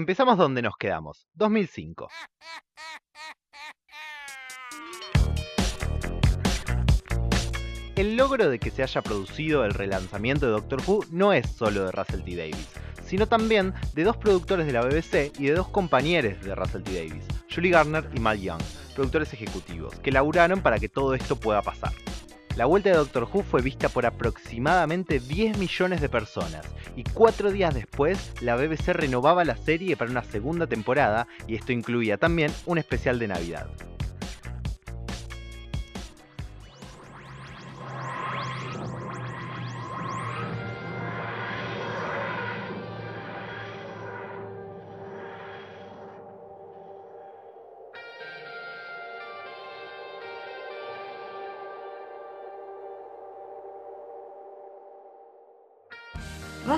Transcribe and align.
Empezamos 0.00 0.38
donde 0.38 0.62
nos 0.62 0.78
quedamos, 0.78 1.28
2005. 1.34 2.08
El 7.96 8.16
logro 8.16 8.48
de 8.48 8.58
que 8.58 8.70
se 8.70 8.82
haya 8.82 9.02
producido 9.02 9.62
el 9.66 9.74
relanzamiento 9.74 10.46
de 10.46 10.52
Doctor 10.52 10.80
Who 10.86 11.04
no 11.10 11.34
es 11.34 11.50
solo 11.50 11.84
de 11.84 11.92
Russell 11.92 12.22
T. 12.22 12.34
Davis, 12.34 12.70
sino 13.04 13.26
también 13.26 13.74
de 13.92 14.04
dos 14.04 14.16
productores 14.16 14.64
de 14.64 14.72
la 14.72 14.80
BBC 14.80 15.38
y 15.38 15.48
de 15.48 15.52
dos 15.52 15.68
compañeros 15.68 16.42
de 16.42 16.54
Russell 16.54 16.82
T. 16.82 16.94
Davis, 16.94 17.26
Julie 17.54 17.70
Garner 17.70 18.08
y 18.14 18.20
Mal 18.20 18.40
Young, 18.40 18.62
productores 18.94 19.34
ejecutivos, 19.34 19.94
que 19.96 20.12
laburaron 20.12 20.62
para 20.62 20.78
que 20.78 20.88
todo 20.88 21.12
esto 21.12 21.36
pueda 21.36 21.60
pasar. 21.60 21.92
La 22.56 22.66
vuelta 22.66 22.90
de 22.90 22.96
Doctor 22.96 23.28
Who 23.32 23.42
fue 23.42 23.62
vista 23.62 23.88
por 23.88 24.06
aproximadamente 24.06 25.20
10 25.20 25.56
millones 25.56 26.00
de 26.00 26.08
personas 26.08 26.66
y 26.96 27.04
cuatro 27.04 27.52
días 27.52 27.74
después 27.74 28.32
la 28.40 28.56
BBC 28.56 28.88
renovaba 28.88 29.44
la 29.44 29.56
serie 29.56 29.96
para 29.96 30.10
una 30.10 30.24
segunda 30.24 30.66
temporada 30.66 31.28
y 31.46 31.54
esto 31.54 31.72
incluía 31.72 32.16
también 32.16 32.52
un 32.66 32.78
especial 32.78 33.18
de 33.20 33.28
Navidad. 33.28 33.68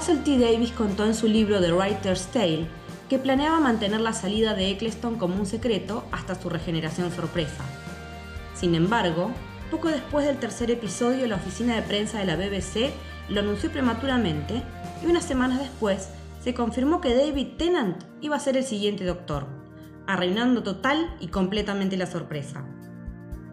Russell 0.03 0.25
T. 0.25 0.37
Davis 0.37 0.73
contó 0.73 1.05
en 1.07 1.15
su 1.15 1.29
libro 1.29 1.61
The 1.61 1.73
Writer's 1.73 2.27
Tale 2.33 2.67
que 3.09 3.21
planeaba 3.21 3.61
mantener 3.61 4.01
la 4.01 4.13
salida 4.13 4.53
de 4.53 4.69
Eccleston 4.71 5.17
como 5.17 5.37
un 5.37 5.47
secreto 5.47 6.05
hasta 6.11 6.35
su 6.35 6.49
regeneración 6.49 7.13
sorpresa. 7.13 7.63
Sin 8.53 8.75
embargo, 8.75 9.31
poco 9.71 9.87
después 9.87 10.27
del 10.27 10.39
tercer 10.39 10.73
episodio, 10.73 11.29
la 11.29 11.37
oficina 11.37 11.77
de 11.77 11.83
prensa 11.83 12.19
de 12.19 12.25
la 12.25 12.35
BBC 12.35 12.91
lo 13.29 13.39
anunció 13.39 13.71
prematuramente 13.71 14.65
y 15.05 15.07
unas 15.07 15.23
semanas 15.23 15.61
después 15.61 16.09
se 16.43 16.53
confirmó 16.53 17.01
que 17.01 17.15
David 17.15 17.57
Tennant 17.57 18.03
iba 18.21 18.35
a 18.35 18.41
ser 18.41 18.57
el 18.57 18.65
siguiente 18.65 19.05
doctor, 19.05 19.47
arruinando 20.09 20.65
total 20.65 21.15
y 21.21 21.29
completamente 21.29 21.97
la 21.97 22.07
sorpresa. 22.07 22.65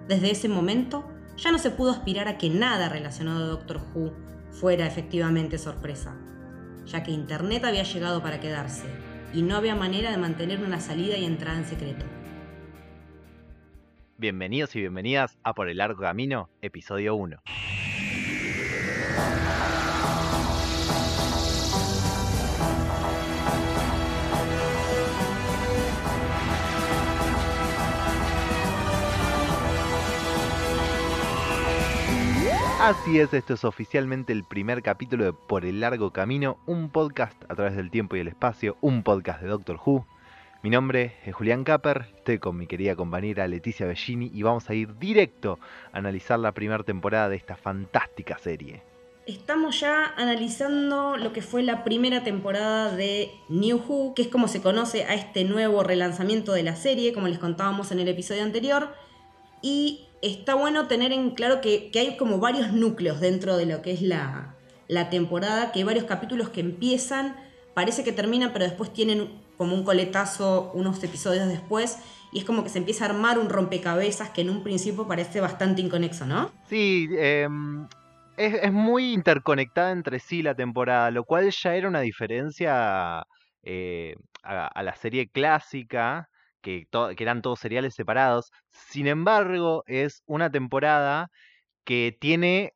Desde 0.07 0.31
ese 0.31 0.49
momento, 0.49 1.07
ya 1.37 1.51
no 1.51 1.59
se 1.59 1.69
pudo 1.69 1.91
aspirar 1.91 2.27
a 2.27 2.39
que 2.39 2.49
nada 2.49 2.89
relacionado 2.89 3.43
a 3.43 3.47
Doctor 3.49 3.81
Who 3.93 4.13
fuera 4.49 4.87
efectivamente 4.87 5.59
sorpresa 5.59 6.15
ya 6.89 7.03
que 7.03 7.11
Internet 7.11 7.63
había 7.65 7.83
llegado 7.83 8.21
para 8.21 8.39
quedarse 8.39 8.87
y 9.33 9.43
no 9.43 9.55
había 9.55 9.75
manera 9.75 10.11
de 10.11 10.17
mantener 10.17 10.59
una 10.63 10.79
salida 10.79 11.17
y 11.17 11.25
entrada 11.25 11.59
en 11.59 11.65
secreto. 11.65 12.05
Bienvenidos 14.17 14.75
y 14.75 14.81
bienvenidas 14.81 15.37
a 15.43 15.53
Por 15.53 15.69
el 15.69 15.77
Largo 15.77 16.01
Camino, 16.01 16.49
episodio 16.61 17.15
1. 17.15 17.41
Así 32.79 33.19
es, 33.19 33.33
esto 33.33 33.55
es 33.55 33.65
oficialmente 33.65 34.31
el 34.31 34.45
primer 34.45 34.81
capítulo 34.81 35.25
de 35.25 35.33
Por 35.33 35.65
el 35.65 35.81
Largo 35.81 36.13
Camino, 36.13 36.59
un 36.65 36.89
podcast 36.89 37.35
a 37.49 37.55
través 37.55 37.75
del 37.75 37.91
tiempo 37.91 38.15
y 38.15 38.21
el 38.21 38.29
espacio, 38.29 38.77
un 38.79 39.03
podcast 39.03 39.41
de 39.41 39.49
Doctor 39.49 39.77
Who. 39.85 40.07
Mi 40.63 40.69
nombre 40.69 41.17
es 41.25 41.35
Julián 41.35 41.65
Capper, 41.65 42.07
estoy 42.15 42.39
con 42.39 42.55
mi 42.55 42.67
querida 42.67 42.95
compañera 42.95 43.49
Leticia 43.49 43.85
Bellini 43.85 44.31
y 44.33 44.43
vamos 44.43 44.69
a 44.69 44.75
ir 44.75 44.97
directo 44.97 45.59
a 45.91 45.97
analizar 45.97 46.39
la 46.39 46.53
primera 46.53 46.81
temporada 46.83 47.27
de 47.27 47.35
esta 47.35 47.57
fantástica 47.57 48.37
serie. 48.37 48.81
Estamos 49.27 49.81
ya 49.81 50.13
analizando 50.15 51.17
lo 51.17 51.33
que 51.33 51.41
fue 51.41 51.63
la 51.63 51.83
primera 51.83 52.23
temporada 52.23 52.95
de 52.95 53.29
New 53.49 53.83
Who, 53.85 54.13
que 54.15 54.21
es 54.21 54.29
como 54.29 54.47
se 54.47 54.61
conoce 54.61 55.03
a 55.03 55.15
este 55.15 55.43
nuevo 55.43 55.83
relanzamiento 55.83 56.53
de 56.53 56.63
la 56.63 56.77
serie, 56.77 57.13
como 57.13 57.27
les 57.27 57.39
contábamos 57.39 57.91
en 57.91 57.99
el 57.99 58.07
episodio 58.07 58.43
anterior. 58.43 58.93
Y 59.61 60.08
está 60.21 60.55
bueno 60.55 60.87
tener 60.87 61.11
en 61.11 61.31
claro 61.31 61.61
que, 61.61 61.91
hay 61.95 62.17
como 62.17 62.39
varios 62.39 62.71
núcleos 62.71 63.19
dentro 63.19 63.57
de 63.57 63.65
lo 63.65 63.81
que 63.81 63.91
es 63.91 64.01
la, 64.01 64.55
temporada, 65.09 65.71
que 65.71 65.79
hay 65.79 65.85
varios 65.85 66.05
capítulos 66.05 66.49
que 66.49 66.61
empiezan, 66.61 67.35
parece 67.73 68.03
que 68.03 68.11
terminan, 68.11 68.51
pero 68.53 68.65
después 68.65 68.91
tienen 68.91 69.29
como 69.57 69.75
un 69.75 69.83
coletazo 69.83 70.71
unos 70.73 71.03
episodios 71.03 71.47
después. 71.47 71.99
Y 72.31 72.39
es 72.39 72.45
como 72.45 72.63
que 72.63 72.69
se 72.69 72.77
empieza 72.77 73.05
a 73.05 73.09
armar 73.09 73.39
un 73.39 73.49
rompecabezas 73.49 74.29
que 74.29 74.41
en 74.41 74.51
un 74.51 74.63
principio 74.63 75.07
parece 75.07 75.41
bastante 75.41 75.81
inconexo, 75.81 76.27
¿no? 76.27 76.51
Sí, 76.69 77.07
em, 77.17 77.87
es, 78.37 78.71
muy 78.71 79.13
interconectada 79.13 79.91
entre 79.91 80.19
sí 80.19 80.43
la 80.43 80.55
temporada, 80.55 81.09
lo 81.11 81.23
cual 81.23 81.49
ya 81.49 81.75
era 81.75 81.87
una 81.87 82.01
diferencia 82.01 83.25
eh, 83.63 84.15
a, 84.43 84.83
la 84.83 84.95
serie 84.95 85.27
clásica 85.29 86.29
que, 86.61 86.87
eran 87.17 87.41
todos 87.41 87.59
seriales 87.59 87.95
separados. 87.95 88.51
Sin 88.71 89.07
embargo, 89.07 89.83
es 89.87 90.23
una 90.25 90.51
temporada 90.51 91.29
que 91.83 92.15
tiene, 92.19 92.73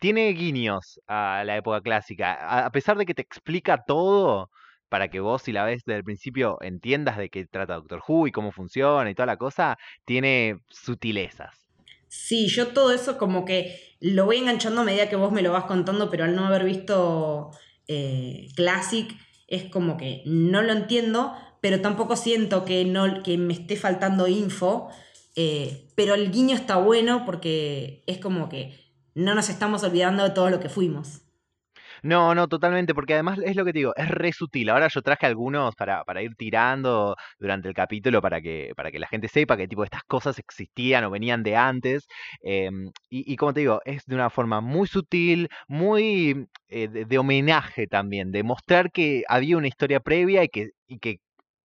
tiene 0.00 0.28
guiños 0.32 1.00
a 1.06 1.42
la 1.44 1.56
época 1.56 1.80
clásica. 1.80 2.64
A, 2.64 2.70
pesar 2.70 2.96
de 2.96 3.06
que 3.06 3.14
te 3.14 3.22
explica 3.22 3.84
todo, 3.86 4.50
para 4.88 5.08
que 5.08 5.20
vos, 5.20 5.42
si 5.42 5.52
la 5.52 5.64
ves 5.64 5.82
desde 5.84 5.98
el 5.98 6.04
principio, 6.04 6.58
entiendas 6.60 7.16
de 7.16 7.30
qué 7.30 7.46
trata 7.46 7.74
Doctor 7.76 8.02
Who 8.06 8.26
y 8.26 8.32
cómo 8.32 8.52
funciona 8.52 9.10
y 9.10 9.14
toda 9.14 9.26
la 9.26 9.36
cosa, 9.36 9.78
tiene 10.04 10.58
sutilezas. 10.68 11.66
Sí, 12.08 12.48
yo 12.48 12.68
todo 12.68 12.92
eso 12.92 13.18
como 13.18 13.44
que 13.44 13.96
lo 14.00 14.24
voy 14.24 14.38
enganchando 14.38 14.80
a 14.80 14.84
medida 14.84 15.08
que 15.08 15.14
vos 15.14 15.30
me 15.30 15.42
lo 15.42 15.52
vas 15.52 15.64
contando, 15.64 16.10
pero 16.10 16.24
al 16.24 16.34
no 16.34 16.44
haber 16.44 16.64
visto 16.64 17.52
eh, 17.86 18.48
Classic 18.56 19.14
es 19.46 19.70
como 19.70 19.96
que 19.96 20.22
no 20.26 20.62
lo 20.62 20.72
entiendo, 20.72 21.34
pero 21.60 21.80
tampoco 21.80 22.16
siento 22.16 22.64
que, 22.64 22.84
no, 22.84 23.22
que 23.22 23.38
me 23.38 23.52
esté 23.52 23.76
faltando 23.76 24.28
info. 24.28 24.90
Eh, 25.36 25.88
pero 25.94 26.14
el 26.14 26.30
guiño 26.30 26.54
está 26.54 26.76
bueno 26.76 27.24
porque 27.24 28.02
es 28.06 28.18
como 28.18 28.48
que 28.48 28.74
no 29.14 29.34
nos 29.34 29.48
estamos 29.48 29.82
olvidando 29.84 30.24
de 30.24 30.30
todo 30.30 30.50
lo 30.50 30.60
que 30.60 30.68
fuimos. 30.68 31.22
No, 32.02 32.34
no, 32.34 32.48
totalmente, 32.48 32.94
porque 32.94 33.14
además 33.14 33.38
es 33.44 33.56
lo 33.56 33.64
que 33.64 33.72
te 33.72 33.80
digo, 33.80 33.92
es 33.96 34.08
re 34.08 34.32
sutil. 34.32 34.70
Ahora 34.70 34.88
yo 34.88 35.02
traje 35.02 35.26
algunos 35.26 35.74
para, 35.74 36.02
para 36.04 36.22
ir 36.22 36.34
tirando 36.34 37.14
durante 37.38 37.68
el 37.68 37.74
capítulo 37.74 38.22
para 38.22 38.40
que, 38.40 38.72
para 38.74 38.90
que 38.90 38.98
la 38.98 39.06
gente 39.06 39.28
sepa 39.28 39.56
que 39.56 39.68
tipo 39.68 39.84
estas 39.84 40.02
cosas 40.04 40.38
existían 40.38 41.04
o 41.04 41.10
venían 41.10 41.42
de 41.42 41.56
antes. 41.56 42.06
Em, 42.42 42.90
y, 43.10 43.36
como 43.36 43.52
te 43.52 43.60
digo, 43.60 43.80
es 43.84 44.04
de 44.06 44.14
una 44.14 44.30
forma 44.30 44.60
muy 44.60 44.86
sutil, 44.88 45.48
muy 45.68 46.46
eh, 46.68 46.88
de, 46.88 47.04
de, 47.04 47.18
homenaje 47.18 47.86
también, 47.86 48.32
de 48.32 48.42
mostrar 48.44 48.90
que 48.90 49.24
había 49.28 49.56
una 49.58 49.68
historia 49.68 50.00
previa 50.00 50.42
y 50.44 50.48
que, 50.48 50.70
y 50.86 50.98
que 50.98 51.18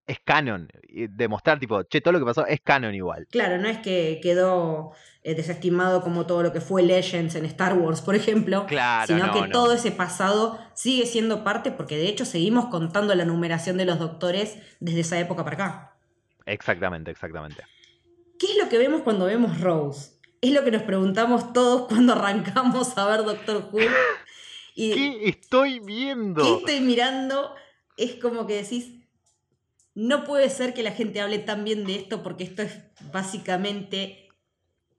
es 0.07 0.19
canon. 0.23 0.69
Y 0.87 1.07
demostrar, 1.07 1.59
tipo, 1.59 1.83
che, 1.83 2.01
todo 2.01 2.13
lo 2.13 2.19
que 2.19 2.25
pasó 2.25 2.45
es 2.45 2.61
canon 2.61 2.93
igual. 2.93 3.27
Claro, 3.31 3.57
no 3.57 3.67
es 3.67 3.79
que 3.79 4.19
quedó 4.21 4.93
eh, 5.23 5.35
desestimado 5.35 6.01
como 6.01 6.25
todo 6.25 6.43
lo 6.43 6.53
que 6.53 6.61
fue 6.61 6.83
Legends 6.83 7.35
en 7.35 7.45
Star 7.45 7.77
Wars, 7.77 8.01
por 8.01 8.15
ejemplo. 8.15 8.65
Claro, 8.67 9.07
sino 9.07 9.31
que 9.31 9.49
todo 9.49 9.73
ese 9.73 9.91
pasado 9.91 10.59
sigue 10.73 11.05
siendo 11.05 11.43
parte, 11.43 11.71
porque 11.71 11.97
de 11.97 12.07
hecho 12.07 12.25
seguimos 12.25 12.65
contando 12.65 13.15
la 13.15 13.25
numeración 13.25 13.77
de 13.77 13.85
los 13.85 13.99
doctores 13.99 14.57
desde 14.79 15.01
esa 15.01 15.19
época 15.19 15.43
para 15.43 15.55
acá. 15.55 15.97
Exactamente, 16.45 17.11
exactamente. 17.11 17.63
¿Qué 18.39 18.47
es 18.47 18.57
lo 18.61 18.69
que 18.69 18.77
vemos 18.77 19.01
cuando 19.01 19.25
vemos 19.25 19.59
Rose? 19.61 20.11
Es 20.41 20.51
lo 20.51 20.63
que 20.63 20.71
nos 20.71 20.83
preguntamos 20.83 21.53
todos 21.53 21.81
cuando 21.89 22.13
arrancamos 22.13 22.97
a 22.97 23.05
ver 23.07 23.23
Doctor 23.23 23.69
Who. 23.71 23.79
Y 24.77 24.91
¿Qué 24.93 25.29
estoy 25.29 25.79
viendo? 25.79 26.43
¿Qué 26.43 26.53
estoy 26.55 26.85
mirando? 26.85 27.55
Es 27.95 28.15
como 28.15 28.45
que 28.45 28.61
decís, 28.61 29.04
no 29.95 30.25
puede 30.25 30.49
ser 30.49 30.73
que 30.73 30.83
la 30.83 30.91
gente 30.91 31.21
hable 31.21 31.39
tan 31.39 31.63
bien 31.63 31.85
de 31.85 31.95
esto 31.95 32.21
porque 32.21 32.43
esto 32.43 32.61
es 32.61 32.83
básicamente 33.11 34.27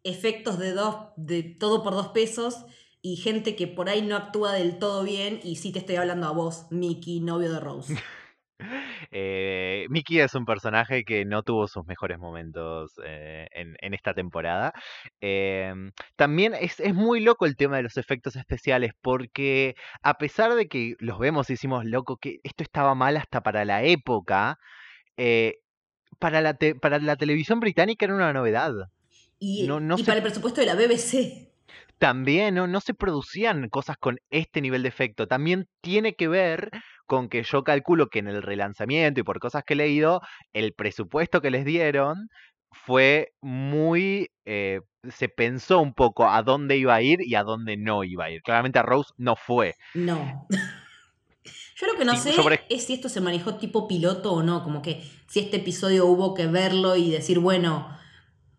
efectos 0.02 0.58
de, 0.58 0.72
dos, 0.72 1.10
de 1.16 1.42
todo 1.42 1.82
por 1.82 1.92
dos 1.92 2.08
pesos 2.08 2.64
y 3.02 3.16
gente 3.16 3.54
que 3.54 3.66
por 3.66 3.88
ahí 3.88 4.02
no 4.02 4.16
actúa 4.16 4.54
del 4.54 4.78
todo 4.78 5.04
bien 5.04 5.38
y 5.44 5.56
sí 5.56 5.70
te 5.70 5.80
estoy 5.80 5.96
hablando 5.96 6.26
a 6.26 6.32
vos, 6.32 6.66
Mickey, 6.70 7.20
novio 7.20 7.52
de 7.52 7.60
Rose. 7.60 7.94
Eh, 9.10 9.86
Mickey 9.90 10.18
es 10.18 10.34
un 10.34 10.46
personaje 10.46 11.04
que 11.04 11.26
no 11.26 11.42
tuvo 11.42 11.68
sus 11.68 11.86
mejores 11.86 12.18
momentos 12.18 12.98
eh, 13.04 13.46
en, 13.52 13.94
esta 13.94 14.14
temporada. 14.14 14.72
Em, 15.20 15.92
también 16.16 16.54
es, 16.54 16.80
es, 16.80 16.94
muy 16.94 17.20
loco 17.20 17.44
el 17.44 17.56
tema 17.56 17.76
de 17.76 17.82
los 17.82 17.98
efectos 17.98 18.34
especiales 18.34 18.92
porque 19.02 19.74
a 20.02 20.14
pesar 20.14 20.54
de 20.54 20.68
que 20.68 20.94
los 20.98 21.18
vemos 21.18 21.50
y 21.50 21.52
decimos, 21.52 21.84
loco, 21.84 22.16
que 22.16 22.40
esto 22.44 22.62
estaba 22.62 22.94
mal 22.94 23.16
hasta 23.18 23.42
para 23.42 23.64
la 23.66 23.84
época, 23.84 24.58
eh, 25.16 25.58
para, 26.18 26.40
la 26.40 26.56
para 26.80 26.98
la 26.98 27.16
televisión 27.16 27.60
británica 27.60 28.04
era 28.04 28.14
una 28.14 28.32
novedad. 28.32 28.72
Y, 29.38 29.68
para 29.68 30.16
el 30.16 30.22
presupuesto 30.22 30.60
de 30.60 30.66
la 30.66 30.74
BBC. 30.74 31.50
También 31.98 32.54
no, 32.54 32.66
no 32.66 32.80
se 32.80 32.94
producían 32.94 33.68
cosas 33.68 33.96
con 33.98 34.18
este 34.30 34.60
nivel 34.60 34.82
de 34.82 34.88
efecto. 34.88 35.26
También 35.26 35.66
tiene 35.80 36.14
que 36.14 36.28
ver 36.28 36.70
con 37.06 37.28
que 37.28 37.42
yo 37.42 37.64
calculo 37.64 38.08
que 38.08 38.18
en 38.18 38.28
el 38.28 38.42
relanzamiento 38.42 39.20
y 39.20 39.24
por 39.24 39.38
cosas 39.38 39.62
que 39.64 39.74
he 39.74 39.76
leído, 39.76 40.20
el 40.52 40.72
presupuesto 40.72 41.40
que 41.40 41.50
les 41.50 41.64
dieron 41.64 42.28
fue 42.70 43.32
muy... 43.40 44.30
Eh, 44.44 44.80
se 45.10 45.28
pensó 45.28 45.80
un 45.80 45.94
poco 45.94 46.28
a 46.28 46.42
dónde 46.42 46.76
iba 46.76 46.94
a 46.94 47.02
ir 47.02 47.20
y 47.22 47.36
a 47.36 47.44
dónde 47.44 47.76
no 47.76 48.04
iba 48.04 48.24
a 48.24 48.30
ir. 48.30 48.42
Claramente 48.42 48.78
a 48.78 48.82
Rose 48.82 49.12
no 49.16 49.36
fue. 49.36 49.74
No. 49.94 50.46
Yo 51.78 51.86
lo 51.86 51.94
que 51.98 52.06
no 52.06 52.16
sé 52.16 52.34
es 52.70 52.86
si 52.86 52.94
esto 52.94 53.10
se 53.10 53.20
manejó 53.20 53.56
tipo 53.56 53.86
piloto 53.86 54.32
o 54.32 54.42
no, 54.42 54.64
como 54.64 54.80
que 54.80 55.02
si 55.28 55.40
este 55.40 55.58
episodio 55.58 56.06
hubo 56.06 56.32
que 56.32 56.46
verlo 56.46 56.96
y 56.96 57.10
decir, 57.10 57.38
bueno, 57.38 57.94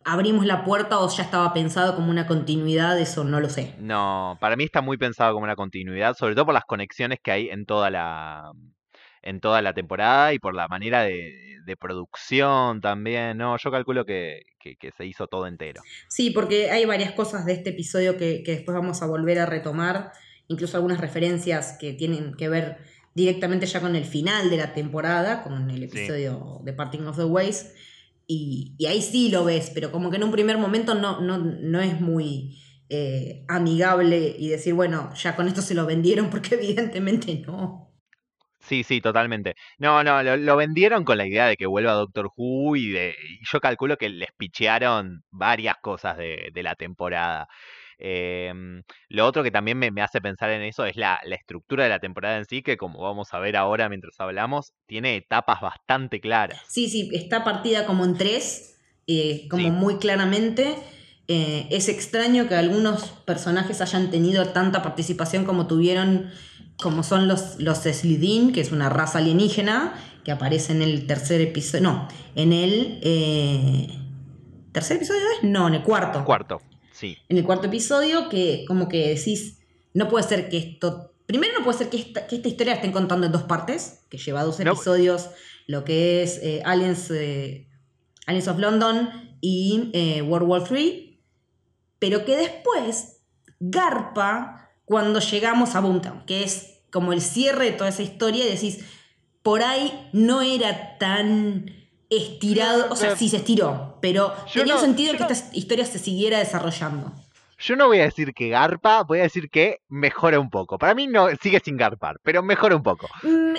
abrimos 0.05 0.45
la 0.45 0.63
puerta 0.63 0.99
o 0.99 1.09
ya 1.09 1.23
estaba 1.23 1.51
pensado 1.51 1.95
como 1.95 2.11
una 2.11 2.27
continuidad, 2.27 2.99
eso 2.99 3.23
no 3.23 3.39
lo 3.39 3.49
sé. 3.49 3.73
No, 3.79 4.37
para 4.39 4.55
mí 4.55 4.65
está 4.65 4.81
muy 4.81 4.97
pensado 4.97 5.33
como 5.33 5.45
una 5.45 5.55
continuidad, 5.55 6.15
sobre 6.15 6.35
todo 6.35 6.45
por 6.45 6.53
las 6.53 6.65
conexiones 6.65 7.17
que 7.21 7.31
hay 7.31 7.49
en 7.49 7.65
toda 7.65 7.89
la 7.89 8.51
en 9.23 9.41
toda 9.41 9.63
la 9.63 9.73
temporada 9.73 10.31
y 10.33 10.39
por 10.39 10.53
la 10.53 10.67
manera 10.67 11.01
de, 11.01 11.43
producción 11.77 12.79
también, 12.79 13.37
¿no? 13.37 13.57
Yo 13.57 13.71
calculo 13.71 14.05
que, 14.05 14.43
se 14.95 15.05
hizo 15.05 15.27
todo 15.27 15.47
entero. 15.47 15.81
Sí, 16.07 16.31
porque 16.31 16.71
hay 16.71 16.85
varias 16.85 17.11
cosas 17.11 17.45
de 17.45 17.51
este 17.53 17.71
episodio 17.71 18.15
que, 18.15 18.41
que 18.41 18.51
después 18.51 18.77
vamos 18.77 19.01
a 19.01 19.05
volver 19.05 19.39
a 19.39 19.45
retomar, 19.45 20.13
incluso 20.47 20.77
algunas 20.77 21.01
referencias 21.01 21.77
que 21.77 21.91
tienen 21.91 22.35
que 22.35 22.47
ver 22.47 22.77
directamente 23.17 23.65
ya 23.65 23.81
con 23.81 23.95
el 23.95 24.05
final 24.05 24.51
de 24.51 24.57
la 24.57 24.75
temporada, 24.75 25.41
con 25.41 25.71
el 25.71 25.81
episodio 25.81 26.61
de 26.63 26.71
Parting 26.71 27.07
of 27.07 27.17
the 27.17 27.23
Ways, 27.23 27.73
y, 28.27 28.75
ahí 28.87 29.01
sí 29.01 29.29
lo 29.29 29.43
ves, 29.43 29.71
pero 29.73 29.91
como 29.91 30.11
que 30.11 30.17
en 30.17 30.23
un 30.23 30.31
primer 30.31 30.59
momento 30.59 30.93
no, 30.93 31.19
no, 31.19 31.39
no 31.39 31.81
es 31.81 31.99
muy 31.99 32.61
eh, 32.89 33.43
amigable 33.47 34.35
y 34.37 34.49
decir, 34.49 34.75
bueno, 34.75 35.11
ya 35.15 35.35
con 35.35 35.47
esto 35.47 35.63
se 35.63 35.73
lo 35.73 35.87
vendieron, 35.87 36.29
porque 36.29 36.53
evidentemente 36.61 37.43
no. 37.47 37.91
Sí, 38.59 38.83
sí, 38.83 39.01
totalmente. 39.01 39.55
No, 39.79 40.03
no, 40.03 40.21
lo, 40.21 40.55
vendieron 40.55 41.03
con 41.03 41.17
la 41.17 41.25
idea 41.25 41.47
de 41.47 41.57
que 41.57 41.65
vuelva 41.65 41.93
Doctor 41.93 42.29
Who 42.35 42.75
y, 42.75 42.89
de, 42.89 43.15
yo 43.51 43.59
calculo 43.59 43.97
que 43.97 44.09
les 44.09 44.29
pichearon 44.37 45.23
varias 45.31 45.77
cosas 45.81 46.17
de, 46.19 46.51
de 46.53 46.63
la 46.63 46.75
temporada. 46.75 47.47
Em, 47.99 48.83
lo 49.09 49.25
otro 49.25 49.43
que 49.43 49.51
también 49.51 49.77
me, 49.79 49.89
hace 50.01 50.21
pensar 50.21 50.51
en 50.51 50.61
eso 50.61 50.85
es 50.85 50.95
la, 50.95 51.19
estructura 51.31 51.83
de 51.83 51.89
la 51.89 51.99
temporada 51.99 52.37
en 52.37 52.45
sí, 52.45 52.61
que 52.61 52.77
como 52.77 53.01
vamos 53.01 53.33
a 53.33 53.39
ver 53.39 53.55
ahora 53.55 53.89
mientras 53.89 54.19
hablamos, 54.19 54.73
tiene 54.85 55.15
etapas 55.15 55.61
bastante 55.61 56.19
claras. 56.19 56.61
Sí, 56.67 56.89
sí, 56.89 57.09
está 57.13 57.43
partida 57.43 57.85
como 57.85 58.05
en 58.05 58.17
tres, 58.17 58.77
eh, 59.07 59.47
como 59.49 59.69
muy 59.71 59.97
claramente. 59.97 60.75
Eh, 61.27 61.67
es 61.71 61.89
extraño 61.89 62.47
que 62.47 62.55
algunos 62.55 63.09
personajes 63.25 63.81
hayan 63.81 64.11
tenido 64.11 64.47
tanta 64.49 64.81
participación 64.81 65.43
como 65.43 65.67
tuvieron, 65.67 66.29
como 66.81 67.03
son 67.03 67.27
los, 67.27 67.59
los 67.59 67.79
Slidin, 67.79 68.53
que 68.53 68.61
es 68.61 68.71
una 68.71 68.89
raza 68.89 69.17
alienígena, 69.17 69.93
que 70.23 70.31
aparece 70.31 70.73
en 70.73 70.81
el 70.81 71.07
tercer 71.07 71.41
episodio, 71.41 71.83
no, 71.83 72.07
en 72.35 72.53
el... 72.53 72.99
Eh, 73.01 73.87
¿Tercer 74.71 74.97
episodio 74.97 75.21
es? 75.37 75.49
No, 75.49 75.67
en 75.67 75.75
el 75.75 75.81
cuarto. 75.81 76.23
Cuarto. 76.23 76.61
En 77.01 77.37
el 77.37 77.43
cuarto 77.43 77.67
episodio, 77.67 78.29
que 78.29 78.65
como 78.67 78.87
que 78.87 79.09
decís, 79.09 79.59
no 79.93 80.07
puede 80.07 80.27
ser 80.27 80.49
que 80.49 80.57
esto. 80.57 81.13
Primero, 81.25 81.59
no 81.59 81.63
puede 81.63 81.77
ser 81.77 81.89
que 81.89 81.97
esta, 81.97 82.25
historia 82.31 82.73
la 82.73 82.75
estén 82.75 82.91
contando 82.91 83.25
en 83.25 83.31
dos 83.31 83.43
partes, 83.43 84.05
que 84.09 84.17
lleva 84.17 84.43
dos 84.43 84.59
episodios, 84.59 85.29
lo 85.67 85.83
que 85.83 86.23
es 86.23 86.39
eh, 86.41 86.61
Aliens, 86.65 87.11
eh, 87.11 87.67
Aliens 88.25 88.47
of 88.47 88.59
London 88.59 89.09
y 89.41 89.91
eh, 89.93 90.21
World 90.21 90.47
War 90.47 90.63
III, 90.71 91.19
pero 91.99 92.23
que 92.25 92.37
después 92.37 93.21
garpa 93.59 94.71
cuando 94.85 95.19
llegamos 95.19 95.75
a 95.75 95.81
Boomtown, 95.81 96.25
que 96.25 96.43
es 96.43 96.79
como 96.91 97.11
el 97.11 97.21
cierre 97.21 97.65
de 97.65 97.71
toda 97.73 97.89
esa 97.89 98.03
historia 98.03 98.45
y 98.45 98.49
decís, 98.49 98.85
por 99.43 99.61
ahí 99.61 100.09
no 100.13 100.41
era 100.41 100.97
tan 100.97 101.76
estirado, 102.09 102.87
o 102.89 102.95
sea, 102.95 103.15
sí 103.15 103.29
se 103.29 103.37
estiró, 103.37 103.97
pero 104.01 104.33
tenía 104.53 104.75
un 104.75 104.81
sentido 104.81 105.15
que 105.17 105.23
esta 105.23 105.55
historia 105.55 105.85
se 105.85 105.99
siguiera 105.99 106.39
desarrollando. 106.39 107.11
Yo 107.59 107.75
no 107.75 107.87
voy 107.87 107.99
a 107.99 108.03
decir 108.03 108.33
que 108.33 108.49
garpa, 108.49 109.03
voy 109.03 109.19
a 109.19 109.23
decir 109.23 109.49
que 109.49 109.81
mejora 109.89 110.39
un 110.39 110.49
poco. 110.49 110.77
Para 110.77 110.93
mí 110.93 111.07
no 111.07 111.27
sigue 111.41 111.59
sin 111.59 111.75
garpar, 111.75 112.19
pero 112.23 112.43
mejora 112.43 112.75
un 112.75 112.83
poco. 112.83 113.07
Mm, 113.23 113.55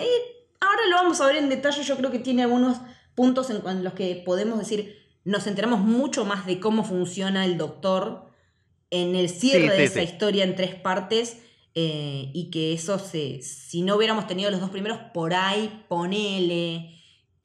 ahora 0.61 0.87
lo 0.89 0.97
vamos 0.97 1.21
a 1.21 1.27
ver 1.27 1.37
en 1.37 1.49
detalle, 1.49 1.83
yo 1.83 1.97
creo 1.97 2.11
que 2.11 2.21
tiene 2.21 2.45
algunos 2.45 2.79
puntos 3.15 3.50
en 3.50 3.85
los 3.85 3.93
que 3.95 4.23
podemos 4.25 4.59
decir, 4.59 4.97
nos 5.25 5.47
enteramos 5.47 5.81
mucho 5.81 6.25
más 6.25 6.47
de 6.47 6.61
cómo 6.61 6.85
funciona 6.85 7.45
el 7.45 7.59
doctor 7.59 8.31
en 8.91 9.17
el 9.17 9.29
cierre 9.29 9.77
de 9.77 9.85
esa 9.85 10.03
historia 10.03 10.45
en 10.45 10.55
tres 10.55 10.75
partes. 10.75 11.43
Eh, 11.81 12.33
y 12.35 12.50
que 12.50 12.73
eso 12.73 12.99
se, 12.99 13.41
si 13.43 13.83
no 13.83 13.95
hubiéramos 13.95 14.27
tenido 14.27 14.50
los 14.50 14.59
dos 14.59 14.71
primeros, 14.71 14.99
por 15.15 15.33
ahí 15.33 15.85
ponele 15.87 16.98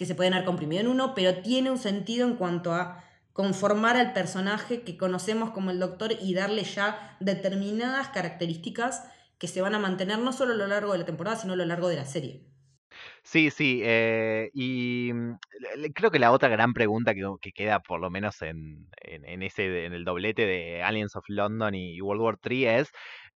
que 0.04 0.08
se 0.08 0.16
pueden 0.16 0.34
haber 0.34 0.46
comprimido 0.46 0.82
en 0.82 0.90
uno, 0.90 1.16
pero 1.16 1.36
tiene 1.36 1.72
un 1.72 1.78
sentido 1.78 2.28
en 2.28 2.36
cuanto 2.36 2.74
a 2.74 3.02
conformar 3.32 3.96
al 3.96 4.12
personaje 4.12 4.82
que 4.82 4.98
conocemos 4.98 5.52
como 5.52 5.72
el 5.72 5.80
doctor 5.80 6.12
y 6.22 6.34
darle 6.34 6.66
ya 6.66 7.16
determinadas 7.22 8.10
características 8.10 9.10
que 9.38 9.48
se 9.48 9.62
van 9.62 9.76
a 9.76 9.80
mantener 9.80 10.20
no 10.20 10.34
solo 10.34 10.56
a 10.56 10.58
lo 10.58 10.68
largo 10.68 10.92
de 10.92 11.00
la 11.00 11.06
temporada, 11.06 11.38
sino 11.38 11.54
a 11.54 11.56
lo 11.56 11.64
largo 11.64 11.88
de 11.88 11.96
la 11.96 12.04
serie. 12.04 12.42
Sí, 13.22 13.50
sí, 13.50 13.80
eh, 13.82 14.52
y 14.54 15.12
mm, 15.14 15.38
creo 15.94 16.12
que 16.12 16.20
la 16.20 16.34
otra 16.34 16.50
gran 16.50 16.74
pregunta 16.74 17.14
que, 17.16 17.54
queda 17.54 17.80
por 17.80 18.02
lo 18.02 18.10
menos 18.10 18.42
en, 18.42 18.90
ese, 19.02 19.86
en 19.86 19.94
el 19.94 20.04
doblete 20.04 20.46
de 20.46 20.84
Aliens 20.84 21.16
of 21.16 21.24
London 21.30 21.76
y 21.76 22.02
World 22.02 22.22
War 22.22 22.40
III 22.44 22.66
es 22.66 22.92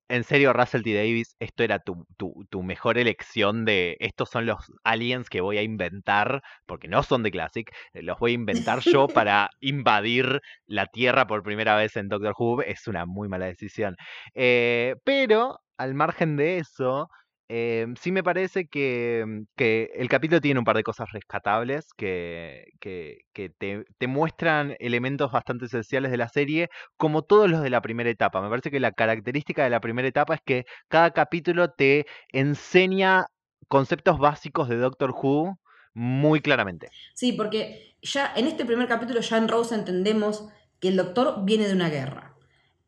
en 0.09 0.25
serio, 0.25 0.53
Russell 0.53 0.83
T. 0.83 0.95
Davis, 0.95 1.37
esto 1.41 1.65
era 1.65 1.79
tu, 1.81 2.07
tu, 2.17 2.63
mejor 2.63 2.99
elección 2.99 3.65
de 3.65 3.97
estos 4.01 4.31
son 4.31 4.47
los 4.47 4.59
aliens 4.85 5.29
que 5.29 5.41
voy 5.41 5.59
a 5.59 5.63
inventar, 5.63 6.43
porque 6.67 6.89
no 6.89 7.03
son 7.03 7.23
de 7.23 7.31
Classic, 7.31 7.71
eh, 7.93 8.03
los 8.03 8.19
voy 8.19 8.33
a 8.33 8.35
inventar 8.35 8.81
yo 8.81 9.09
para 9.09 9.51
invadir 9.61 10.41
la 10.67 10.87
Tierra 10.87 11.27
por 11.27 11.43
primera 11.43 11.77
vez 11.77 11.97
en 11.97 12.09
Doctor 12.09 12.35
Who. 12.39 12.63
Es 12.63 12.87
una 12.87 13.07
muy 13.07 13.29
mala 13.29 13.47
decisión. 13.47 13.97
Eh, 14.35 14.95
pero, 15.05 15.61
al 15.77 15.95
margen 15.95 16.37
de 16.37 16.59
eso, 16.59 17.09
Em, 17.49 17.95
sí 17.97 18.11
me 18.11 18.25
parece 18.25 18.65
mm, 18.65 19.45
que, 19.57 19.91
el 19.95 20.09
capítulo 20.09 20.41
tiene 20.41 20.59
un 20.59 20.65
par 20.65 20.77
de 20.77 20.83
cosas 20.83 21.09
rescatables 21.13 21.87
que, 21.97 22.65
te, 22.81 24.07
muestran 24.09 24.75
elementos 24.81 25.31
bastante 25.31 25.67
esenciales 25.67 26.11
de 26.11 26.17
la 26.17 26.29
serie, 26.29 26.69
como 26.97 27.23
todos 27.23 27.49
los 27.49 27.63
de 27.63 27.71
la 27.71 27.81
primera 27.81 28.11
etapa. 28.11 28.41
Me 28.41 28.49
parece 28.49 28.71
que 28.71 28.81
la 28.81 28.93
característica 28.93 29.63
de 29.63 29.71
la 29.71 29.81
primera 29.81 30.09
etapa 30.09 30.35
es 30.35 30.41
que 30.45 30.65
cada 30.89 31.13
capítulo 31.13 31.71
te 31.71 32.07
enseña 32.33 33.27
conceptos 33.69 34.19
básicos 34.19 34.69
de 34.69 34.77
Doctor 34.79 35.11
Who 35.11 35.59
muy 35.95 36.41
claramente. 36.41 36.89
Sí, 37.15 37.33
porque 37.33 37.97
ya 38.03 38.33
en 38.37 38.47
este 38.47 38.65
primer 38.65 38.89
capítulo 38.89 39.21
ya 39.21 39.39
en 39.39 39.49
Rose 39.49 39.75
entendemos 39.75 40.49
que 40.81 40.89
el 40.89 40.97
Doctor 40.97 41.45
viene 41.45 41.69
de 41.69 41.75
una 41.75 41.89
guerra. 41.89 42.35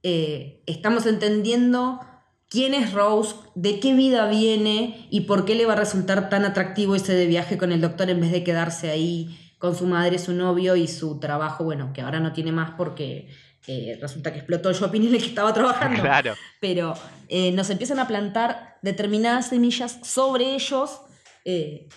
Eh, 0.02 0.62
estamos 0.66 1.06
entendiendo 1.06 2.00
quién 2.48 2.74
es 2.74 2.92
Rose, 2.92 3.36
de 3.54 3.80
qué 3.80 3.94
vida 3.94 4.28
viene 4.28 5.06
y 5.10 5.22
por 5.22 5.44
qué 5.44 5.54
le 5.54 5.66
va 5.66 5.74
a 5.74 5.76
resultar 5.76 6.28
tan 6.28 6.44
atractivo 6.44 6.94
ese 6.94 7.14
de 7.14 7.26
viaje 7.26 7.58
con 7.58 7.72
el 7.72 7.80
doctor 7.80 8.10
en 8.10 8.20
vez 8.20 8.32
de 8.32 8.44
quedarse 8.44 8.90
ahí 8.90 9.38
con 9.58 9.74
su 9.74 9.86
madre, 9.86 10.18
su 10.18 10.32
novio 10.32 10.76
y 10.76 10.86
su 10.86 11.18
trabajo, 11.18 11.64
bueno, 11.64 11.92
que 11.92 12.00
ahora 12.00 12.20
no 12.20 12.32
tiene 12.32 12.52
más 12.52 12.72
porque 12.76 13.28
eh, 13.66 13.98
resulta 14.00 14.32
que 14.32 14.38
explotó 14.38 14.70
el 14.70 14.76
shopping 14.76 15.02
en 15.02 15.14
el 15.14 15.20
que 15.20 15.28
estaba 15.28 15.52
trabajando. 15.52 16.00
Claro. 16.00 16.34
Pero 16.60 16.94
eh, 17.28 17.52
nos 17.52 17.68
empiezan 17.70 17.98
a 17.98 18.06
plantar 18.06 18.78
determinadas 18.82 19.48
semillas 19.48 19.98
sobre 20.04 20.54
ellos. 20.54 21.02
Eh, 21.44 21.88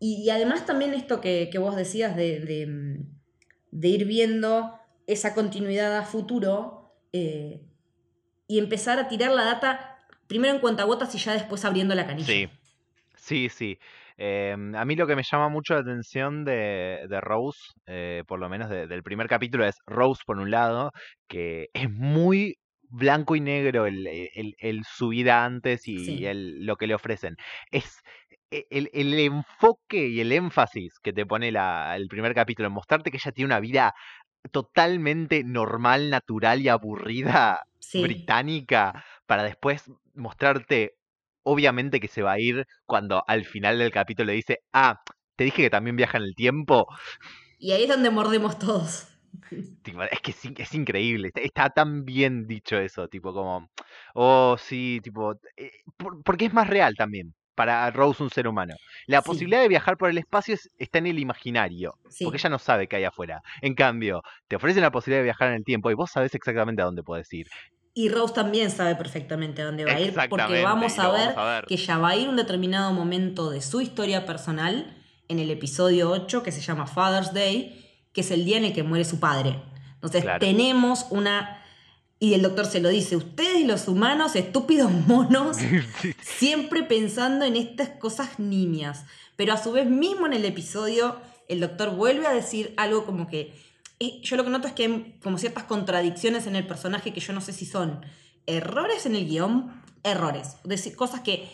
y, 0.00 0.30
además 0.30 0.64
también 0.64 0.94
esto 0.94 1.20
que, 1.20 1.50
vos 1.58 1.76
decías 1.76 2.16
de, 2.16 2.40
de, 3.70 3.88
ir 3.88 4.06
viendo 4.06 4.72
esa 5.06 5.34
continuidad 5.34 5.98
a 5.98 6.04
futuro 6.04 6.94
y 7.12 8.58
empezar 8.58 8.98
a 8.98 9.08
tirar 9.08 9.32
la 9.32 9.44
data 9.44 9.89
primero 10.30 10.54
en 10.54 10.60
cuentagotas 10.60 11.12
y 11.16 11.18
ya 11.18 11.32
después 11.32 11.64
abriendo 11.64 11.92
la 11.96 12.06
canilla. 12.06 12.24
Sí, 12.24 12.48
sí, 13.16 13.48
sí. 13.48 13.78
Em, 14.16 14.76
a 14.76 14.84
mí 14.84 14.94
lo 14.94 15.08
que 15.08 15.16
me 15.16 15.24
llama 15.24 15.48
mucho 15.48 15.74
la 15.74 15.80
atención 15.80 16.44
de, 16.44 17.04
Rose, 17.20 17.58
eh, 17.86 18.22
por 18.28 18.38
lo 18.38 18.48
menos 18.48 18.70
del 18.70 19.02
primer 19.02 19.26
capítulo, 19.26 19.66
es 19.66 19.74
Rose 19.86 20.22
por 20.24 20.38
un 20.38 20.52
lado, 20.52 20.92
que 21.26 21.68
es 21.74 21.90
muy 21.90 22.58
blanco 22.82 23.34
y 23.34 23.40
negro 23.40 23.86
el, 23.86 24.82
su 24.84 25.08
vida 25.08 25.44
antes 25.44 25.88
y 25.88 26.24
el, 26.26 26.64
lo 26.64 26.76
que 26.76 26.86
le 26.86 26.94
ofrecen. 26.94 27.34
Es 27.72 28.00
e, 28.52 28.66
el, 28.70 29.14
enfoque 29.14 30.08
y 30.08 30.20
el 30.20 30.32
énfasis 30.32 30.98
que 31.00 31.12
te 31.12 31.26
pone 31.26 31.48
el 31.48 32.08
primer 32.08 32.34
capítulo 32.34 32.68
en 32.68 32.74
mostrarte 32.74 33.10
que 33.10 33.16
ella 33.16 33.32
tiene 33.32 33.46
una 33.46 33.60
vida 33.60 33.94
totalmente 34.50 35.44
normal, 35.44 36.10
natural 36.10 36.60
y 36.60 36.68
aburrida 36.68 37.66
británica 37.94 39.04
para 39.26 39.42
después 39.42 39.90
mostrarte, 40.14 40.96
obviamente 41.42 42.00
que 42.00 42.08
se 42.08 42.22
va 42.22 42.32
a 42.32 42.40
ir 42.40 42.66
cuando 42.86 43.24
al 43.26 43.44
final 43.44 43.78
del 43.78 43.90
capítulo 43.90 44.28
le 44.28 44.34
dice, 44.34 44.60
ah, 44.72 45.02
te 45.36 45.44
dije 45.44 45.62
que 45.62 45.70
también 45.70 45.96
viaja 45.96 46.18
en 46.18 46.24
el 46.24 46.34
tiempo. 46.34 46.86
Y 47.58 47.72
ahí 47.72 47.84
es 47.84 47.88
donde 47.88 48.10
mordemos 48.10 48.58
todos. 48.58 49.08
es 50.10 50.20
que 50.20 50.62
es, 50.62 50.74
increíble, 50.74 51.30
está 51.34 51.70
tan 51.70 52.04
bien 52.04 52.46
dicho 52.46 52.76
eso, 52.78 53.08
tipo 53.08 53.32
como, 53.32 53.70
oh 54.14 54.56
sí, 54.58 55.00
tipo, 55.02 55.34
eh, 55.56 55.70
porque 56.24 56.46
es 56.46 56.52
más 56.52 56.68
real 56.68 56.94
también 56.96 57.34
para 57.60 57.90
Rose 57.90 58.22
un 58.22 58.30
ser 58.30 58.48
humano. 58.48 58.74
La 59.06 59.20
Sí. 59.20 59.26
posibilidad 59.26 59.60
de 59.60 59.68
viajar 59.68 59.96
por 59.98 60.08
el 60.08 60.16
espacio 60.18 60.54
es- 60.54 60.70
está 60.78 60.98
en 60.98 61.06
el 61.08 61.18
imaginario, 61.18 61.94
Sí. 62.08 62.24
porque 62.24 62.38
ella 62.38 62.48
no 62.48 62.58
sabe 62.58 62.88
qué 62.88 62.96
hay 62.96 63.04
afuera. 63.04 63.42
En 63.60 63.74
cambio, 63.74 64.22
te 64.48 64.56
ofrecen 64.56 64.82
la 64.82 64.90
posibilidad 64.90 65.20
de 65.20 65.24
viajar 65.24 65.48
en 65.48 65.54
el 65.56 65.64
tiempo 65.64 65.90
y 65.90 65.94
vos 65.94 66.10
sabés 66.10 66.34
exactamente 66.34 66.80
a 66.80 66.86
dónde 66.86 67.02
podés 67.02 67.30
ir. 67.34 67.48
Y 67.92 68.08
Rose 68.08 68.32
también 68.34 68.70
sabe 68.70 68.94
perfectamente 68.94 69.60
a 69.60 69.66
dónde 69.66 69.84
va 69.84 69.92
a 69.92 70.00
ir, 70.00 70.14
porque 70.30 70.62
vamos 70.62 70.98
a 70.98 71.10
ver 71.10 71.34
vamos 71.34 71.38
a 71.38 71.54
ver. 71.56 71.64
que 71.66 71.74
ella 71.74 71.98
va 71.98 72.08
a 72.10 72.16
ir 72.16 72.28
un 72.28 72.36
determinado 72.36 72.92
momento 72.92 73.50
de 73.50 73.60
su 73.60 73.80
historia 73.82 74.24
personal 74.24 74.96
en 75.28 75.38
el 75.38 75.50
episodio 75.50 76.10
8, 76.10 76.42
que 76.42 76.52
se 76.52 76.60
llama 76.62 76.86
Father's 76.86 77.34
Day, 77.34 78.08
que 78.12 78.22
es 78.22 78.30
el 78.30 78.44
día 78.44 78.56
en 78.58 78.64
el 78.64 78.72
que 78.72 78.82
muere 78.84 79.04
su 79.04 79.20
padre. 79.20 79.60
Entonces 79.94 80.22
Claro. 80.22 80.38
tenemos 80.40 81.06
una... 81.10 81.59
Y 82.22 82.34
el 82.34 82.42
doctor 82.42 82.66
se 82.66 82.80
lo 82.80 82.90
dice, 82.90 83.16
ustedes 83.16 83.66
los 83.66 83.88
humanos, 83.88 84.36
estúpidos 84.36 84.92
monos, 85.06 85.56
siempre 86.22 86.82
pensando 86.82 87.46
en 87.46 87.56
estas 87.56 87.88
cosas 87.88 88.38
niñas. 88.38 89.04
Pero 89.36 89.54
a 89.54 89.56
su 89.56 89.72
vez 89.72 89.88
mismo 89.88 90.26
en 90.26 90.34
el 90.34 90.44
episodio, 90.44 91.16
el 91.48 91.60
doctor 91.60 91.96
vuelve 91.96 92.26
a 92.26 92.32
decir 92.32 92.74
algo 92.76 93.06
como 93.06 93.26
que... 93.26 93.54
eh, 93.98 94.20
yo 94.22 94.36
lo 94.36 94.44
que 94.44 94.50
noto 94.50 94.68
es 94.68 94.74
que 94.74 94.84
hay 94.84 95.18
como 95.22 95.38
ciertas 95.38 95.64
contradicciones 95.64 96.46
en 96.46 96.56
el 96.56 96.66
personaje 96.66 97.14
que 97.14 97.20
yo 97.20 97.32
no 97.32 97.40
sé 97.40 97.54
si 97.54 97.64
son 97.64 98.04
errores 98.46 99.06
en 99.06 99.16
el 99.16 99.26
guion, 99.26 99.82
errores. 100.04 100.56
Es 100.62 100.68
decir, 100.68 100.94
cosas 100.96 101.20
que 101.20 101.48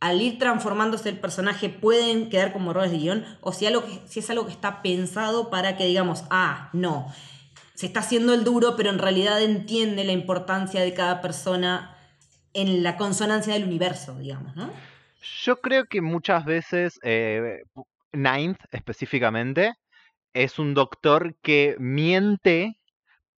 al 0.00 0.20
ir 0.20 0.38
transformándose 0.38 1.08
el 1.08 1.20
personaje 1.20 1.68
pueden 1.68 2.30
quedar 2.30 2.52
como 2.52 2.72
errores 2.72 2.90
de 2.90 2.98
guion, 2.98 3.24
o 3.42 3.52
si, 3.52 3.66
algo 3.66 3.84
que, 3.84 4.00
si 4.06 4.20
es 4.20 4.30
algo 4.30 4.46
que 4.46 4.52
está 4.52 4.82
pensado 4.82 5.50
para 5.50 5.76
que 5.76 5.86
digamos, 5.86 6.24
ah, 6.30 6.70
no, 6.72 7.12
se 7.80 7.86
está 7.86 8.00
haciendo 8.00 8.34
el 8.34 8.44
duro, 8.44 8.76
pero 8.76 8.90
en 8.90 8.98
realidad 8.98 9.40
entiende 9.40 10.04
la 10.04 10.12
importancia 10.12 10.82
de 10.82 10.92
cada 10.92 11.22
persona 11.22 11.96
en 12.52 12.82
la 12.82 12.98
consonancia 12.98 13.54
del 13.54 13.64
universo, 13.64 14.18
digamos, 14.18 14.54
¿no? 14.54 14.70
Yo 15.42 15.62
creo 15.62 15.86
que 15.86 16.02
muchas 16.02 16.44
veces, 16.44 17.00
eh, 17.02 17.62
Ninth 18.12 18.60
específicamente, 18.70 19.72
es 20.34 20.58
un 20.58 20.74
doctor 20.74 21.34
que 21.40 21.74
miente 21.78 22.74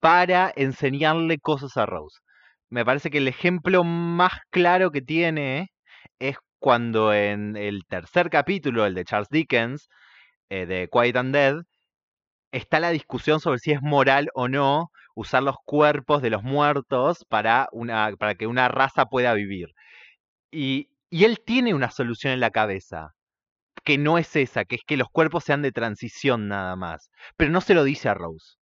para 0.01 0.53
enseñarle 0.57 1.39
cosas 1.39 1.77
a 1.77 1.87
Rose. 1.87 2.19
Me 2.69 2.85
parece 2.85 3.11
que 3.11 3.19
el 3.19 3.29
ejemplo 3.29 3.85
más 3.85 4.33
claro 4.51 4.91
que 4.91 5.03
tiene 5.03 5.69
es 6.19 6.35
cuando 6.59 7.15
en 7.15 7.57
el 7.57 7.85
tercer 7.89 8.29
capítulo, 8.29 8.87
el 8.87 8.95
de 8.95 9.05
Charles 9.05 9.29
Dickens, 9.31 9.89
eh, 10.51 10.67
de 10.67 10.89
Quiet 10.91 11.15
and 11.15 11.33
Dead, 11.33 11.55
está 12.53 12.81
la 12.81 12.91
discusión 12.91 13.41
sobre 13.41 13.59
si 13.59 13.73
es 13.73 13.83
moral 13.83 14.29
o 14.35 14.49
no 14.49 14.91
usar 15.15 15.43
los 15.43 15.57
cuerpos 15.65 16.23
de 16.23 16.31
los 16.31 16.43
muertos 16.43 17.25
para, 17.29 17.69
una, 17.73 18.13
que 18.39 18.47
una 18.47 18.69
raza 18.69 19.07
pueda 19.07 19.35
vivir. 19.35 19.69
Y, 20.51 20.91
y 21.11 21.25
él 21.25 21.41
tiene 21.45 21.75
una 21.75 21.91
solución 21.91 22.33
en 22.33 22.41
la 22.41 22.51
cabeza, 22.51 23.15
que 23.85 23.99
no 23.99 24.19
es 24.19 24.37
esa, 24.37 24.65
que 24.65 24.77
es 24.77 24.83
que 24.87 24.97
los 24.97 25.09
cuerpos 25.11 25.45
sean 25.45 25.63
de 25.63 25.73
transición 25.73 26.49
nada 26.49 26.77
más. 26.77 27.11
Pero 27.37 27.51
no 27.51 27.61
se 27.61 27.75
lo 27.75 27.85
dice 27.85 28.09
a 28.09 28.15
Rose. 28.15 28.57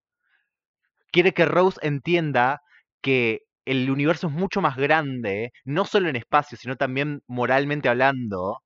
Quiere 1.12 1.32
que 1.32 1.46
Rose 1.46 1.80
entienda 1.82 2.60
que 3.00 3.42
el 3.64 3.90
universo 3.90 4.28
es 4.28 4.32
mucho 4.32 4.60
más 4.60 4.76
grande, 4.76 5.52
no 5.64 5.84
solo 5.84 6.08
en 6.08 6.16
espacio, 6.16 6.58
sino 6.58 6.76
también 6.76 7.22
moralmente 7.26 7.88
hablando, 7.88 8.62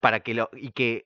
para 0.00 0.20
que 0.20 0.34
lo, 0.34 0.50
y 0.54 0.72
que 0.72 1.04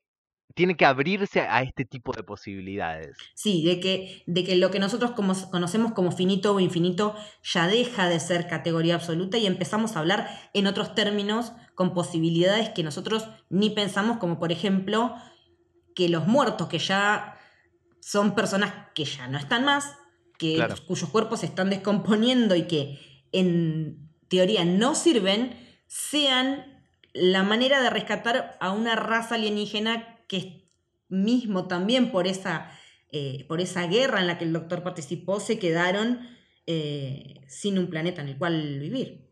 tiene 0.54 0.76
que 0.76 0.86
abrirse 0.86 1.40
a 1.40 1.62
este 1.62 1.84
tipo 1.84 2.12
de 2.12 2.22
posibilidades. 2.22 3.16
Sí, 3.34 3.64
de 3.64 3.78
que, 3.80 4.22
de 4.26 4.44
que 4.44 4.56
lo 4.56 4.70
que 4.70 4.78
nosotros 4.78 5.10
como, 5.10 5.34
conocemos 5.50 5.92
como 5.92 6.12
finito 6.12 6.54
o 6.54 6.60
infinito 6.60 7.14
ya 7.42 7.66
deja 7.66 8.08
de 8.08 8.20
ser 8.20 8.46
categoría 8.46 8.94
absoluta 8.94 9.36
y 9.36 9.46
empezamos 9.46 9.96
a 9.96 10.00
hablar 10.00 10.28
en 10.54 10.66
otros 10.66 10.94
términos 10.94 11.52
con 11.74 11.92
posibilidades 11.92 12.70
que 12.70 12.82
nosotros 12.82 13.28
ni 13.50 13.70
pensamos, 13.70 14.16
como 14.16 14.38
por 14.38 14.50
ejemplo 14.50 15.14
que 15.94 16.08
los 16.08 16.26
muertos, 16.26 16.68
que 16.68 16.78
ya 16.78 17.36
son 18.00 18.34
personas 18.34 18.72
que 18.94 19.04
ya 19.04 19.28
no 19.28 19.38
están 19.38 19.64
más, 19.64 19.94
que, 20.38 20.56
Claro. 20.56 20.74
cuyos 20.86 21.10
cuerpos 21.10 21.40
se 21.40 21.46
están 21.46 21.70
descomponiendo 21.70 22.54
y 22.56 22.62
que 22.62 22.98
en 23.32 24.10
teoría 24.28 24.64
no 24.64 24.94
sirven, 24.94 25.54
sean 25.86 26.82
la 27.12 27.42
manera 27.42 27.82
de 27.82 27.90
rescatar 27.90 28.56
a 28.60 28.70
una 28.70 28.96
raza 28.96 29.34
alienígena 29.34 30.15
que 30.28 30.68
mismo 31.08 31.68
también 31.68 32.10
por 32.12 32.26
esa, 32.26 32.70
eh, 33.12 33.44
por 33.48 33.60
esa 33.60 33.86
guerra 33.86 34.20
en 34.20 34.26
la 34.26 34.38
que 34.38 34.44
el 34.44 34.52
doctor 34.52 34.82
participó, 34.82 35.40
se 35.40 35.58
quedaron 35.58 36.20
eh, 36.66 37.42
sin 37.48 37.78
un 37.78 37.88
planeta 37.88 38.22
en 38.22 38.28
el 38.28 38.38
cual 38.38 38.78
vivir. 38.80 39.26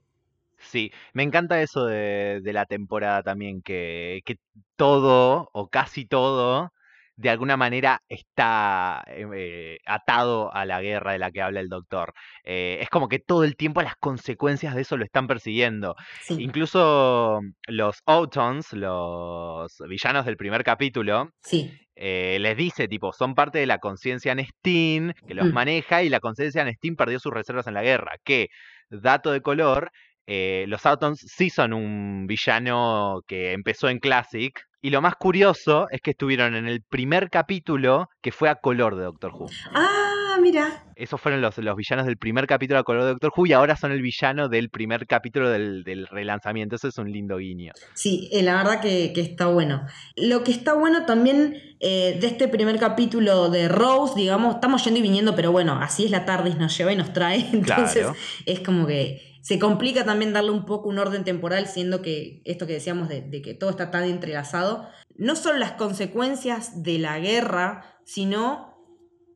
Sí, 0.59 0.93
me 1.13 1.23
encanta 1.23 1.61
eso 1.63 1.85
de, 1.87 2.41
de 2.43 2.53
la 2.53 2.67
temporada 2.67 3.23
también, 3.23 3.63
que, 3.63 4.23
que 4.25 4.39
todo 4.77 5.51
o 5.53 5.69
casi 5.69 6.07
todo 6.07 6.73
de 7.17 7.31
alguna 7.31 7.57
manera 7.57 8.01
está 8.09 9.05
eh, 9.07 9.79
atado 9.87 10.53
a 10.55 10.65
la 10.67 10.81
guerra 10.83 11.13
de 11.13 11.19
la 11.19 11.31
que 11.31 11.43
habla 11.43 11.61
el 11.61 11.69
doctor. 11.69 12.13
Eh, 12.45 12.79
es 12.81 12.89
como 12.91 13.09
que 13.09 13.19
todo 13.21 13.45
el 13.45 13.57
tiempo 13.57 13.83
las 13.83 13.95
consecuencias 13.97 14.75
de 14.75 14.83
eso 14.83 14.97
lo 14.97 15.05
están 15.05 15.27
persiguiendo. 15.27 15.95
Sí, 16.23 16.37
Incluso 16.39 17.41
los 17.69 17.99
Autons, 18.07 18.73
los 18.73 19.77
villanos 19.89 20.27
del 20.27 20.37
primer 20.37 20.65
capítulo, 20.65 21.31
sí, 21.43 21.73
eh, 21.97 22.39
les 22.41 22.57
dice, 22.57 22.89
tipo, 22.89 23.13
son 23.13 23.35
parte 23.37 23.59
de 23.61 23.67
la 23.67 23.79
conciencia 23.79 24.35
Nestin 24.35 25.13
que 25.29 25.35
los 25.35 25.47
Mm. 25.47 25.53
maneja 25.55 26.03
y 26.03 26.09
la 26.09 26.19
conciencia 26.21 26.65
Nestin 26.65 26.97
perdió 26.97 27.21
sus 27.21 27.33
reservas 27.33 27.67
en 27.69 27.75
la 27.75 27.83
guerra. 27.83 28.13
Que, 28.25 28.49
dato 28.91 29.31
de 29.31 29.41
color, 29.43 29.91
los 30.27 30.87
Autons 30.87 31.21
sí 31.21 31.51
son 31.51 31.73
un 31.73 32.27
villano 32.27 33.21
que 33.29 33.53
empezó 33.53 33.89
en 33.89 33.99
Classic. 34.01 34.53
Y 34.85 34.91
lo 34.91 35.01
más 35.01 35.15
curioso 35.17 35.87
es 35.91 36.03
que 36.03 36.11
estuvieron 36.11 36.55
en 36.55 36.69
el 36.69 36.83
primer 36.83 37.31
capítulo 37.31 38.11
que 38.21 38.33
fue 38.33 38.51
a 38.51 38.57
color 38.57 38.97
de 38.97 39.05
Doctor 39.05 39.33
Who. 39.33 39.49
Ah, 39.73 40.37
mira. 40.43 40.85
Esos 40.95 41.19
fueron 41.19 41.41
los, 41.41 41.57
los 41.57 41.75
villanos 41.75 42.05
del 42.05 42.19
primer 42.19 42.47
capítulo 42.47 42.81
a 42.81 42.85
color 42.85 43.05
de 43.05 43.09
Doctor 43.13 43.33
Who 43.35 43.47
y 43.47 43.55
ahora 43.55 43.77
son 43.77 43.93
el 43.93 44.03
villano 44.03 44.51
del 44.51 44.69
primer 44.69 45.07
capítulo 45.07 45.49
del, 45.49 45.85
del 45.85 46.07
relanzamiento. 46.07 46.77
Eso 46.77 46.89
es 46.89 46.99
un 46.99 47.11
lindo 47.11 47.39
guiño. 47.39 47.73
Sí, 47.95 48.29
eh, 48.31 48.43
la 48.43 48.57
verdad 48.57 48.83
que, 48.83 49.15
que 49.15 49.23
está 49.23 49.47
bueno. 49.47 49.87
Lo 50.17 50.45
que 50.45 50.53
está 50.53 50.75
bueno 50.75 51.07
también 51.07 51.57
eh, 51.81 52.19
de 52.21 52.27
este 52.27 52.47
primer 52.49 52.79
capítulo 52.79 53.49
de 53.49 53.69
Rose, 53.69 54.13
digamos, 54.17 54.57
estamos 54.57 54.85
yendo 54.85 55.01
y 55.01 55.03
viniendo, 55.03 55.35
pero 55.35 55.51
bueno, 55.51 55.79
así 55.81 56.05
es 56.05 56.11
la 56.11 56.27
tarde, 56.27 56.55
nos 56.57 56.77
lleva 56.77 56.93
y 56.93 56.97
nos 56.97 57.15
trae. 57.15 57.39
Entonces 57.55 58.03
Claro. 58.03 58.15
es 58.45 58.61
como 58.61 58.87
que 58.87 59.34
se 59.45 59.59
complica 59.59 60.07
también 60.07 60.33
darle 60.33 60.53
un 60.53 60.65
poco 60.65 60.89
un 60.89 60.99
orden 60.99 61.23
temporal, 61.23 61.67
siendo 61.67 62.01
que 62.01 62.41
esto 62.47 62.67
que 62.67 62.73
decíamos 62.73 63.11
de, 63.11 63.21
de 63.21 63.43
que 63.43 63.53
todo 63.53 63.69
está 63.69 63.91
tan 63.91 64.05
entrelazado, 64.05 64.89
no 65.17 65.37
solo 65.37 65.59
las 65.59 65.73
consecuencias 65.73 66.83
de 66.83 66.99
la 66.99 67.19
guerra, 67.19 67.85
sino 68.07 68.75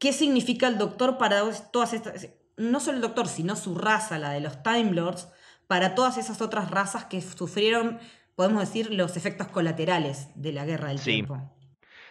qué 0.00 0.14
significa 0.14 0.66
el 0.66 0.78
doctor 0.78 1.18
para 1.18 1.42
todas 1.72 1.92
estas, 1.92 2.30
no 2.56 2.80
solo 2.80 2.96
el 2.96 3.02
doctor, 3.02 3.28
sino 3.28 3.54
su 3.54 3.74
raza, 3.74 4.18
la 4.18 4.30
de 4.30 4.40
los 4.40 4.62
Time 4.62 4.92
Lords, 4.92 5.28
para 5.66 5.94
todas 5.94 6.16
esas 6.16 6.40
otras 6.40 6.70
razas 6.70 7.04
que 7.04 7.20
sufrieron, 7.20 7.98
podemos 8.34 8.60
decir, 8.60 8.90
los 8.90 9.18
efectos 9.18 9.48
colaterales 9.48 10.28
de 10.36 10.52
la 10.52 10.64
guerra 10.64 10.88
del 10.88 11.00
Sí. 11.00 11.12
tiempo. 11.12 11.54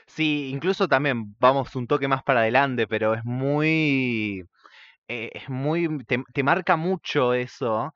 Sí, 0.05 0.49
incluso 0.53 0.87
también 0.87 1.35
vamos 1.39 1.75
un 1.75 1.87
toque 1.87 2.07
más 2.07 2.21
para 2.21 2.41
adelante, 2.41 2.85
pero 2.85 3.15
es 3.15 3.25
muy, 3.25 4.45
eh, 5.07 5.29
es 5.33 5.49
muy, 5.49 5.87
te, 6.05 6.23
te 6.33 6.43
marca 6.43 6.75
mucho 6.77 7.33
eso, 7.33 7.93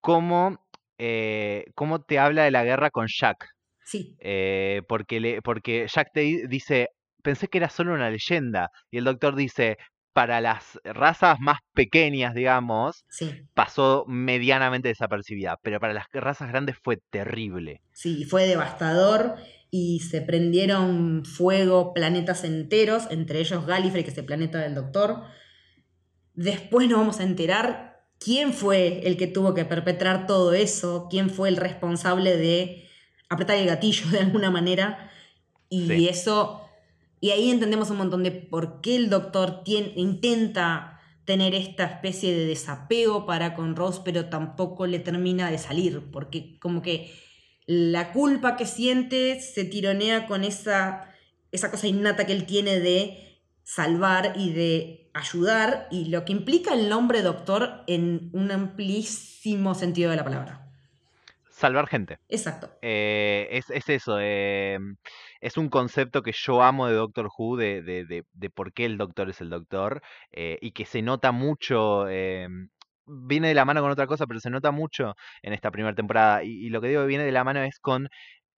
cómo, 0.00 0.58
eh, 0.98 1.66
cómo 1.74 2.02
te 2.02 2.18
habla 2.18 2.44
de 2.44 2.50
la 2.52 2.64
guerra 2.64 2.90
con 2.90 3.06
Jack, 3.08 3.46
Sí, 3.84 4.16
eh, 4.20 4.82
porque, 4.88 5.20
le, 5.20 5.42
porque 5.42 5.86
Jack 5.92 6.10
te 6.12 6.20
di- 6.20 6.46
dice, 6.48 6.88
pensé 7.22 7.48
que 7.48 7.58
era 7.58 7.68
solo 7.70 7.94
una 7.94 8.10
leyenda, 8.10 8.70
y 8.90 8.98
el 8.98 9.04
doctor 9.04 9.34
dice, 9.36 9.76
para 10.12 10.40
las 10.40 10.78
razas 10.84 11.38
más 11.40 11.58
pequeñas, 11.74 12.34
digamos, 12.34 13.04
sí, 13.08 13.48
pasó 13.54 14.04
medianamente 14.08 14.88
desapercibida, 14.88 15.56
pero 15.62 15.80
para 15.80 15.94
las 15.94 16.06
razas 16.12 16.48
grandes 16.50 16.76
fue 16.82 16.98
terrible. 17.10 17.80
sí, 17.92 18.24
fue 18.24 18.46
devastador 18.46 19.36
y 19.70 20.00
se 20.00 20.20
prendieron 20.20 21.24
fuego 21.24 21.94
planetas 21.94 22.44
enteros, 22.44 23.04
entre 23.10 23.40
ellos 23.40 23.66
Gallifrey, 23.66 24.04
que 24.04 24.10
es 24.10 24.18
el 24.18 24.26
planeta 24.26 24.58
del 24.58 24.74
doctor. 24.74 25.22
Después 26.34 26.88
nos 26.88 26.98
vamos 26.98 27.20
a 27.20 27.24
enterar 27.24 28.04
quién 28.18 28.52
fue 28.52 29.06
el 29.06 29.16
que 29.16 29.26
tuvo 29.26 29.54
que 29.54 29.64
perpetrar 29.64 30.26
todo 30.26 30.52
eso, 30.54 31.08
quién 31.10 31.28
fue 31.30 31.48
el 31.48 31.56
responsable 31.56 32.36
de 32.36 32.84
apretar 33.28 33.56
el 33.56 33.66
gatillo 33.66 34.08
de 34.10 34.20
alguna 34.20 34.50
manera. 34.50 35.10
Y 35.68 35.86
Sí. 35.86 36.08
eso, 36.08 36.62
y 37.20 37.30
ahí 37.30 37.50
entendemos 37.50 37.90
un 37.90 37.96
montón 37.98 38.22
de 38.22 38.30
por 38.30 38.80
qué 38.80 38.96
el 38.96 39.10
doctor 39.10 39.62
intenta 39.66 41.00
tener 41.24 41.54
esta 41.54 41.84
especie 41.84 42.34
de 42.34 42.46
desapego 42.46 43.26
para 43.26 43.54
con 43.54 43.76
Rose, 43.76 44.00
pero 44.04 44.26
tampoco 44.26 44.86
le 44.86 44.98
termina 44.98 45.50
de 45.50 45.58
salir, 45.58 46.02
porque 46.10 46.58
como 46.58 46.82
que 46.82 47.12
la 47.66 48.12
culpa 48.12 48.56
que 48.56 48.66
siente 48.66 49.40
se 49.40 49.64
tironea 49.64 50.26
con 50.26 50.42
esa, 50.44 51.06
esa 51.52 51.70
cosa 51.70 51.86
innata 51.86 52.26
que 52.26 52.32
él 52.32 52.44
tiene 52.44 52.80
de 52.80 53.38
salvar 53.62 54.34
y 54.36 54.50
de 54.52 55.01
ayudar, 55.14 55.88
y 55.90 56.06
lo 56.10 56.24
que 56.24 56.32
implica 56.32 56.74
el 56.74 56.88
nombre 56.88 57.22
doctor 57.22 57.82
en 57.86 58.30
un 58.32 58.50
amplísimo 58.50 59.74
sentido 59.74 60.10
de 60.10 60.16
la 60.16 60.24
palabra. 60.24 60.58
salvar 61.50 61.86
gente. 61.86 62.18
Exacto. 62.28 62.70
Eh, 62.82 63.46
es, 63.52 63.70
es, 63.70 63.88
eso, 63.88 64.18
eh, 64.20 64.78
es 65.40 65.56
un 65.56 65.68
concepto 65.68 66.22
que 66.22 66.32
yo 66.32 66.62
amo 66.62 66.88
de 66.88 66.94
Doctor 66.94 67.28
Who, 67.36 67.56
de, 67.56 67.82
de, 67.82 68.04
de, 68.04 68.24
de 68.32 68.50
por 68.50 68.72
qué 68.72 68.84
el 68.84 68.98
doctor 68.98 69.30
es 69.30 69.40
el 69.40 69.50
doctor, 69.50 70.02
eh, 70.32 70.58
y 70.60 70.72
que 70.72 70.86
se 70.86 71.02
nota 71.02 71.30
mucho, 71.30 72.06
viene 73.06 73.48
de 73.48 73.54
la 73.54 73.64
mano 73.64 73.80
con 73.80 73.90
otra 73.90 74.06
cosa, 74.06 74.26
pero 74.26 74.40
se 74.40 74.50
nota 74.50 74.72
mucho 74.72 75.14
en 75.42 75.52
esta 75.52 75.70
primera 75.70 75.94
temporada, 75.94 76.42
y, 76.42 76.66
y 76.66 76.68
lo 76.70 76.80
que 76.80 76.88
digo 76.88 77.02
que 77.02 77.08
viene 77.08 77.24
de 77.24 77.32
la 77.32 77.44
mano 77.44 77.62
es 77.62 77.78
con 77.78 78.08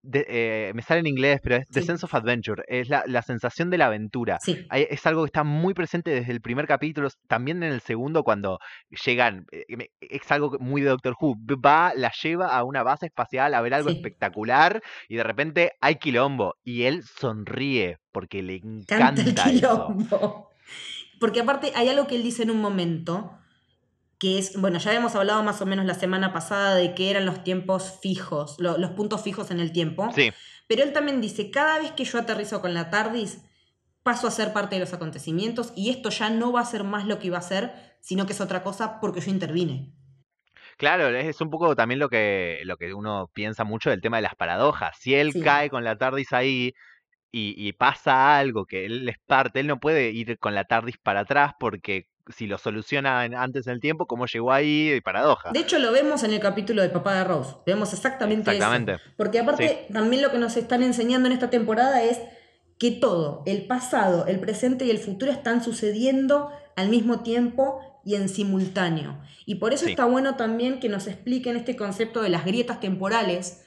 de, 0.06 0.26
eh, 0.28 0.72
me 0.74 0.82
sale 0.82 1.00
en 1.00 1.06
inglés, 1.06 1.40
pero 1.42 1.56
es 1.56 1.66
The 1.68 1.80
Sí. 1.80 1.86
Sense 1.86 2.04
of 2.04 2.14
Adventure, 2.14 2.62
es 2.68 2.88
la, 2.88 3.02
la 3.06 3.22
sensación 3.22 3.70
de 3.70 3.78
la 3.78 3.86
aventura. 3.86 4.38
Sí, 4.40 4.66
Hay- 4.68 4.86
Es 4.90 5.06
algo 5.06 5.22
que 5.22 5.28
está 5.28 5.44
muy 5.44 5.72
presente 5.74 6.10
desde 6.10 6.30
el 6.32 6.40
primer 6.40 6.66
capítulo, 6.66 7.08
también 7.26 7.62
en 7.62 7.72
el 7.72 7.80
segundo 7.80 8.22
cuando 8.22 8.58
llegan, 9.04 9.46
eh, 9.50 9.64
es 10.00 10.30
algo 10.30 10.56
muy 10.60 10.82
de 10.82 10.90
Doctor 10.90 11.14
Who, 11.18 11.36
va, 11.64 11.92
la 11.96 12.12
lleva 12.22 12.48
a 12.56 12.64
una 12.64 12.82
base 12.82 13.06
espacial 13.06 13.54
a 13.54 13.60
ver 13.62 13.74
algo 13.74 13.88
Sí. 13.90 13.96
espectacular 13.96 14.82
y 15.08 15.16
de 15.16 15.22
repente 15.22 15.72
hay 15.80 15.96
quilombo 15.96 16.54
y 16.62 16.82
él 16.82 17.02
sonríe 17.02 17.98
porque 18.12 18.42
le 18.42 18.60
canta 18.86 19.22
el 19.22 19.28
encanta 19.30 19.50
eso. 19.50 19.86
quilombo. 19.88 20.50
Porque 21.20 21.40
aparte 21.40 21.72
hay 21.76 21.88
algo 21.88 22.06
que 22.06 22.16
él 22.16 22.22
dice 22.22 22.42
en 22.42 22.50
un 22.50 22.60
momento, 22.60 23.30
que 24.24 24.38
es, 24.38 24.58
bueno, 24.60 24.78
ya 24.78 24.90
habíamos 24.90 25.14
hablado 25.16 25.42
más 25.42 25.60
o 25.60 25.66
menos 25.66 25.84
la 25.86 25.94
semana 25.94 26.32
pasada 26.32 26.74
de 26.76 26.94
que 26.94 27.10
eran 27.10 27.26
los 27.26 27.44
tiempos 27.44 27.98
fijos, 28.02 28.56
lo- 28.58 28.78
los 28.78 28.92
puntos 28.92 29.22
fijos 29.22 29.50
en 29.50 29.60
el 29.60 29.72
tiempo. 29.72 30.14
Sí, 30.14 30.30
Pero 30.68 30.82
él 30.82 30.92
también 30.92 31.20
dice, 31.20 31.50
cada 31.50 31.78
vez 31.80 31.92
que 31.92 32.04
yo 32.04 32.18
aterrizo 32.18 32.60
con 32.62 32.72
la 32.74 32.90
TARDIS, 32.90 33.42
paso 34.02 34.26
a 34.26 34.30
ser 34.30 34.52
parte 34.52 34.76
de 34.76 34.80
los 34.80 34.92
acontecimientos 34.94 35.72
y 35.76 35.90
esto 35.90 36.10
ya 36.10 36.30
no 36.30 36.52
va 36.52 36.60
a 36.60 36.66
ser 36.66 36.84
más 36.84 37.06
lo 37.06 37.18
que 37.18 37.28
iba 37.28 37.38
a 37.38 37.42
ser, 37.42 37.72
sino 38.00 38.26
que 38.26 38.32
es 38.34 38.40
otra 38.40 38.62
cosa 38.62 39.00
porque 39.00 39.20
yo 39.20 39.30
intervine. 39.30 39.94
claro, 40.78 41.08
es 41.08 41.40
un 41.40 41.50
poco 41.50 41.74
también 41.76 41.98
lo 42.00 42.08
que, 42.08 42.60
lo 42.64 42.76
que 42.76 42.94
uno 42.94 43.30
piensa 43.34 43.64
mucho 43.64 43.90
del 43.90 44.00
tema 44.00 44.18
de 44.18 44.22
las 44.22 44.34
paradojas. 44.36 44.96
Si 45.00 45.14
él 45.14 45.32
Sí. 45.32 45.40
cae 45.40 45.70
con 45.70 45.84
la 45.84 45.96
TARDIS 45.96 46.32
ahí 46.32 46.72
y, 47.32 47.54
y 47.58 47.74
pasa 47.74 48.38
algo 48.38 48.66
que 48.66 48.86
él 48.86 49.08
es 49.08 49.18
parte, 49.26 49.60
él 49.60 49.68
no 49.68 49.80
puede 49.80 50.10
ir 50.10 50.38
con 50.40 50.54
la 50.56 50.64
TARDIS 50.66 50.98
para 50.98 51.20
atrás 51.20 51.54
porque 51.60 52.08
si 52.34 52.46
lo 52.46 52.56
soluciona 52.58 53.22
antes 53.22 53.66
en 53.66 53.74
el 53.74 53.80
tiempo, 53.80 54.06
¿cómo 54.06 54.26
llegó 54.26 54.52
ahí? 54.52 54.92
Y 54.92 55.00
paradoja. 55.00 55.50
De 55.52 55.60
hecho, 55.60 55.78
lo 55.78 55.92
vemos 55.92 56.22
en 56.22 56.32
el 56.32 56.40
capítulo 56.40 56.82
de 56.82 56.88
Papá 56.88 57.14
de 57.14 57.24
Rose. 57.24 57.56
Vemos 57.66 57.92
exactamente, 57.92 58.50
Exactamente. 58.50 58.92
eso. 58.94 59.02
Porque 59.16 59.38
aparte, 59.40 59.86
también 59.92 60.22
lo 60.22 60.30
que 60.30 60.38
nos 60.38 60.56
están 60.56 60.82
enseñando 60.82 61.26
en 61.26 61.32
esta 61.32 61.50
temporada 61.50 62.02
es 62.02 62.20
que 62.78 62.90
todo, 62.90 63.42
el 63.46 63.66
pasado, 63.66 64.26
el 64.26 64.40
presente 64.40 64.84
y 64.84 64.90
el 64.90 64.98
futuro 64.98 65.30
están 65.30 65.62
sucediendo 65.62 66.50
al 66.76 66.88
mismo 66.88 67.20
tiempo 67.20 67.80
y 68.04 68.14
en 68.16 68.28
simultáneo. 68.28 69.20
Y 69.46 69.56
por 69.56 69.72
eso 69.72 69.84
Sí. 69.84 69.90
está 69.90 70.04
bueno 70.06 70.36
también 70.36 70.80
que 70.80 70.88
nos 70.88 71.06
expliquen 71.06 71.56
este 71.56 71.76
concepto 71.76 72.20
de 72.22 72.28
las 72.30 72.44
grietas 72.44 72.80
temporales 72.80 73.60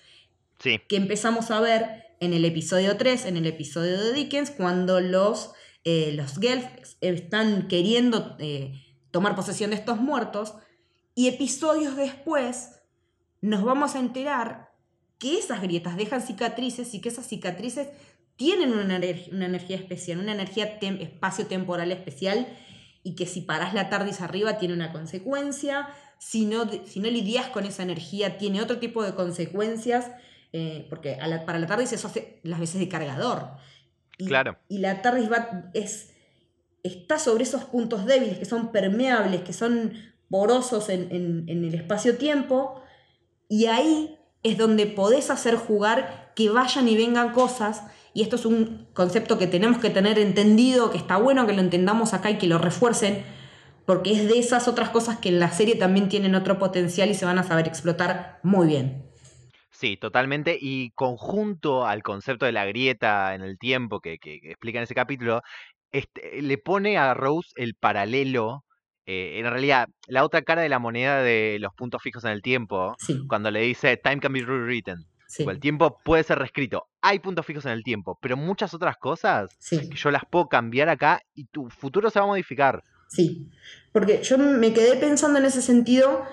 Sí, 0.60 0.80
que 0.88 0.96
empezamos 0.96 1.52
a 1.52 1.60
ver 1.62 2.06
en 2.20 2.34
el 2.34 2.44
episodio 2.44 2.98
3, 2.98 3.26
en 3.28 3.38
el 3.38 3.46
episodio 3.46 4.00
de 4.02 4.14
Dickens, 4.14 4.50
cuando 4.52 5.00
los, 5.00 5.52
eh, 5.90 6.12
los 6.20 6.38
Gelfs 6.38 6.98
están 7.00 7.68
queriendo 7.70 8.36
eh, 8.40 8.74
tomar 9.12 9.36
posesión 9.36 9.70
de 9.70 9.78
estos 9.78 9.98
muertos, 10.02 10.54
y 11.16 11.30
episodios 11.30 11.96
después 11.96 12.82
nos 13.42 13.64
vamos 13.64 13.96
a 13.96 14.00
enterar 14.00 14.74
que 15.18 15.40
esas 15.40 15.62
grietas 15.62 15.96
dejan 15.96 16.22
cicatrices 16.22 16.94
y 16.94 17.00
que 17.00 17.10
esas 17.10 17.26
cicatrices 17.26 17.88
tienen 18.36 18.74
una, 18.74 19.00
una 19.32 19.46
energía 19.46 19.78
especial, 19.78 20.20
una 20.20 20.34
energía 20.34 20.78
tem- 20.82 21.02
espacio-temporal 21.02 21.92
especial, 21.92 22.46
y 23.04 23.16
que 23.16 23.26
si 23.26 23.42
parás 23.42 23.74
la 23.74 23.90
TARDIS 23.90 24.20
arriba 24.20 24.58
tiene 24.58 24.74
una 24.74 24.92
consecuencia, 24.92 25.88
si 26.20 26.46
no, 26.46 26.70
si 26.86 27.00
no 27.00 27.10
lidias 27.10 27.48
con 27.48 27.64
esa 27.66 27.84
energía 27.84 28.38
tiene 28.38 28.62
otro 28.62 28.78
tipo 28.80 29.04
de 29.04 29.14
consecuencias, 29.16 30.12
eh, 30.52 30.86
porque 30.90 31.18
para 31.46 31.60
la 31.60 31.68
TARDIS 31.68 31.94
eso 31.94 32.08
hace 32.08 32.42
las 32.44 32.60
veces 32.60 32.80
de 32.80 32.90
cargador. 32.90 33.52
Y, 34.18 34.26
Claro. 34.28 34.58
Y 34.68 34.80
la 34.80 35.02
TARDIS 35.02 35.32
va, 35.32 35.70
es, 35.74 36.12
está 36.84 37.20
sobre 37.20 37.44
esos 37.44 37.66
puntos 37.66 38.06
débiles 38.06 38.38
que 38.40 38.46
son 38.46 38.72
permeables, 38.72 39.42
que 39.42 39.54
son 39.54 39.94
porosos 40.30 40.90
en, 40.90 41.12
en- 41.12 41.46
en 41.48 41.64
el 41.66 41.74
espacio-tiempo, 41.76 42.82
y 43.48 43.66
ahí 43.68 44.18
es 44.44 44.58
donde 44.58 44.86
podés 44.88 45.30
hacer 45.30 45.56
jugar 45.56 46.32
que 46.36 46.50
vayan 46.50 46.88
y 46.88 46.98
vengan 46.98 47.32
cosas, 47.32 47.84
y 48.14 48.22
esto 48.24 48.36
es 48.36 48.46
un 48.46 48.88
concepto 48.94 49.38
que 49.38 49.48
tenemos 49.48 49.78
que 49.80 49.90
tener 49.90 50.18
entendido, 50.20 50.92
que 50.92 50.98
está 50.98 51.18
bueno 51.18 51.46
que 51.48 51.54
lo 51.54 51.62
entendamos 51.62 52.14
acá 52.14 52.30
y 52.32 52.38
que 52.38 52.48
lo 52.48 52.58
refuercen, 52.58 53.24
porque 53.86 54.12
es 54.12 54.28
de 54.28 54.38
esas 54.40 54.68
otras 54.68 54.90
cosas 54.90 55.18
que 55.20 55.30
en 55.30 55.40
la 55.40 55.52
serie 55.52 55.76
también 55.76 56.10
tienen 56.10 56.36
otro 56.36 56.60
potencial 56.60 57.10
y 57.10 57.14
se 57.14 57.26
van 57.26 57.40
a 57.40 57.44
saber 57.44 57.68
explotar 57.68 58.40
muy 58.44 58.68
bien. 58.68 59.07
Sí, 59.80 59.96
totalmente. 59.96 60.58
Y 60.60 60.90
conjunto 60.96 61.86
al 61.86 62.02
concepto 62.02 62.46
de 62.48 62.52
la 62.52 62.66
grieta 62.66 63.36
en 63.36 63.42
el 63.44 63.60
tiempo 63.60 64.00
que, 64.00 64.18
que- 64.18 64.40
que 64.42 64.50
explica 64.50 64.80
en 64.80 64.84
ese 64.86 64.96
capítulo, 64.96 65.42
este, 65.92 66.42
le 66.42 66.58
pone 66.58 66.98
a 66.98 67.14
Rose 67.14 67.52
el 67.58 67.76
paralelo, 67.76 68.64
eh, 69.06 69.38
en 69.40 69.46
realidad, 69.46 69.88
la 70.08 70.24
otra 70.24 70.42
cara 70.42 70.64
de 70.64 70.70
la 70.70 70.80
moneda 70.80 71.22
de 71.22 71.58
los 71.60 71.74
puntos 71.76 72.02
fijos 72.02 72.24
en 72.26 72.32
el 72.32 72.42
tiempo, 72.42 72.96
Sí, 72.98 73.22
cuando 73.28 73.52
le 73.52 73.62
dice 73.62 73.98
time 73.98 74.20
can 74.20 74.34
be 74.34 74.42
rewritten. 74.42 75.06
sí, 75.28 75.44
El 75.48 75.60
tiempo 75.60 76.00
puede 76.04 76.24
ser 76.24 76.40
reescrito. 76.40 76.88
Hay 77.02 77.20
puntos 77.20 77.46
fijos 77.46 77.66
en 77.68 77.72
el 77.74 77.84
tiempo, 77.84 78.18
pero 78.20 78.36
muchas 78.36 78.74
otras 78.74 78.98
cosas 78.98 79.56
sí. 79.60 79.88
que 79.90 79.96
yo 79.96 80.10
las 80.10 80.24
puedo 80.30 80.48
cambiar 80.48 80.90
acá 80.90 81.22
y 81.36 81.46
tu 81.46 81.70
futuro 81.70 82.10
se 82.10 82.18
va 82.20 82.26
a 82.26 82.30
modificar. 82.30 82.82
Sí, 83.10 83.48
porque 83.94 84.24
yo 84.24 84.40
me 84.40 84.74
quedé 84.74 84.96
pensando 84.98 85.38
en 85.38 85.46
ese 85.46 85.62
sentido. 85.62 86.26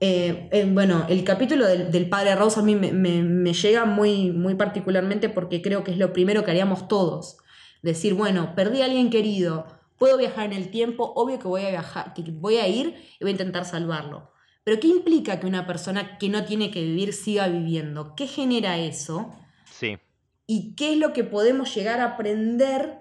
Eh, 0.00 0.48
eh, 0.52 0.64
bueno, 0.70 1.06
el 1.08 1.24
capítulo 1.24 1.66
del, 1.66 1.90
del 1.90 2.08
padre 2.08 2.34
Rose 2.36 2.60
a 2.60 2.62
mí 2.62 2.74
me, 2.76 2.92
me- 2.92 3.22
me 3.22 3.52
llega 3.52 3.84
muy, 3.84 4.30
muy 4.30 4.54
particularmente 4.54 5.28
porque 5.28 5.60
creo 5.62 5.82
que 5.84 5.90
es 5.90 5.98
lo 5.98 6.12
primero 6.12 6.44
que 6.44 6.50
haríamos 6.52 6.86
todos. 6.88 7.38
Decir, 7.82 8.14
bueno, 8.14 8.54
perdí 8.54 8.82
a 8.82 8.86
alguien 8.86 9.10
querido, 9.10 9.66
puedo 9.98 10.16
viajar 10.18 10.46
en 10.46 10.52
el 10.52 10.70
tiempo, 10.70 11.12
obvio 11.16 11.38
que 11.38 11.48
voy 11.48 11.62
a 11.64 11.70
viajar, 11.70 12.14
que 12.14 12.22
voy 12.30 12.56
a 12.56 12.68
ir 12.68 12.94
y 13.18 13.24
voy 13.24 13.28
a 13.30 13.32
intentar 13.32 13.64
salvarlo. 13.64 14.30
Pero 14.64 14.80
¿qué 14.80 14.88
implica 14.88 15.40
que 15.40 15.46
una 15.46 15.66
persona 15.66 16.18
que 16.18 16.28
no 16.28 16.44
tiene 16.44 16.70
que 16.70 16.82
vivir 16.82 17.12
siga 17.12 17.48
viviendo? 17.48 18.14
¿Qué 18.14 18.26
genera 18.26 18.78
eso? 18.78 19.32
Sí, 19.64 19.98
y 20.46 20.74
qué 20.76 20.92
es 20.92 20.98
lo 20.98 21.12
que 21.12 21.24
podemos 21.24 21.74
llegar 21.74 22.00
a 22.00 22.14
aprender 22.14 23.00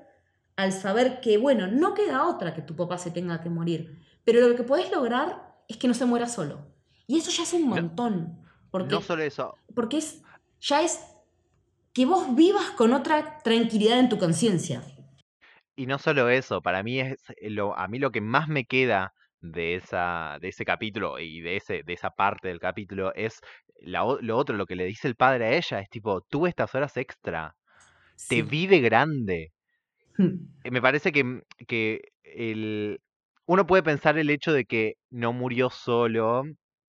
al 0.55 0.71
saber 0.73 1.21
que, 1.21 1.38
bueno, 1.38 1.67
no 1.67 1.93
queda 1.93 2.27
otra 2.27 2.53
que 2.53 2.62
tu 2.62 2.75
papá 2.75 2.97
se 2.97 3.12
tenga 3.12 3.41
que 3.41 3.49
morir, 3.49 3.99
pero 4.23 4.47
lo 4.47 4.55
que 4.55 4.63
podés 4.63 4.91
lograr 4.91 5.55
es 5.67 5.77
que 5.77 5.88
no 5.88 5.93
se 5.93 6.05
muera 6.05 6.27
solo. 6.27 6.75
Y 7.07 7.17
eso 7.17 7.31
ya 7.31 7.43
es 7.43 7.53
un 7.53 7.67
montón, 7.67 8.37
porque, 8.69 8.95
no 8.95 9.01
solo 9.01 9.23
eso. 9.23 9.55
porque 9.73 9.97
es, 9.97 10.23
ya 10.59 10.81
es 10.81 10.99
que 11.93 12.05
vos 12.05 12.35
vivas 12.35 12.71
con 12.71 12.93
otra 12.93 13.39
tranquilidad 13.43 13.99
en 13.99 14.09
tu 14.09 14.17
conciencia. 14.17 14.83
Y 15.75 15.85
no 15.85 15.97
solo 15.99 16.29
eso, 16.29 16.61
para 16.61 16.83
mí 16.83 16.99
es 16.99 17.15
eh, 17.41 17.49
lo, 17.49 17.77
a 17.77 17.87
mí 17.87 17.99
lo 17.99 18.11
que 18.11 18.21
más 18.21 18.47
me 18.47 18.65
queda 18.65 19.13
de 19.41 19.75
esa, 19.75 20.37
de 20.41 20.49
ese 20.49 20.65
capítulo 20.65 21.19
y 21.19 21.41
de 21.41 21.57
ese, 21.57 21.83
de 21.83 21.93
esa 21.93 22.09
parte 22.09 22.47
del 22.47 22.59
capítulo 22.59 23.13
es 23.13 23.39
la 23.79 24.03
lo 24.21 24.37
otro, 24.37 24.55
lo 24.57 24.65
que 24.65 24.75
le 24.75 24.85
dice 24.85 25.07
el 25.07 25.15
padre 25.15 25.45
a 25.45 25.53
ella, 25.57 25.79
es 25.79 25.89
tipo, 25.89 26.21
tuve 26.21 26.49
estas 26.49 26.73
horas 26.75 26.97
extra, 26.97 27.55
te 28.27 28.37
Sí. 28.37 28.41
vi 28.41 28.67
de 28.67 28.79
grande. 28.81 29.51
Eh, 30.63 30.71
Me 30.71 30.81
parece 30.81 31.11
que, 31.11 31.41
que 31.67 32.01
el, 32.23 32.99
uno 33.45 33.65
puede 33.67 33.83
pensar 33.83 34.17
el 34.17 34.29
hecho 34.29 34.51
de 34.53 34.65
que 34.65 34.95
no 35.11 35.33
murió 35.33 35.69
solo 35.69 36.43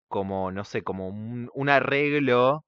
como, 0.08 0.50
no 0.50 0.64
sé, 0.64 0.82
como 0.82 1.08
un, 1.08 1.50
un 1.54 1.68
arreglo 1.68 2.64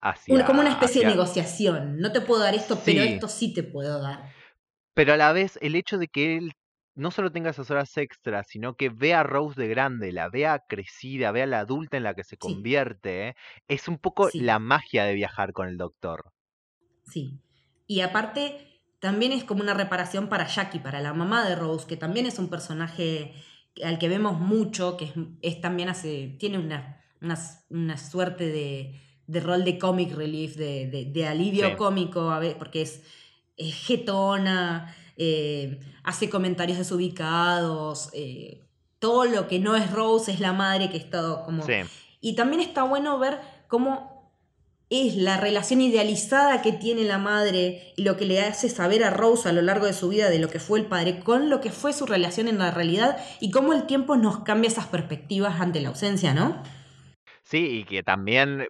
hacia... 0.00 0.34
Una- 0.34 0.46
como 0.46 0.60
una 0.60 0.70
especie 0.70 1.02
de 1.02 1.08
negociación. 1.08 1.98
No 1.98 2.12
te 2.12 2.20
puedo 2.20 2.42
dar 2.42 2.54
esto, 2.54 2.78
pero 2.84 3.02
esto 3.02 3.28
sí 3.28 3.52
te 3.52 3.62
puedo 3.62 4.00
dar. 4.00 4.32
Pero 4.94 5.12
a 5.12 5.16
la 5.16 5.32
vez, 5.32 5.58
el 5.62 5.74
hecho 5.76 5.98
de 5.98 6.08
que 6.08 6.36
él 6.36 6.52
no 6.94 7.12
solo 7.12 7.30
tenga 7.30 7.50
esas 7.50 7.70
horas 7.70 7.96
extras, 7.96 8.46
sino 8.48 8.74
que 8.74 8.88
vea 8.88 9.20
a 9.20 9.22
Rose 9.22 9.60
de 9.60 9.68
grande, 9.68 10.10
la 10.10 10.28
vea 10.28 10.60
crecida, 10.68 11.30
vea 11.30 11.46
la 11.46 11.60
adulta 11.60 11.96
en 11.96 12.02
la 12.02 12.14
que 12.14 12.24
se 12.24 12.36
convierte, 12.36 13.36
es 13.68 13.86
un 13.86 13.98
poco 13.98 14.28
Sí. 14.30 14.40
la 14.40 14.58
magia 14.58 15.04
de 15.04 15.14
viajar 15.14 15.52
con 15.52 15.68
el 15.68 15.76
doctor. 15.76 16.32
Sí. 17.04 17.38
Y 17.86 18.00
aparte, 18.00 18.80
también 19.00 19.30
es 19.30 19.44
como 19.44 19.62
una 19.62 19.74
reparación 19.74 20.28
para 20.28 20.46
Jackie, 20.48 20.80
para 20.80 21.00
la 21.00 21.14
mamá 21.14 21.48
de 21.48 21.54
Rose, 21.54 21.86
que 21.86 21.96
también 21.96 22.26
es 22.26 22.40
un 22.40 22.50
personaje 22.50 23.32
al 23.84 23.98
que 23.98 24.08
vemos 24.08 24.38
mucho, 24.40 24.96
que 24.96 25.06
es, 25.06 25.12
es 25.42 25.60
también 25.60 25.88
hace. 25.88 26.36
tiene 26.38 26.58
una, 26.58 27.00
una, 27.20 27.38
una 27.70 27.96
suerte 27.96 28.46
de, 28.48 29.00
de 29.26 29.40
rol 29.40 29.64
de 29.64 29.78
comic 29.78 30.14
relief, 30.14 30.56
de, 30.56 30.86
de- 30.88 31.04
de 31.06 31.26
alivio 31.26 31.68
Sí. 31.70 31.76
cómico, 31.76 32.30
a 32.30 32.38
ver, 32.38 32.56
porque 32.58 32.82
es, 32.82 33.02
es 33.56 33.74
jetona, 33.74 34.94
eh, 35.16 35.80
hace 36.04 36.28
comentarios 36.30 36.78
desubicados. 36.78 38.10
eh, 38.12 38.64
todo 38.98 39.24
lo 39.26 39.46
que 39.46 39.60
no 39.60 39.76
es 39.76 39.90
Rose 39.92 40.32
es 40.32 40.40
la 40.40 40.52
madre 40.52 40.90
que 40.90 40.96
está 40.96 41.42
como 41.44 41.62
Sí, 41.64 41.72
y 42.20 42.34
también 42.34 42.60
está 42.60 42.82
bueno 42.82 43.16
ver 43.18 43.38
cómo 43.68 44.17
es 44.90 45.16
la 45.16 45.36
relación 45.36 45.80
idealizada 45.80 46.62
que 46.62 46.72
tiene 46.72 47.04
la 47.04 47.18
madre 47.18 47.92
y 47.96 48.04
lo 48.04 48.16
que 48.16 48.24
le 48.24 48.40
hace 48.40 48.68
saber 48.68 49.04
a 49.04 49.10
Rose 49.10 49.48
a 49.48 49.52
lo 49.52 49.60
largo 49.60 49.86
de 49.86 49.92
su 49.92 50.08
vida 50.08 50.30
de 50.30 50.38
lo 50.38 50.48
que 50.48 50.60
fue 50.60 50.78
el 50.78 50.86
padre 50.86 51.20
con 51.20 51.50
lo 51.50 51.60
que 51.60 51.70
fue 51.70 51.92
su 51.92 52.06
relación 52.06 52.48
en 52.48 52.58
la 52.58 52.70
realidad 52.70 53.18
y 53.40 53.50
cómo 53.50 53.74
el 53.74 53.86
tiempo 53.86 54.16
nos 54.16 54.44
cambia 54.44 54.68
esas 54.68 54.86
perspectivas 54.86 55.60
ante 55.60 55.80
la 55.80 55.88
ausencia, 55.88 56.32
¿no? 56.32 56.62
Sí, 57.42 57.80
y 57.80 57.84
que 57.84 58.02
también 58.02 58.66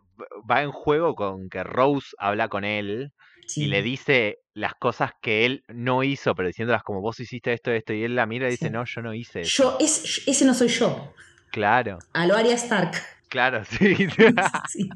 va 0.49 0.63
en 0.63 0.71
juego 0.71 1.15
con 1.15 1.49
que 1.49 1.63
Rose 1.65 2.09
habla 2.19 2.49
con 2.49 2.65
él 2.65 3.13
y 3.57 3.67
le 3.67 3.83
dice 3.83 4.39
las 4.55 4.75
cosas 4.75 5.13
que 5.23 5.47
él 5.47 5.65
no 5.69 6.03
hizo, 6.03 6.35
pero 6.35 6.49
diciéndolas 6.49 6.83
como 6.83 7.01
vos 7.01 7.19
hiciste 7.21 7.53
esto, 7.53 7.71
esto, 7.71 7.93
y 7.93 8.05
él 8.05 8.15
la 8.15 8.27
mira 8.27 8.49
y 8.49 8.53
dice, 8.53 8.67
sí. 8.67 8.73
no, 8.73 8.85
yo 8.85 9.03
no 9.03 9.15
hice 9.15 9.41
eso. 9.41 9.63
Yo, 9.63 9.77
es, 9.81 10.23
ese 10.27 10.45
no 10.45 10.55
soy 10.55 10.69
yo. 10.69 11.13
Claro, 11.51 11.99
A 12.13 12.27
lo 12.27 12.37
Arya 12.37 12.55
Stark. 12.55 12.93
claro, 13.29 13.65
sí. 13.69 14.09
Sí. 14.69 14.89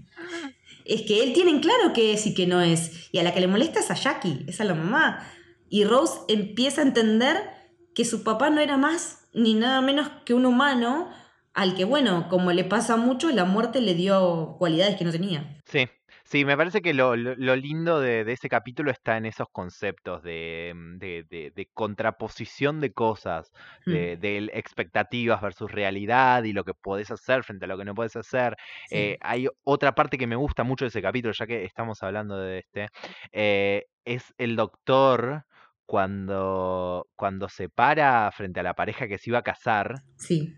Es 0.85 1.03
que 1.03 1.23
él 1.23 1.33
tiene 1.33 1.51
en 1.51 1.61
claro 1.61 1.92
qué 1.92 2.12
es 2.12 2.27
y 2.27 2.35
qué 2.35 2.47
no 2.47 2.61
es. 2.61 3.09
Y 3.12 3.18
a 3.18 3.23
la 3.23 3.33
que 3.33 3.40
le 3.40 3.47
molesta 3.47 3.81
es 3.81 3.90
a 3.90 3.95
Jackie, 3.95 4.45
es 4.47 4.61
a 4.61 4.64
la 4.64 4.75
mamá. 4.75 5.27
Y 5.68 5.85
Rose 5.85 6.21
empieza 6.29 6.81
a 6.81 6.85
entender 6.85 7.37
que 7.95 8.05
su 8.05 8.23
papá 8.23 8.51
no 8.51 8.61
era 8.61 8.77
más 8.77 9.29
ni 9.33 9.55
nada 9.55 9.81
menos 9.81 10.11
que 10.25 10.35
un 10.35 10.47
humano 10.47 11.09
al 11.55 11.75
que, 11.75 11.85
bueno, 11.85 12.29
como 12.29 12.53
le 12.53 12.64
pasa 12.64 12.97
mucho, 12.97 13.31
la 13.31 13.45
muerte 13.45 13.81
le 13.81 13.95
dio 13.95 14.57
cualidades 14.59 14.97
que 14.97 15.05
no 15.05 15.12
tenía. 15.12 15.61
Sí, 15.66 15.88
sí, 16.33 16.45
me 16.45 16.57
parece 16.57 16.81
que 16.83 16.95
lo, 16.95 17.16
lo- 17.16 17.35
lo 17.37 17.57
lindo 17.57 18.01
de, 18.01 18.25
de 18.25 18.33
ese 18.33 18.49
capítulo 18.49 18.90
está 18.90 19.16
en 19.16 19.27
esos 19.27 19.49
conceptos 19.53 20.23
de, 20.23 20.73
mm, 20.75 20.99
de- 20.99 21.25
de- 21.55 21.68
contraposición 21.75 22.81
de 22.81 22.92
cosas, 22.92 23.51
de, 23.87 24.16
Mm, 24.16 24.21
de 24.21 24.51
expectativas 24.55 25.40
versus 25.42 25.71
realidad 25.71 26.45
y 26.45 26.53
lo 26.53 26.64
que 26.64 26.75
podés 26.75 27.11
hacer 27.11 27.45
frente 27.45 27.64
a 27.66 27.68
lo 27.68 27.79
que 27.79 27.85
no 27.85 27.95
podés 27.95 28.16
hacer. 28.16 28.57
sí, 28.87 28.99
Eh, 28.99 29.18
hay 29.21 29.47
otra 29.64 29.95
parte 29.95 30.18
que 30.18 30.27
me 30.27 30.37
gusta 30.37 30.64
mucho 30.64 30.85
de 30.85 30.88
ese 30.90 31.03
capítulo, 31.03 31.33
ya 31.35 31.47
que 31.47 31.64
estamos 31.64 32.03
hablando 32.03 32.37
de 32.38 32.59
este, 32.61 32.88
eh, 33.33 33.85
es 34.05 34.35
el 34.38 34.57
doctor 34.57 35.45
cuando, 35.87 37.07
cuando 37.16 37.49
se 37.49 37.68
para 37.68 38.31
frente 38.33 38.61
a 38.61 38.62
la 38.62 38.75
pareja 38.75 39.07
que 39.09 39.18
se 39.18 39.31
iba 39.31 39.38
a 39.38 39.42
casar 39.42 40.03
sí. 40.16 40.55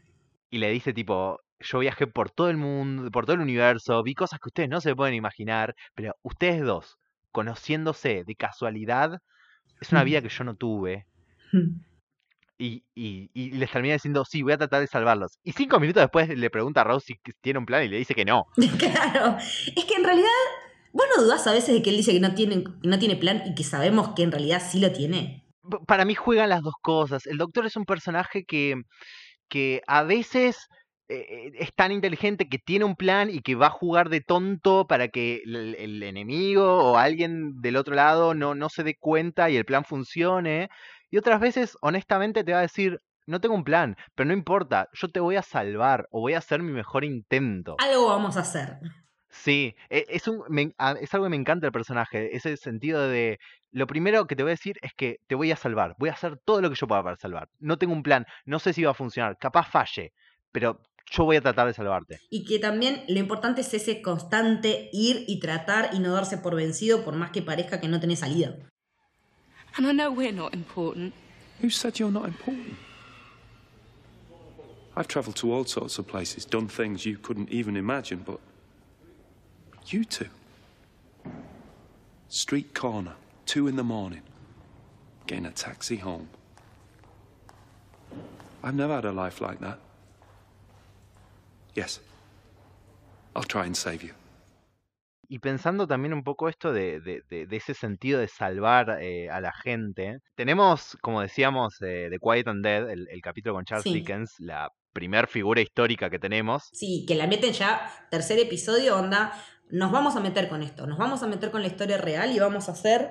y 0.50 0.58
le 0.58 0.70
dice 0.70 0.92
tipo, 0.92 1.40
yo 1.64 1.78
viajé 1.78 2.06
por 2.06 2.30
todo 2.30 2.50
el 2.50 2.56
mundo, 2.56 3.10
por 3.10 3.24
todo 3.24 3.34
el 3.36 3.42
universo, 3.42 4.02
vi 4.02 4.14
cosas 4.14 4.38
que 4.40 4.48
ustedes 4.48 4.68
no 4.68 4.80
se 4.80 4.94
pueden 4.94 5.14
imaginar, 5.14 5.74
pero 5.94 6.14
ustedes 6.22 6.62
dos, 6.62 6.98
conociéndose 7.32 8.24
de 8.24 8.34
casualidad, 8.36 9.18
es 9.80 9.90
una 9.92 10.04
vida 10.04 10.20
que 10.22 10.28
yo 10.28 10.44
no 10.44 10.54
tuve. 10.54 11.06
mm. 11.52 11.80
Y, 12.56 12.84
y, 12.94 13.30
y 13.34 13.50
les 13.50 13.68
termina 13.68 13.94
diciendo, 13.94 14.24
sí, 14.24 14.42
voy 14.42 14.52
a 14.52 14.58
tratar 14.58 14.80
de 14.80 14.86
salvarlos. 14.86 15.38
Y 15.42 15.52
cinco 15.52 15.80
minutos 15.80 16.04
después 16.04 16.28
le 16.28 16.50
pregunta 16.50 16.82
a 16.82 16.84
Rose 16.84 17.06
si 17.06 17.32
tiene 17.40 17.58
un 17.58 17.66
plan 17.66 17.82
y 17.82 17.88
le 17.88 17.98
dice 17.98 18.14
que 18.14 18.24
no. 18.24 18.46
Claro. 18.78 19.36
Es 19.38 19.84
que 19.84 19.94
en 19.96 20.04
realidad, 20.04 20.28
vos 20.92 21.04
no 21.16 21.24
dudás 21.24 21.44
a 21.48 21.52
veces 21.52 21.74
de 21.74 21.82
que 21.82 21.90
él 21.90 21.96
dice 21.96 22.12
que 22.12 22.20
no 22.20 22.32
tiene, 22.34 22.62
no 22.84 22.98
tiene 23.00 23.16
plan 23.16 23.42
y 23.44 23.56
que 23.56 23.64
sabemos 23.64 24.10
que 24.14 24.22
en 24.22 24.30
realidad 24.30 24.62
sí 24.64 24.78
lo 24.78 24.92
tiene. 24.92 25.44
Para 25.88 26.04
mí 26.04 26.14
juegan 26.14 26.50
las 26.50 26.62
dos 26.62 26.74
cosas. 26.80 27.26
El 27.26 27.38
doctor 27.38 27.66
es 27.66 27.74
un 27.74 27.86
personaje 27.86 28.44
que, 28.44 28.76
que 29.48 29.82
a 29.88 30.04
veces 30.04 30.68
eh, 31.08 31.52
es 31.58 31.74
tan 31.74 31.92
inteligente 31.92 32.48
que 32.48 32.58
tiene 32.58 32.84
un 32.84 32.96
plan 32.96 33.30
y 33.30 33.40
que 33.40 33.54
va 33.54 33.66
a 33.66 33.70
jugar 33.70 34.08
de 34.08 34.20
tonto 34.20 34.86
para 34.86 35.08
que 35.08 35.42
el, 35.44 35.74
el 35.76 36.02
enemigo 36.02 36.92
o 36.92 36.96
alguien 36.96 37.60
del 37.60 37.76
otro 37.76 37.94
lado 37.94 38.34
no, 38.34 38.54
no 38.54 38.68
se 38.68 38.82
dé 38.84 38.96
cuenta 38.96 39.50
y 39.50 39.56
el 39.56 39.64
plan 39.64 39.84
funcione. 39.84 40.68
Y 41.10 41.18
otras 41.18 41.40
veces, 41.40 41.76
honestamente, 41.80 42.44
te 42.44 42.52
va 42.52 42.58
a 42.58 42.62
decir, 42.62 43.00
no 43.26 43.40
tengo 43.40 43.54
un 43.54 43.64
plan, 43.64 43.96
pero 44.14 44.26
no 44.28 44.34
importa, 44.34 44.88
yo 44.92 45.08
te 45.08 45.20
voy 45.20 45.36
a 45.36 45.42
salvar 45.42 46.08
o 46.10 46.20
voy 46.20 46.34
a 46.34 46.38
hacer 46.38 46.62
mi 46.62 46.72
mejor 46.72 47.04
intento. 47.04 47.76
Algo 47.78 48.08
vamos 48.08 48.36
a 48.36 48.40
hacer. 48.40 48.78
Sí, 49.28 49.74
e- 49.90 50.06
es, 50.08 50.28
un, 50.28 50.42
me 50.48 50.72
es 51.00 51.12
algo 51.14 51.26
que 51.26 51.30
me 51.30 51.36
encanta 51.36 51.66
el 51.66 51.72
personaje, 51.72 52.36
ese 52.36 52.56
sentido 52.56 53.08
de, 53.08 53.38
lo 53.72 53.86
primero 53.88 54.26
que 54.26 54.36
te 54.36 54.44
voy 54.44 54.50
a 54.50 54.54
decir 54.54 54.76
es 54.80 54.94
que 54.94 55.18
te 55.26 55.34
voy 55.34 55.50
a 55.50 55.56
salvar, 55.56 55.96
voy 55.98 56.08
a 56.08 56.12
hacer 56.12 56.38
todo 56.44 56.60
lo 56.60 56.70
que 56.70 56.76
yo 56.76 56.86
pueda 56.86 57.02
para 57.02 57.16
salvar. 57.16 57.48
No 57.58 57.76
tengo 57.76 57.92
un 57.92 58.04
plan, 58.04 58.24
no 58.44 58.60
sé 58.60 58.72
si 58.72 58.84
va 58.84 58.92
a 58.92 58.94
funcionar, 58.94 59.36
capaz 59.38 59.68
falle, 59.68 60.12
pero 60.52 60.80
yo 61.10 61.24
voy 61.24 61.36
a 61.36 61.40
tratar 61.40 61.66
de 61.66 61.74
salvarte. 61.74 62.20
Y 62.30 62.44
que 62.44 62.58
también 62.58 63.04
lo 63.08 63.18
importante 63.18 63.60
es 63.60 63.72
ese 63.74 64.02
constante 64.02 64.88
ir 64.92 65.24
y 65.26 65.40
tratar 65.40 65.90
y 65.92 66.00
no 66.00 66.12
darse 66.12 66.38
por 66.38 66.54
vencido 66.54 67.04
por 67.04 67.14
más 67.14 67.30
que 67.30 67.42
parezca 67.42 67.80
que 67.80 67.88
no 67.88 68.00
tenés 68.00 68.20
salida. 68.20 68.56
And 69.76 69.86
I 69.86 69.92
know 69.92 70.10
we're 70.10 70.32
not 70.32 70.54
important. 70.54 71.14
Who 71.60 71.70
said 71.70 71.98
you're 71.98 72.12
not 72.12 72.26
important? 72.26 72.76
I've 74.96 75.08
travelled 75.08 75.36
to 75.36 75.52
all 75.52 75.64
sorts 75.64 75.98
of 75.98 76.06
places, 76.06 76.44
done 76.44 76.68
things 76.68 77.04
you 77.04 77.18
couldn't 77.18 77.50
even 77.50 77.76
imagine, 77.76 78.22
but. 78.24 78.38
You 79.86 80.04
two. 80.04 80.28
Street 82.28 82.74
corner, 82.74 83.14
two 83.44 83.66
in 83.66 83.76
the 83.76 83.84
morning, 83.84 84.22
getting 85.26 85.46
a 85.46 85.50
taxi 85.50 85.96
home. 85.96 86.28
I've 88.62 88.74
never 88.74 88.94
had 88.94 89.04
a 89.04 89.12
life 89.12 89.40
like 89.40 89.60
that. 89.60 89.78
Yes. 91.74 92.00
I'll 93.34 93.46
try 93.46 93.62
and 93.62 93.74
save 93.74 93.98
you. 94.06 94.14
Y 95.28 95.38
pensando 95.38 95.86
también 95.88 96.12
un 96.12 96.22
poco 96.22 96.48
esto 96.48 96.72
de, 96.72 97.00
de- 97.00 97.22
de- 97.30 97.46
de 97.46 97.56
ese 97.56 97.74
sentido 97.74 98.20
de 98.20 98.28
salvar 98.28 98.98
eh, 99.00 99.30
a 99.30 99.40
la 99.40 99.52
gente, 99.52 100.18
tenemos, 100.34 100.96
como 101.00 101.22
decíamos, 101.22 101.80
eh, 101.80 102.08
The 102.10 102.18
Quiet 102.18 102.46
and 102.46 102.64
Dead, 102.64 102.90
el, 102.90 103.08
el 103.10 103.20
capítulo 103.22 103.54
con 103.54 103.64
Charles 103.64 103.84
Sí. 103.84 103.94
Dickens, 103.94 104.34
la 104.38 104.70
primer 104.92 105.26
figura 105.26 105.60
histórica 105.62 106.10
que 106.10 106.18
tenemos. 106.18 106.68
Sí, 106.72 107.04
que 107.08 107.14
la 107.14 107.26
meten 107.26 107.52
ya, 107.52 107.90
tercer 108.10 108.38
episodio, 108.38 108.96
onda, 108.96 109.32
nos 109.70 109.90
vamos 109.90 110.14
a 110.14 110.20
meter 110.20 110.48
con 110.48 110.62
esto, 110.62 110.86
nos 110.86 110.98
vamos 110.98 111.22
a 111.22 111.26
meter 111.26 111.50
con 111.50 111.62
la 111.62 111.68
historia 111.68 111.96
real 111.98 112.30
y 112.30 112.38
vamos 112.38 112.68
a 112.68 112.72
hacer, 112.72 113.10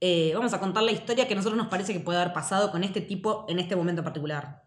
eh, 0.00 0.30
vamos 0.34 0.52
a 0.52 0.60
contar 0.60 0.82
la 0.84 0.92
historia 0.92 1.26
que 1.26 1.32
a 1.32 1.36
nosotros 1.36 1.56
nos 1.58 1.68
parece 1.68 1.94
que 1.94 2.00
puede 2.00 2.20
haber 2.20 2.34
pasado 2.34 2.70
con 2.70 2.84
este 2.84 3.00
tipo 3.00 3.46
en 3.48 3.58
este 3.58 3.74
momento 3.74 4.00
en 4.02 4.04
particular. 4.04 4.62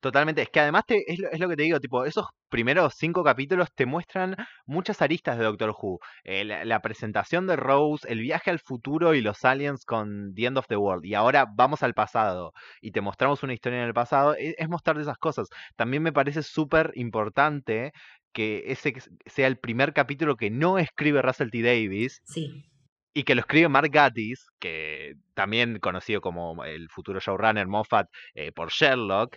Totalmente, 0.00 0.42
es 0.42 0.50
que 0.50 0.60
además 0.60 0.84
te, 0.86 1.02
es, 1.10 1.18
lo, 1.18 1.30
es 1.32 1.40
lo 1.40 1.48
que 1.48 1.56
te 1.56 1.62
digo, 1.64 1.80
tipo, 1.80 2.04
esos 2.04 2.26
primeros 2.48 2.94
cinco 2.94 3.22
capítulos 3.24 3.68
te 3.74 3.86
muestran 3.86 4.36
muchas 4.66 5.02
aristas 5.02 5.38
de 5.38 5.44
Doctor 5.44 5.70
Who. 5.70 5.98
Eh, 6.24 6.44
la, 6.44 6.64
la 6.64 6.80
presentación 6.82 7.46
de 7.46 7.56
Rose, 7.56 8.06
el 8.10 8.20
viaje 8.20 8.50
al 8.50 8.58
futuro 8.58 9.14
y 9.14 9.20
los 9.20 9.44
aliens 9.44 9.84
con 9.84 10.34
The 10.34 10.46
End 10.46 10.58
of 10.58 10.66
the 10.68 10.76
World. 10.76 11.04
Y 11.04 11.14
ahora 11.14 11.46
vamos 11.54 11.82
al 11.82 11.94
pasado 11.94 12.52
y 12.80 12.90
te 12.92 13.00
mostramos 13.00 13.42
una 13.42 13.54
historia 13.54 13.80
en 13.80 13.86
el 13.86 13.94
pasado. 13.94 14.34
e- 14.34 14.54
Es, 14.58 14.68
mostrar 14.68 14.98
esas 14.98 15.18
cosas. 15.18 15.48
También 15.76 16.02
me 16.02 16.12
parece 16.12 16.42
súper 16.42 16.92
importante 16.94 17.92
que 18.32 18.64
ese 18.66 18.94
sea 19.26 19.46
el 19.46 19.58
primer 19.58 19.92
capítulo 19.92 20.36
que 20.36 20.50
no 20.50 20.78
escribe 20.78 21.22
Russell 21.22 21.50
T. 21.50 21.62
Davis 21.62 22.20
Sí, 22.24 22.64
y 23.14 23.24
que 23.24 23.34
lo 23.34 23.40
escribe 23.40 23.68
Mark 23.68 23.90
Gatiss, 23.90 24.46
que 24.60 25.14
también 25.34 25.78
conocido 25.80 26.20
como 26.20 26.64
el 26.64 26.88
futuro 26.88 27.18
showrunner 27.20 27.66
Moffat 27.66 28.06
eh, 28.34 28.52
por 28.52 28.70
Sherlock. 28.70 29.36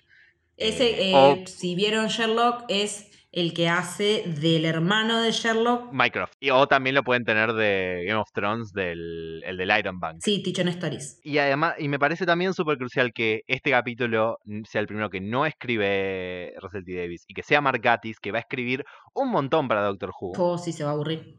Ese, 0.57 1.09
Eh, 1.09 1.13
o 1.15 1.37
si 1.47 1.75
vieron 1.75 2.07
Sherlock, 2.07 2.65
es 2.67 3.07
el 3.31 3.53
que 3.53 3.69
hace 3.69 4.23
del 4.27 4.65
hermano 4.65 5.21
de 5.21 5.31
Sherlock, 5.31 5.93
Mycroft. 5.93 6.33
Y, 6.41 6.49
o 6.49 6.67
también 6.67 6.95
lo 6.95 7.03
pueden 7.03 7.23
tener 7.23 7.53
de 7.53 8.03
Game 8.05 8.19
of 8.19 8.29
Thrones, 8.33 8.73
del, 8.73 9.41
el 9.45 9.55
del 9.55 9.71
Iron 9.79 10.01
Bank. 10.01 10.17
sí, 10.21 10.43
Tichon 10.43 10.67
Stories. 10.67 11.21
Y 11.23 11.37
además, 11.37 11.75
y 11.79 11.87
me 11.87 11.97
parece 11.97 12.25
también 12.25 12.53
súper 12.53 12.77
crucial 12.77 13.13
que 13.13 13.43
este 13.47 13.71
capítulo 13.71 14.37
sea 14.65 14.81
el 14.81 14.87
primero 14.87 15.09
que 15.09 15.21
no 15.21 15.45
escribe 15.45 16.53
Russell 16.59 16.83
T. 16.83 16.93
Davis 16.93 17.23
y 17.25 17.33
que 17.33 17.43
sea 17.43 17.61
Mark 17.61 17.79
Gatiss, 17.81 18.19
que 18.19 18.33
va 18.33 18.39
a 18.39 18.41
escribir 18.41 18.83
un 19.13 19.31
montón 19.31 19.69
para 19.69 19.83
Doctor 19.83 20.11
Who. 20.19 20.33
Oh, 20.37 20.57
sí, 20.57 20.73
se 20.73 20.83
va 20.83 20.89
a 20.89 20.93
aburrir. 20.93 21.37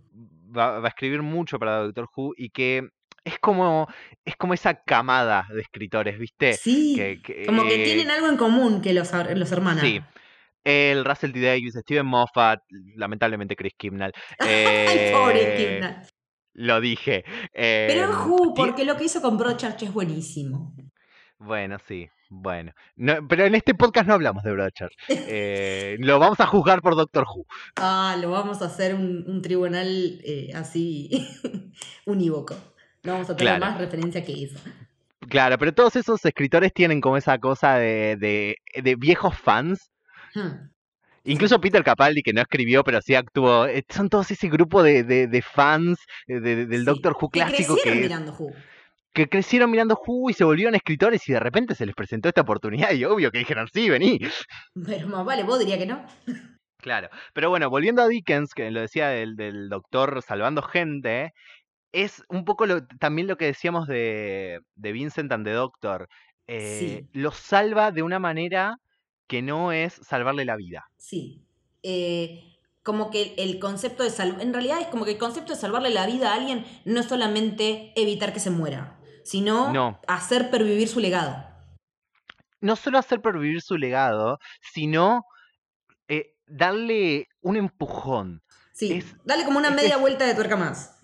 Va, 0.56 0.80
va 0.80 0.86
a 0.86 0.88
escribir 0.88 1.20
mucho 1.22 1.58
para 1.58 1.82
Doctor 1.82 2.08
Who 2.16 2.32
y 2.38 2.48
que 2.48 2.88
es 3.24 3.38
como, 3.38 3.88
es 4.24 4.36
como 4.36 4.54
esa 4.54 4.82
camada 4.82 5.46
de 5.52 5.60
escritores, 5.60 6.18
¿viste? 6.18 6.54
Sí, 6.54 6.94
Que- 6.96 7.20
que, 7.22 7.46
como 7.46 7.62
que 7.64 7.82
eh, 7.82 7.84
tienen 7.84 8.10
algo 8.10 8.28
en 8.28 8.36
común 8.36 8.80
que 8.82 8.92
los, 8.92 9.10
los 9.34 9.52
hermanos. 9.52 9.82
Sí. 9.82 10.00
El 10.64 11.04
Russell 11.04 11.32
T. 11.32 11.40
Davis, 11.40 11.74
Steven 11.74 12.06
Moffat, 12.06 12.60
lamentablemente 12.96 13.56
Chris 13.56 13.74
Kimnall. 13.76 14.12
Ay, 14.38 15.10
pobre 15.12 15.42
eh, 15.42 15.56
Kimnall. 15.56 16.06
Lo 16.54 16.80
dije. 16.80 17.24
Pero 17.52 18.04
en 18.04 18.10
em, 18.10 18.16
Who, 18.16 18.54
porque 18.54 18.84
lo 18.84 18.96
que 18.96 19.04
hizo 19.04 19.22
con 19.22 19.38
Broadchurch 19.38 19.82
es 19.82 19.92
buenísimo. 19.92 20.74
Bueno, 21.38 21.78
sí, 21.88 22.08
bueno. 22.28 22.72
No, 22.94 23.26
pero 23.26 23.44
en 23.44 23.56
este 23.56 23.74
podcast 23.74 24.06
no 24.06 24.14
hablamos 24.14 24.44
de 24.44 24.52
Broadchurch. 24.52 24.94
Eh, 25.08 25.96
lo 26.00 26.18
vamos 26.20 26.38
a 26.38 26.46
juzgar 26.46 26.80
por 26.82 26.94
Doctor 26.94 27.24
Who. 27.24 27.46
Ah, 27.76 28.16
lo 28.20 28.30
vamos 28.30 28.62
a 28.62 28.66
hacer 28.66 28.94
un, 28.94 29.24
un 29.26 29.42
tribunal 29.42 30.20
eh, 30.24 30.50
así 30.54 31.10
unívoco. 32.06 32.54
No 33.04 33.12
vamos 33.12 33.30
a 33.30 33.36
tener 33.36 33.56
Claro. 33.58 33.72
más 33.72 33.78
referencia 33.80 34.24
que 34.24 34.44
eso. 34.44 34.58
Claro, 35.28 35.56
pero 35.58 35.72
todos 35.72 35.96
esos 35.96 36.24
escritores 36.24 36.72
tienen 36.72 37.00
como 37.00 37.16
esa 37.16 37.38
cosa 37.38 37.76
de, 37.76 38.16
de, 38.16 38.56
de 38.82 38.96
viejos 38.96 39.36
fans. 39.38 39.90
Hmm. 40.34 40.68
Incluso 41.24 41.60
Peter 41.60 41.84
Capaldi, 41.84 42.22
que 42.22 42.32
no 42.32 42.40
escribió, 42.40 42.82
pero 42.82 43.00
sí 43.00 43.14
actuó. 43.14 43.66
eh, 43.66 43.84
Son 43.88 44.08
todos 44.08 44.30
ese 44.30 44.48
grupo 44.48 44.82
de, 44.82 45.04
de, 45.04 45.28
de 45.28 45.42
fans 45.42 45.98
eh, 46.26 46.40
de- 46.40 46.66
del 46.66 46.80
Sí, 46.80 46.84
Doctor 46.86 47.16
Who 47.20 47.30
que 47.30 47.40
clásico 47.40 47.74
crecieron 47.74 47.98
que, 47.98 48.02
mirando 48.02 48.32
Who. 48.36 48.52
que 49.14 49.28
crecieron 49.28 49.70
mirando 49.70 50.00
Who 50.04 50.30
y 50.30 50.34
se 50.34 50.42
volvieron 50.44 50.74
escritores 50.74 51.28
y 51.28 51.32
de 51.32 51.40
repente 51.40 51.74
se 51.76 51.86
les 51.86 51.94
presentó 51.94 52.28
esta 52.28 52.40
oportunidad 52.40 52.90
y 52.92 53.04
obvio 53.04 53.30
que 53.30 53.38
dijeron, 53.38 53.68
sí, 53.72 53.88
vení. 53.88 54.18
Pero 54.84 55.06
más 55.08 55.24
vale, 55.24 55.44
vos 55.44 55.60
diría 55.60 55.78
que 55.78 55.86
no. 55.86 56.04
Claro, 56.78 57.08
pero 57.32 57.48
bueno, 57.48 57.70
volviendo 57.70 58.02
a 58.02 58.08
Dickens, 58.08 58.52
que 58.54 58.72
lo 58.72 58.80
decía 58.80 59.08
del, 59.10 59.36
del 59.36 59.68
doctor 59.68 60.20
salvando 60.26 60.62
gente, 60.62 61.32
es 61.92 62.22
un 62.28 62.44
poco 62.44 62.66
lo- 62.66 62.86
también 62.98 63.26
lo 63.28 63.36
que 63.36 63.44
decíamos 63.46 63.86
de, 63.86 64.60
de 64.74 64.92
Vincent 64.92 65.30
and 65.32 65.44
the 65.44 65.52
Doctor. 65.52 66.08
eh, 66.46 66.78
Sí. 66.78 67.08
Los 67.18 67.36
salva 67.36 67.92
de 67.92 68.02
una 68.02 68.18
manera 68.18 68.78
que 69.28 69.42
no 69.42 69.72
es 69.72 69.94
salvarle 69.94 70.44
la 70.44 70.56
vida. 70.56 70.84
Sí. 70.98 71.44
Eh, 71.82 72.42
como 72.82 73.10
que 73.10 73.34
el 73.38 73.58
concepto 73.60 74.02
de 74.02 74.10
salvar, 74.10 74.42
en 74.42 74.52
realidad 74.52 74.80
es 74.80 74.88
como 74.88 75.04
que 75.04 75.12
el 75.12 75.18
concepto 75.18 75.52
de 75.52 75.58
salvarle 75.58 75.90
la 75.90 76.06
vida 76.06 76.32
a 76.32 76.34
alguien 76.34 76.64
no 76.84 77.00
es 77.00 77.06
solamente 77.06 77.92
evitar 77.94 78.32
que 78.32 78.40
se 78.40 78.50
muera, 78.50 78.98
sino 79.24 79.72
No. 79.72 80.00
hacer 80.08 80.50
pervivir 80.50 80.88
su 80.88 80.98
legado. 81.00 81.44
No 82.60 82.74
solo 82.76 82.98
hacer 82.98 83.20
pervivir 83.22 83.60
su 83.62 83.76
legado, 83.76 84.38
sino 84.60 85.24
eh, 86.08 86.34
darle 86.46 87.28
un 87.40 87.56
empujón. 87.56 88.42
Sí, 88.72 88.92
Es- 88.94 89.16
dale 89.24 89.44
como 89.44 89.58
una 89.58 89.70
media 89.70 89.94
es- 89.94 90.00
vuelta 90.00 90.26
de 90.26 90.34
tuerca 90.34 90.56
más. 90.56 90.98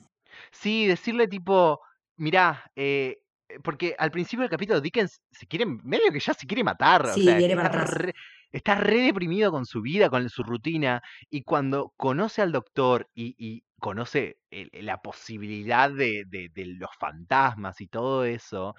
Sí, 0.61 0.87
decirle 0.87 1.29
tipo, 1.29 1.81
mirá, 2.17 2.71
eh, 2.77 3.19
porque 3.63 3.95
al 3.99 4.11
principio 4.11 4.43
del 4.43 4.51
capítulo 4.51 4.81
Dickens 4.81 5.21
se 5.31 5.47
quiere, 5.47 5.67
medio 5.67 6.13
que 6.13 6.21
ya 6.21 6.35
se 6.35 6.47
quiere 6.47 6.65
matar, 6.65 7.07
o 7.07 7.19
Sí, 7.19 7.21
sea, 7.21 7.37
viene 7.37 7.57
para 7.57 7.67
está, 7.67 7.69
atrás. 7.69 7.91
re, 7.91 8.15
está 8.53 8.75
re 8.75 9.01
deprimido 9.03 9.51
con 9.53 9.65
su 9.67 9.81
vida, 9.83 10.11
con 10.11 10.29
su 10.29 10.43
rutina, 10.43 11.01
y 11.31 11.43
cuando 11.45 11.93
conoce 11.97 12.43
al 12.43 12.53
doctor 12.53 13.09
y, 13.15 13.35
y 13.39 13.65
conoce 13.79 14.39
el- 14.51 14.71
la 14.85 14.99
posibilidad 15.01 15.91
de, 15.91 16.25
de- 16.27 16.49
de 16.53 16.67
los 16.67 16.91
fantasmas 16.99 17.81
y 17.81 17.87
todo 17.89 18.25
eso, 18.25 18.75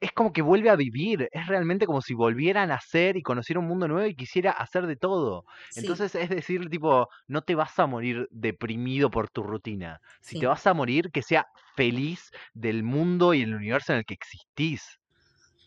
es 0.00 0.12
como 0.12 0.32
que 0.32 0.42
vuelve 0.42 0.70
a 0.70 0.76
vivir, 0.76 1.28
es 1.32 1.46
realmente 1.46 1.86
como 1.86 2.02
si 2.02 2.14
volviera 2.14 2.62
a 2.62 2.66
nacer 2.66 3.16
y 3.16 3.22
conociera 3.22 3.60
un 3.60 3.66
mundo 3.68 3.88
nuevo 3.88 4.06
y 4.08 4.14
quisiera 4.16 4.50
hacer 4.52 4.86
de 4.86 4.96
todo. 4.96 5.44
Sí, 5.68 6.00
Entonces 6.00 6.14
es 6.14 6.28
decir, 6.30 6.68
tipo, 6.70 7.08
no 7.28 7.42
te 7.42 7.54
vas 7.54 7.78
a 7.78 7.86
morir 7.86 8.26
deprimido 8.30 9.10
por 9.10 9.30
tu 9.30 9.42
rutina. 9.42 9.98
Si 10.24 10.36
Sí. 10.36 10.38
te 10.38 10.46
vas 10.46 10.66
a 10.66 10.74
morir, 10.74 11.10
que 11.12 11.22
sea 11.22 11.46
feliz 11.76 12.30
del 12.54 12.82
mundo 12.82 13.34
y 13.34 13.42
el 13.42 13.54
universo 13.54 13.92
en 13.92 13.98
el 14.00 14.04
que 14.04 14.14
existís. 14.14 14.98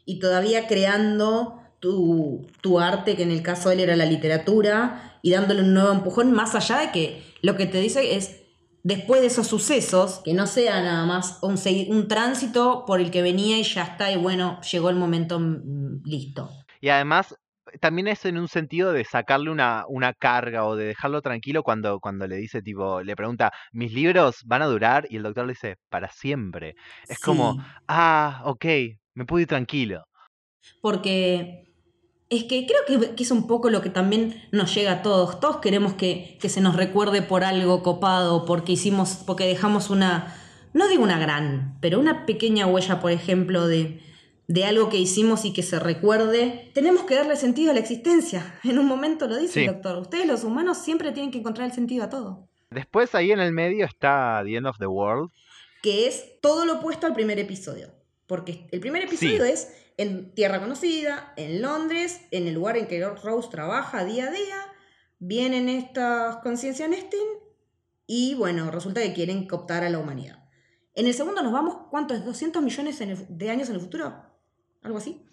y 0.05 0.19
todavía 0.19 0.67
creando 0.67 1.61
tu, 1.79 2.47
tu 2.61 2.79
arte, 2.79 3.15
que 3.15 3.23
en 3.23 3.31
el 3.31 3.43
caso 3.43 3.69
de 3.69 3.75
él 3.75 3.81
era 3.81 3.95
la 3.95 4.05
literatura, 4.05 5.19
y 5.21 5.31
dándole 5.31 5.61
un 5.61 5.73
nuevo 5.73 5.91
empujón, 5.91 6.31
más 6.31 6.55
allá 6.55 6.79
de 6.79 6.91
que 6.91 7.23
lo 7.41 7.55
que 7.55 7.65
te 7.67 7.79
dice 7.79 8.15
es, 8.15 8.38
después 8.83 9.21
de 9.21 9.27
esos 9.27 9.47
sucesos, 9.47 10.21
que 10.23 10.33
no 10.33 10.47
sea 10.47 10.81
nada 10.81 11.05
más 11.05 11.39
un, 11.41 11.57
un 11.89 12.07
tránsito 12.07 12.85
por 12.85 13.01
el 13.01 13.11
que 13.11 13.21
venía 13.21 13.57
y 13.59 13.63
ya 13.63 13.83
está, 13.83 14.11
y 14.11 14.17
bueno, 14.17 14.59
llegó 14.61 14.89
el 14.89 14.95
momento, 14.95 15.39
mm, 15.39 16.03
listo. 16.05 16.49
Y 16.81 16.89
además, 16.89 17.35
también 17.79 18.07
es 18.07 18.25
en 18.25 18.37
un 18.37 18.47
sentido 18.47 18.93
de 18.93 19.05
sacarle 19.05 19.51
una, 19.51 19.85
una 19.87 20.13
carga 20.13 20.65
o 20.65 20.75
de 20.75 20.85
dejarlo 20.85 21.21
tranquilo 21.21 21.63
cuando, 21.63 21.99
cuando 21.99 22.27
le 22.27 22.37
dice, 22.37 22.61
tipo, 22.61 23.01
le 23.01 23.15
pregunta, 23.15 23.51
¿mis 23.71 23.93
libros 23.93 24.43
van 24.45 24.61
a 24.61 24.67
durar? 24.67 25.07
Y 25.09 25.17
el 25.17 25.23
doctor 25.23 25.45
le 25.45 25.53
dice, 25.53 25.77
para 25.89 26.09
siempre. 26.09 26.75
Es 27.07 27.19
como, 27.19 27.63
ah, 27.87 28.41
ok, 28.45 28.65
me 29.13 29.25
puedo 29.25 29.41
ir 29.41 29.47
tranquilo. 29.47 30.03
Porque 30.81 31.68
es 32.29 32.43
que 32.45 32.65
creo 32.67 32.99
que, 33.01 33.15
que 33.15 33.23
es 33.23 33.31
un 33.31 33.47
poco 33.47 33.69
lo 33.69 33.81
que 33.81 33.89
también 33.89 34.41
nos 34.51 34.73
llega 34.75 34.91
a 34.91 35.01
todos. 35.01 35.39
Todos 35.39 35.57
queremos 35.57 35.93
que, 35.93 36.37
que 36.39 36.49
se 36.49 36.61
nos 36.61 36.75
recuerde 36.75 37.21
por 37.21 37.43
algo 37.43 37.81
copado, 37.83 38.45
porque 38.45 38.73
hicimos, 38.73 39.17
porque 39.25 39.45
dejamos 39.47 39.89
una, 39.89 40.35
no 40.73 40.87
digo 40.87 41.01
una 41.03 41.17
gran, 41.19 41.77
pero 41.81 41.99
una 41.99 42.25
pequeña 42.25 42.67
huella, 42.67 42.99
por 42.99 43.11
ejemplo, 43.11 43.67
de, 43.67 43.99
de 44.47 44.65
algo 44.65 44.89
que 44.89 44.97
hicimos 44.97 45.43
y 45.45 45.53
que 45.53 45.63
se 45.63 45.79
recuerde. 45.79 46.69
Tenemos 46.75 47.03
que 47.03 47.15
darle 47.15 47.35
sentido 47.35 47.71
a 47.71 47.73
la 47.73 47.79
existencia. 47.79 48.59
En 48.63 48.77
un 48.77 48.85
momento 48.85 49.27
lo 49.27 49.37
dice 49.37 49.53
Sí. 49.53 49.59
el 49.61 49.73
doctor. 49.73 49.97
Ustedes 49.97 50.27
los 50.27 50.43
humanos 50.43 50.77
siempre 50.77 51.11
tienen 51.11 51.31
que 51.31 51.39
encontrar 51.39 51.67
el 51.67 51.73
sentido 51.73 52.03
a 52.03 52.09
todo. 52.09 52.47
Después 52.69 53.15
ahí 53.15 53.31
en 53.31 53.39
el 53.39 53.51
medio 53.51 53.85
está 53.85 54.41
The 54.45 54.55
End 54.55 54.67
of 54.67 54.77
the 54.77 54.85
World. 54.87 55.31
que 55.81 56.07
es 56.07 56.39
todo 56.41 56.65
lo 56.65 56.73
opuesto 56.75 57.07
al 57.07 57.13
primer 57.13 57.39
episodio. 57.39 57.87
Porque 58.27 58.67
el 58.71 58.79
primer 58.81 59.01
episodio 59.03 59.43
Sí. 59.45 59.51
es 59.51 59.69
en 60.01 60.33
Tierra 60.33 60.59
Conocida, 60.59 61.33
en 61.35 61.61
Londres, 61.61 62.21
en 62.31 62.47
el 62.47 62.53
lugar 62.53 62.77
en 62.77 62.87
que 62.87 63.05
Rose 63.05 63.49
trabaja 63.51 64.05
día 64.05 64.27
a 64.27 64.31
día, 64.31 64.55
vienen 65.19 65.67
estas 65.69 66.37
conciencias 66.37 66.89
Nestin 66.89 67.19
y 68.07 68.33
bueno, 68.35 68.71
resulta 68.71 69.01
que 69.01 69.13
quieren 69.13 69.45
cooptar 69.47 69.83
a 69.83 69.89
la 69.89 69.99
humanidad. 69.99 70.39
En 70.95 71.05
el 71.07 71.13
segundo 71.13 71.43
nos 71.43 71.51
vamos, 71.53 71.87
¿cuánto 71.89 72.13
es? 72.13 72.23
¿200 72.25 72.61
millones 72.61 73.01
en 73.01 73.09
el- 73.11 73.25
de 73.29 73.49
años 73.49 73.69
en 73.69 73.75
el 73.75 73.81
futuro? 73.81 74.15
¿Algo 74.83 74.97
así? 74.97 75.25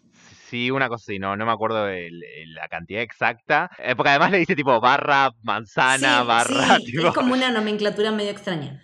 Sí, 0.48 0.70
una 0.70 0.88
cosa 0.88 1.04
así, 1.04 1.18
no, 1.18 1.36
no 1.36 1.46
me 1.46 1.52
acuerdo 1.52 1.88
el- 1.88 2.22
el- 2.24 2.54
la 2.54 2.68
cantidad 2.68 3.02
exacta. 3.02 3.70
Eh, 3.78 3.94
porque 3.96 4.10
además 4.10 4.30
le 4.32 4.38
dice 4.38 4.56
tipo 4.56 4.80
barra, 4.80 5.30
manzana, 5.42 6.20
Sí, 6.22 6.26
barra. 6.26 6.76
sí, 6.78 6.84
tipo- 6.86 7.08
es 7.08 7.14
como 7.14 7.34
una 7.34 7.50
nomenclatura 7.50 8.10
medio 8.10 8.30
extraña. 8.30 8.82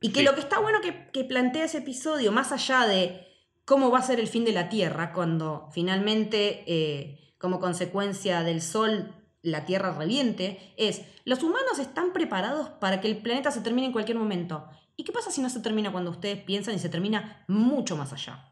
Y 0.00 0.12
que 0.12 0.20
Sí. 0.20 0.24
lo 0.26 0.34
que 0.34 0.40
está 0.40 0.58
bueno 0.60 0.80
que, 0.80 1.08
que 1.12 1.24
plantea 1.24 1.64
ese 1.64 1.78
episodio, 1.78 2.32
más 2.32 2.52
allá 2.52 2.86
de 2.86 3.26
cómo 3.64 3.90
va 3.90 3.98
a 3.98 4.02
ser 4.02 4.20
el 4.20 4.26
fin 4.28 4.44
de 4.44 4.52
la 4.52 4.68
Tierra, 4.68 5.12
cuando 5.12 5.68
finalmente, 5.72 6.64
eh, 6.66 7.34
como 7.38 7.60
consecuencia 7.60 8.42
del 8.42 8.62
Sol, 8.62 9.14
la 9.42 9.64
Tierra 9.64 9.92
reviente, 9.92 10.74
es, 10.76 11.02
los 11.24 11.42
humanos 11.42 11.78
están 11.78 12.12
preparados 12.12 12.68
para 12.68 13.00
que 13.00 13.08
el 13.08 13.18
planeta 13.18 13.50
se 13.50 13.60
termine 13.62 13.86
en 13.86 13.92
cualquier 13.92 14.18
momento. 14.18 14.66
¿Y 14.96 15.04
qué 15.04 15.12
pasa 15.12 15.30
si 15.30 15.40
no 15.40 15.48
se 15.48 15.60
termina 15.60 15.92
cuando 15.92 16.10
ustedes 16.10 16.42
piensan 16.42 16.74
y 16.74 16.78
se 16.78 16.90
termina 16.90 17.44
mucho 17.48 17.96
más 17.96 18.12
allá? 18.12 18.46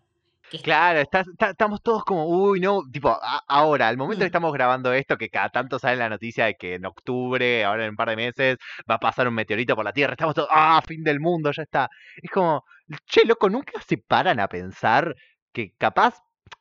Que- 0.51 0.61
Claro, 0.61 1.01
está- 1.01 1.21
está- 1.31 1.51
estamos 1.51 1.83
todos 1.83 2.05
como, 2.05 2.25
uy, 2.27 2.59
no, 2.61 2.81
tipo, 2.91 3.11
a- 3.11 3.43
ahora, 3.47 3.87
al 3.89 3.99
momento 3.99 4.21
que 4.21 4.25
Mm. 4.25 4.33
estamos 4.33 4.53
grabando 4.55 4.95
esto, 4.95 5.19
que 5.19 5.29
cada 5.29 5.51
tanto 5.51 5.79
sale 5.79 5.97
la 5.97 6.09
noticia 6.09 6.47
de 6.47 6.55
que 6.55 6.77
en 6.77 6.87
octubre, 6.87 7.67
ahora 7.67 7.85
en 7.85 7.91
un 7.91 7.97
par 7.97 8.09
de 8.09 8.17
meses, 8.17 8.57
va 8.91 8.95
a 8.95 8.99
pasar 9.01 9.29
un 9.29 9.35
meteorito 9.35 9.77
por 9.77 9.85
la 9.85 9.93
Tierra, 9.93 10.15
estamos 10.15 10.35
todos, 10.35 10.49
ah, 10.51 10.81
fin 10.87 11.05
del 11.05 11.21
mundo, 11.21 11.51
ya 11.53 11.65
está. 11.65 11.91
Es 12.17 12.31
como, 12.31 12.65
che, 13.07 13.25
loco, 13.25 13.49
nunca 13.51 13.81
se 13.87 13.99
paran 13.99 14.41
a 14.41 14.49
pensar 14.49 15.15
que 15.53 15.75
capaz 15.79 16.15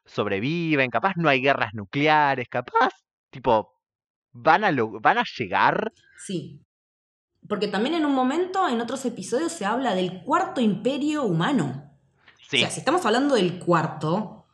sobreviven, 0.05 0.89
capaz 0.89 1.13
no 1.15 1.29
hay 1.29 1.41
guerras 1.41 1.73
nucleares, 1.73 2.47
capaz, 2.49 2.93
tipo, 3.29 3.73
van 4.31 4.63
a, 4.63 4.71
lo- 4.71 4.99
van 4.99 5.17
a 5.17 5.23
llegar. 5.37 5.91
Sí. 6.25 6.61
Porque 7.47 7.67
también 7.67 7.95
en 7.95 8.05
un 8.05 8.13
momento, 8.13 8.67
en 8.67 8.81
otros 8.81 9.05
episodios, 9.05 9.51
se 9.51 9.65
habla 9.65 9.95
del 9.95 10.21
cuarto 10.23 10.59
imperio 10.61 11.23
humano. 11.23 11.97
Sí, 12.49 12.57
O 12.57 12.59
sea, 12.61 12.69
si 12.71 12.79
estamos 12.79 13.05
hablando 13.05 13.35
del 13.35 13.59
cuarto, 13.59 14.45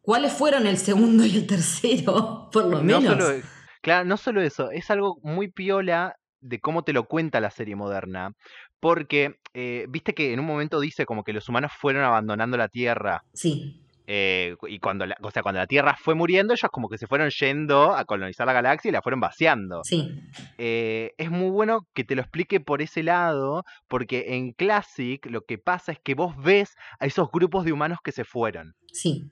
¿cuáles 0.00 0.32
fueron 0.32 0.66
el 0.66 0.78
segundo 0.78 1.24
y 1.24 1.36
el 1.36 1.46
tercero? 1.46 2.48
Por 2.52 2.64
lo 2.66 2.78
no 2.82 3.00
menos. 3.00 3.04
solo, 3.24 3.42
claro, 3.82 4.04
no 4.04 4.16
solo 4.16 4.40
eso, 4.42 4.70
es 4.70 4.90
algo 4.90 5.18
muy 5.22 5.48
piola 5.48 6.16
de 6.40 6.60
cómo 6.60 6.82
te 6.84 6.92
lo 6.92 7.04
cuenta 7.06 7.40
la 7.40 7.50
serie 7.50 7.76
moderna. 7.76 8.32
Porque, 8.80 9.36
eh, 9.54 9.86
viste 9.88 10.14
que 10.14 10.32
en 10.32 10.40
un 10.40 10.46
momento 10.46 10.80
dice 10.80 11.06
como 11.06 11.22
que 11.22 11.32
los 11.32 11.48
humanos 11.48 11.72
fueron 11.78 12.02
abandonando 12.02 12.56
la 12.56 12.68
Tierra. 12.68 13.22
Sí, 13.32 13.80
eh, 14.12 14.56
y 14.66 14.80
cuando 14.80 15.06
la, 15.06 15.16
o 15.22 15.30
sea, 15.30 15.44
cuando 15.44 15.60
la 15.60 15.68
Tierra 15.68 15.96
fue 15.96 16.16
muriendo, 16.16 16.52
ellos 16.52 16.68
como 16.72 16.88
que 16.88 16.98
se 16.98 17.06
fueron 17.06 17.30
yendo 17.30 17.94
a 17.94 18.04
colonizar 18.04 18.44
la 18.44 18.52
galaxia 18.52 18.88
y 18.88 18.92
la 18.92 19.02
fueron 19.02 19.20
vaciando. 19.20 19.84
sí, 19.84 20.20
Eh, 20.58 21.12
es 21.16 21.30
muy 21.30 21.48
bueno 21.50 21.86
que 21.94 22.02
te 22.02 22.16
lo 22.16 22.22
explique 22.22 22.58
por 22.58 22.82
ese 22.82 23.04
lado, 23.04 23.62
porque 23.86 24.34
en 24.34 24.50
Classic 24.50 25.24
lo 25.26 25.42
que 25.42 25.58
pasa 25.58 25.92
es 25.92 26.00
que 26.02 26.14
vos 26.14 26.34
ves 26.36 26.74
a 26.98 27.06
esos 27.06 27.30
grupos 27.30 27.64
de 27.64 27.72
humanos 27.72 28.00
que 28.02 28.10
se 28.10 28.24
fueron 28.24 28.74
sí, 28.92 29.30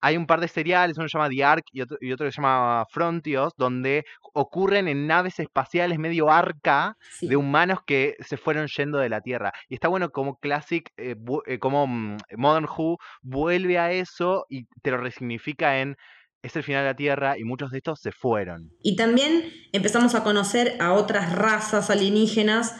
hay 0.00 0.16
un 0.16 0.26
par 0.26 0.40
de 0.40 0.48
seriales, 0.48 0.96
uno 0.98 1.08
se 1.08 1.18
llama 1.18 1.28
The 1.28 1.44
Ark 1.44 1.64
y 1.72 1.82
otro, 1.82 1.98
y 2.00 2.12
otro 2.12 2.30
se 2.30 2.36
llama 2.36 2.84
Frontios, 2.90 3.52
donde 3.56 4.04
ocurren 4.32 4.88
en 4.88 5.06
naves 5.06 5.38
espaciales 5.40 5.98
medio 5.98 6.30
arca 6.30 6.96
sí. 7.12 7.28
de 7.28 7.36
humanos 7.36 7.80
que 7.86 8.16
se 8.20 8.36
fueron 8.36 8.66
yendo 8.68 8.98
de 8.98 9.08
la 9.08 9.20
Tierra. 9.20 9.52
Y 9.68 9.74
está 9.74 9.88
bueno 9.88 10.10
como 10.10 10.38
Classic, 10.38 10.90
eh, 10.96 11.16
eh, 11.46 11.58
como 11.58 11.86
mm, 11.86 12.16
Modern 12.36 12.66
Who 12.66 12.98
vuelve 13.22 13.78
a 13.78 13.92
eso 13.92 14.46
y 14.48 14.66
te 14.82 14.90
lo 14.90 14.98
resignifica 14.98 15.80
en 15.80 15.96
es 16.42 16.56
el 16.56 16.62
final 16.62 16.84
de 16.84 16.90
la 16.90 16.96
Tierra 16.96 17.38
y 17.38 17.44
muchos 17.44 17.70
de 17.70 17.78
estos 17.78 18.00
se 18.00 18.12
fueron. 18.12 18.72
Y 18.82 18.96
también 18.96 19.52
empezamos 19.72 20.14
a 20.14 20.24
conocer 20.24 20.76
a 20.80 20.92
otras 20.94 21.32
razas 21.32 21.90
alienígenas 21.90 22.76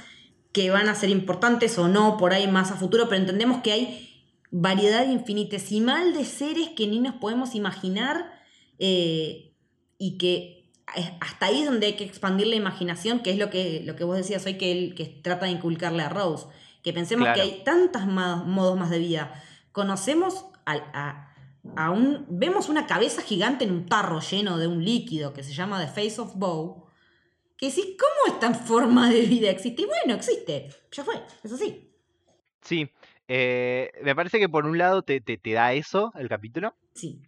que 0.53 0.71
van 0.71 0.89
a 0.89 0.95
ser 0.95 1.11
importantes 1.11 1.79
o 1.79 1.87
no 1.87 2.17
por 2.17 2.33
ahí 2.33 2.49
más 2.49 2.71
a 2.71 2.77
futuro, 2.77 3.05
pero 3.09 3.21
entendemos 3.21 3.63
que 3.63 3.73
hay 3.73 4.10
variedad 4.51 5.07
infinitesimal 5.09 6.13
de 6.13 6.25
seres 6.25 6.71
que 6.71 6.87
ni 6.87 6.99
nos 7.01 7.15
podemos 7.17 7.55
imaginar 7.55 8.33
eh, 8.79 9.55
y 9.99 10.19
que 10.19 10.71
hasta 11.21 11.47
ahí 11.47 11.61
es 11.61 11.67
donde 11.67 11.87
hay 11.87 11.93
que 11.95 12.05
expandir 12.05 12.49
la 12.49 12.57
imaginación, 12.57 13.21
que 13.21 13.31
es 13.31 13.39
lo 13.39 13.49
que, 13.49 13.83
lo 13.85 13.95
que 13.95 14.03
vos 14.03 14.17
decías 14.17 14.45
hoy 14.47 14.55
que 14.59 14.73
él 14.73 14.95
que 14.97 15.05
trata 15.07 15.47
de 15.47 15.53
inculcarle 15.53 16.03
a 16.03 16.09
Rose, 16.09 16.47
que 16.83 16.93
pensemos 16.93 17.27
Claro. 17.27 17.37
que 17.37 17.43
hay 17.43 17.63
tantos 17.65 18.07
modos 18.07 18.77
más 18.79 18.91
de 18.91 18.99
vida. 18.99 19.41
Conocemos 19.71 20.47
al- 20.65 20.91
a, 20.95 21.33
a 21.77 21.91
un, 21.93 22.27
vemos 22.29 22.69
una 22.69 22.87
cabeza 22.89 23.23
gigante 23.23 23.65
en 23.65 23.71
un 23.73 23.87
tarro 23.87 24.21
lleno 24.21 24.59
de 24.59 24.67
un 24.67 24.85
líquido 24.85 25.33
que 25.33 25.45
se 25.45 25.53
llama 25.53 25.79
The 25.81 25.93
Face 25.93 26.21
of 26.21 26.35
Bow, 26.35 26.87
que 27.57 27.67
decís, 27.67 27.85
¿cómo 27.99 28.35
esta 28.35 28.53
forma 28.55 29.11
de 29.11 29.21
vida 29.23 29.51
existe? 29.51 29.83
Y 29.83 29.85
bueno, 29.87 30.15
existe, 30.15 30.71
ya 30.91 31.05
fue, 31.05 31.23
es 31.45 31.53
así. 31.53 31.93
Sí, 32.63 32.91
eh, 33.31 33.91
me 34.03 34.15
parece 34.17 34.39
que 34.41 34.49
por 34.49 34.67
un 34.67 34.79
lado 34.79 35.03
te, 35.03 35.21
te, 35.21 35.39
te 35.39 35.53
da 35.53 35.73
eso, 35.75 36.13
el 36.17 36.29
capítulo. 36.29 36.75
Sí, 36.95 37.21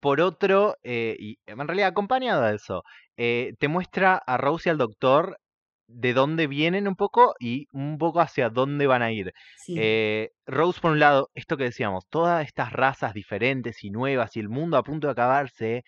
Por 0.00 0.20
otro, 0.20 0.76
eh, 0.82 1.16
y 1.18 1.38
en 1.46 1.66
realidad 1.66 1.88
acompañado 1.88 2.42
de 2.42 2.56
eso, 2.56 2.82
eh, 3.16 3.54
te 3.58 3.68
muestra 3.68 4.16
a 4.16 4.36
Rose 4.36 4.68
y 4.68 4.70
al 4.70 4.78
doctor 4.78 5.38
de 5.86 6.12
dónde 6.14 6.46
vienen 6.46 6.86
un 6.88 6.96
poco 6.96 7.34
y 7.38 7.66
un 7.72 7.98
poco 7.98 8.20
hacia 8.20 8.48
dónde 8.50 8.86
van 8.86 9.02
a 9.02 9.12
ir. 9.12 9.32
sí, 9.56 9.74
Eh, 9.76 10.30
Rose, 10.46 10.80
por 10.80 10.92
un 10.92 11.00
lado, 11.00 11.30
esto 11.34 11.56
que 11.56 11.64
decíamos, 11.64 12.06
todas 12.08 12.46
estas 12.46 12.72
razas 12.72 13.12
diferentes 13.14 13.82
y 13.84 13.90
nuevas 13.90 14.36
y 14.36 14.40
el 14.40 14.48
mundo 14.48 14.76
a 14.78 14.82
punto 14.84 15.06
de 15.08 15.12
acabarse, 15.12 15.84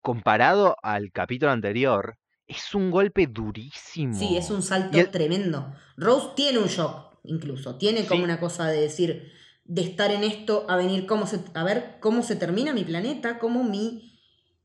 comparado 0.00 0.76
al 0.82 1.10
capítulo 1.12 1.52
anterior, 1.52 2.16
es 2.46 2.74
un 2.74 2.90
golpe 2.90 3.26
durísimo. 3.26 4.18
Sí, 4.18 4.36
es 4.36 4.50
un 4.50 4.62
salto 4.62 4.98
el- 4.98 5.10
tremendo. 5.10 5.74
Rose 5.96 6.28
tiene 6.36 6.58
un 6.58 6.66
shock, 6.68 7.11
incluso. 7.24 7.76
Tiene 7.76 8.04
como 8.06 8.20
Sí. 8.20 8.24
una 8.24 8.40
cosa 8.40 8.66
de 8.68 8.80
decir, 8.80 9.32
de 9.64 9.82
estar 9.82 10.10
en 10.10 10.24
esto, 10.24 10.66
a 10.68 10.76
venir 10.76 11.06
cómo 11.06 11.26
se, 11.26 11.40
a 11.54 11.64
ver 11.64 11.96
cómo 12.00 12.22
se 12.22 12.36
termina 12.36 12.72
mi 12.72 12.84
planeta, 12.84 13.38
cómo 13.38 13.62
mi 13.64 14.18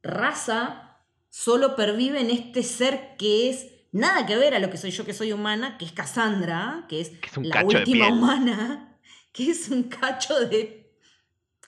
raza 0.04 0.98
solo 1.30 1.76
pervive 1.76 2.22
en 2.22 2.30
este 2.32 2.64
ser 2.64 3.16
que 3.18 3.50
es 3.50 3.68
nada 3.92 4.26
que 4.26 4.38
ver 4.38 4.54
a 4.56 4.60
lo 4.60 4.70
que 4.70 4.78
soy 4.78 4.92
yo, 4.92 5.06
que 5.06 5.14
soy 5.14 5.32
humana, 5.34 5.78
que 5.78 5.86
es 5.86 5.92
Cassandra, 5.92 6.86
que 6.90 7.02
es, 7.02 7.10
Que 7.10 7.28
es 7.28 7.38
un 7.38 7.50
la 7.50 7.64
última 7.64 8.08
humana, 8.10 8.98
que 9.34 9.52
es 9.52 9.70
un 9.70 9.84
cacho 9.84 10.40
de 10.48 10.96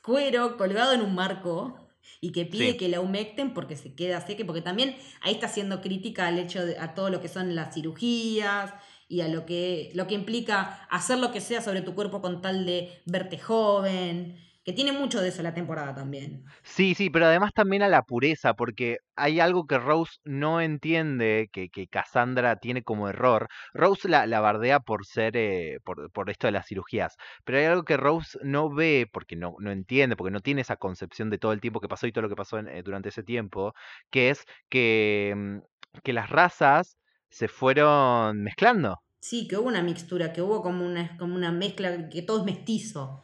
cuero 0.04 0.58
colgado 0.58 0.93
en 0.93 1.02
un 1.02 1.13
marco 1.13 1.75
y 2.21 2.32
que 2.32 2.45
pide 2.45 2.71
Sí. 2.71 2.78
que 2.78 2.89
la 2.89 2.99
humecten 2.99 3.54
porque 3.54 3.75
se 3.75 3.93
queda 3.93 4.25
seca, 4.25 4.43
porque 4.45 4.62
también 4.62 4.95
ahí 5.21 5.34
está 5.34 5.45
haciendo 5.45 5.82
crítica 5.82 6.28
al 6.28 6.39
hecho 6.39 6.65
de 6.65 6.78
a 6.80 6.93
todo 6.95 7.10
lo 7.10 7.21
que 7.21 7.28
son 7.30 7.54
las 7.56 7.73
cirugías 7.73 8.73
y 9.10 9.22
a 9.22 9.28
lo 9.28 9.45
que, 9.45 9.91
lo 9.95 10.08
que 10.08 10.13
implica 10.15 10.86
hacer 10.89 11.17
lo 11.17 11.32
que 11.32 11.41
sea 11.41 11.62
sobre 11.62 11.82
tu 11.82 11.95
cuerpo 11.95 12.22
con 12.22 12.41
tal 12.41 12.65
de 12.65 13.02
verte 13.06 13.38
joven, 13.39 14.38
que 14.63 14.72
tiene 14.72 14.93
mucho 14.93 15.22
de 15.22 15.30
eso 15.30 15.43
la 15.43 15.54
temporada 15.54 15.93
también. 15.95 16.45
Sí, 16.63 16.93
sí, 16.93 17.10
pero 17.10 17.26
además 17.26 17.52
también 17.54 17.82
a 17.82 17.88
la 17.88 18.04
pureza, 18.04 18.54
porque 18.54 18.98
hay 19.15 19.39
algo 19.39 19.65
que 19.65 19.80
Rose 19.80 20.19
no 20.24 20.62
entiende, 20.62 21.50
que, 21.52 21.69
que 21.69 21.88
Cassandra 21.88 22.58
tiene 22.58 22.84
como 22.84 23.10
error. 23.10 23.48
Rose 23.74 24.08
la, 24.08 24.28
la 24.28 24.39
bardea 24.41 24.80
por 24.80 25.06
ser, 25.06 25.36
eh, 25.38 25.80
por, 25.84 26.12
por 26.12 26.30
esto 26.30 26.48
de 26.48 26.52
las 26.52 26.67
cirugías, 26.67 27.15
pero 27.43 27.58
hay 27.58 27.65
algo 27.65 27.84
que 27.84 27.98
Rose 27.98 28.38
no 28.43 28.69
ve, 28.69 29.08
porque 29.12 29.36
no, 29.36 29.56
no 29.60 29.72
entiende, 29.72 30.15
porque 30.15 30.32
no 30.32 30.41
tiene 30.41 30.62
esa 30.62 30.78
concepción 30.78 31.30
de 31.30 31.39
todo 31.39 31.54
el 31.54 31.62
tiempo 31.62 31.80
que 31.82 31.88
pasó 31.88 32.06
y 32.08 32.12
todo 32.12 32.24
lo 32.24 32.30
que 32.30 32.36
pasó 32.36 32.60
eh, 32.60 32.84
durante 32.84 33.10
ese 33.10 33.24
tiempo, 33.24 33.74
que 34.12 34.30
es 34.30 34.45
que, 34.69 35.34
mm, 35.36 35.58
que 36.04 36.13
las 36.13 36.30
razas 36.30 36.98
se 37.30 37.48
fueron 37.48 38.42
mezclando. 38.44 39.00
Sí, 39.20 39.48
que 39.48 39.58
hubo 39.58 39.68
una 39.68 39.84
mixtura, 39.84 40.34
que 40.34 40.42
hubo 40.42 40.62
como 40.62 40.86
una, 40.86 41.18
como 41.18 41.36
una 41.36 41.52
mezcla, 41.52 42.10
que 42.10 42.22
todo 42.22 42.39
es 42.39 42.46
mestizo. 42.46 43.24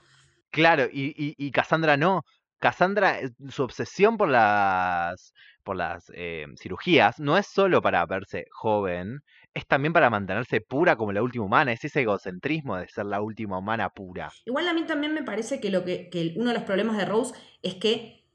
Claro, 0.52 0.86
y, 0.92 1.14
y, 1.18 1.36
y 1.38 1.52
Cassandra 1.52 1.98
no. 1.98 2.24
Cassandra, 2.60 3.20
eh, 3.20 3.30
su 3.50 3.64
obsesión 3.64 4.18
por 4.18 4.30
las, 4.30 5.34
por 5.64 5.76
las 5.76 6.12
eh, 6.14 6.46
cirugías 6.58 7.20
no 7.20 7.38
es 7.38 7.48
solo 7.48 7.82
para 7.82 8.06
verse 8.06 8.46
joven, 8.52 9.20
es 9.54 9.68
también 9.68 9.94
para 9.94 10.10
mantenerse 10.10 10.62
pura 10.62 10.96
como 10.96 11.12
la 11.12 11.22
última 11.22 11.46
humana. 11.46 11.72
Es 11.72 11.84
ese 11.84 12.02
egocentrismo 12.02 12.78
de 12.78 12.88
ser 12.88 13.06
la 13.06 13.22
última 13.22 13.58
humana 13.58 13.90
pura. 13.90 14.32
Igual 14.46 14.68
a 14.68 14.74
mí 14.74 14.84
también 14.86 15.14
me 15.14 15.24
parece 15.24 15.60
que, 15.60 15.70
lo 15.70 15.84
que, 15.84 16.10
que 16.10 16.34
uno 16.38 16.50
de 16.50 16.56
los 16.56 16.64
problemas 16.64 16.98
de 16.98 17.06
Rose 17.06 17.36
es 17.62 17.76
que 17.76 18.26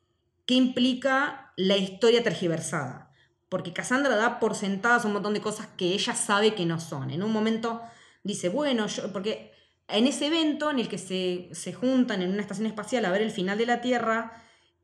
¿qué 0.47 0.55
implica 0.55 1.53
la 1.57 1.77
historia 1.77 2.23
tergiversada? 2.23 3.10
Porque 3.51 3.75
Cassandra 3.75 4.17
da 4.17 4.39
por 4.41 4.55
sentadas 4.55 5.05
un 5.05 5.13
montón 5.13 5.35
de 5.35 5.43
cosas 5.43 5.67
que 5.77 5.93
ella 5.93 6.15
sabe 6.15 6.55
que 6.55 6.65
no 6.65 6.81
son. 6.81 7.11
En 7.11 7.23
un 7.23 7.33
momento 7.33 7.83
dice, 8.25 8.49
bueno, 8.49 8.87
yo, 8.87 9.13
porque 9.13 9.53
en 9.89 10.07
ese 10.07 10.29
evento 10.29 10.71
en 10.71 10.79
el 10.79 10.89
que 10.89 10.97
se, 10.99 11.51
se 11.53 11.75
juntan 11.75 12.23
en 12.23 12.31
una 12.31 12.41
estación 12.41 12.67
espacial 12.67 13.05
a 13.05 13.11
ver 13.11 13.21
el 13.23 13.31
final 13.33 13.59
de 13.59 13.67
la 13.67 13.83
Tierra, 13.83 14.33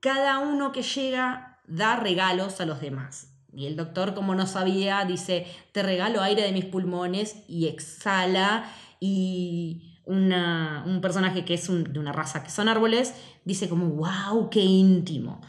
cada 0.00 0.38
uno 0.40 0.72
que 0.72 0.83
llega 0.83 1.61
da 1.66 1.96
regalos 1.96 2.61
a 2.61 2.66
los 2.66 2.81
demás. 2.81 3.33
Y 3.55 3.66
el 3.66 3.76
doctor, 3.76 4.14
como 4.14 4.35
no 4.35 4.46
sabía, 4.46 5.05
dice, 5.07 5.46
te 5.72 5.83
regalo 5.83 6.20
aire 6.20 6.42
de 6.42 6.52
mis 6.52 6.66
pulmones 6.66 7.37
y 7.48 7.68
exhala. 7.68 8.70
Y 9.00 10.00
una- 10.05 10.83
un 10.87 11.00
personaje 11.00 11.44
que 11.44 11.55
es 11.55 11.66
de 11.68 11.98
una 11.98 12.12
raza 12.12 12.42
que 12.42 12.50
son 12.50 12.68
árboles, 12.68 13.14
dice 13.44 13.68
como, 13.68 13.87
wow, 13.88 14.50
qué 14.50 14.61
íntimo. 14.61 15.40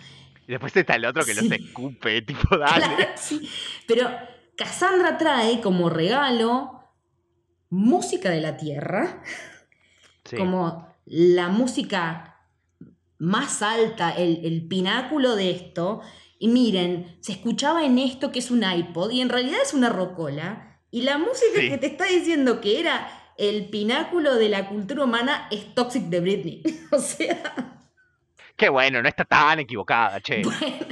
Y 0.48 0.52
después 0.52 0.76
está 0.76 0.96
el 0.96 1.06
otro 1.06 1.24
que 1.26 1.34
Sí. 1.34 1.48
los 1.50 1.60
escupe, 1.60 2.22
tipo, 2.24 2.58
dale. 2.58 2.86
Claro, 2.86 3.12
sí. 3.18 3.50
Pero 3.88 4.10
Cassandra 4.56 5.18
trae 5.18 5.60
como 5.62 5.90
regalo 5.90 6.74
música 7.70 8.30
de 8.30 8.42
la 8.42 8.58
Tierra, 8.58 9.22
Sí. 10.24 10.36
como 10.38 10.88
la 11.06 11.50
música 11.50 12.36
más 13.20 13.62
alta, 13.62 14.12
el, 14.12 14.42
el 14.46 14.68
pináculo 14.68 15.36
de 15.36 15.52
esto. 15.52 16.02
Y 16.40 16.48
miren, 16.50 17.18
se 17.22 17.32
escuchaba 17.32 17.84
en 17.86 17.98
esto 17.98 18.32
que 18.32 18.40
es 18.40 18.52
un 18.52 18.64
iPod 18.64 19.12
y 19.12 19.22
en 19.22 19.30
realidad 19.30 19.60
es 19.64 19.74
una 19.74 19.90
rocola. 19.90 20.80
Y 20.92 21.02
la 21.02 21.18
música 21.18 21.60
Sí. 21.60 21.70
que 21.70 21.78
te 21.78 21.88
está 21.88 22.06
diciendo 22.06 22.62
que 22.62 22.80
era 22.80 23.10
el 23.38 23.70
pináculo 23.70 24.36
de 24.36 24.50
la 24.50 24.70
cultura 24.70 25.04
humana 25.04 25.48
es 25.52 25.74
Toxic 25.76 26.04
de 26.04 26.20
Britney. 26.22 26.64
o 26.92 27.00
sea, 27.00 27.77
Qué 28.58 28.70
bueno, 28.70 29.04
no 29.04 29.08
está 29.08 29.24
tan 29.24 29.60
equivocada, 29.60 30.20
che. 30.20 30.42
bueno, 30.44 30.88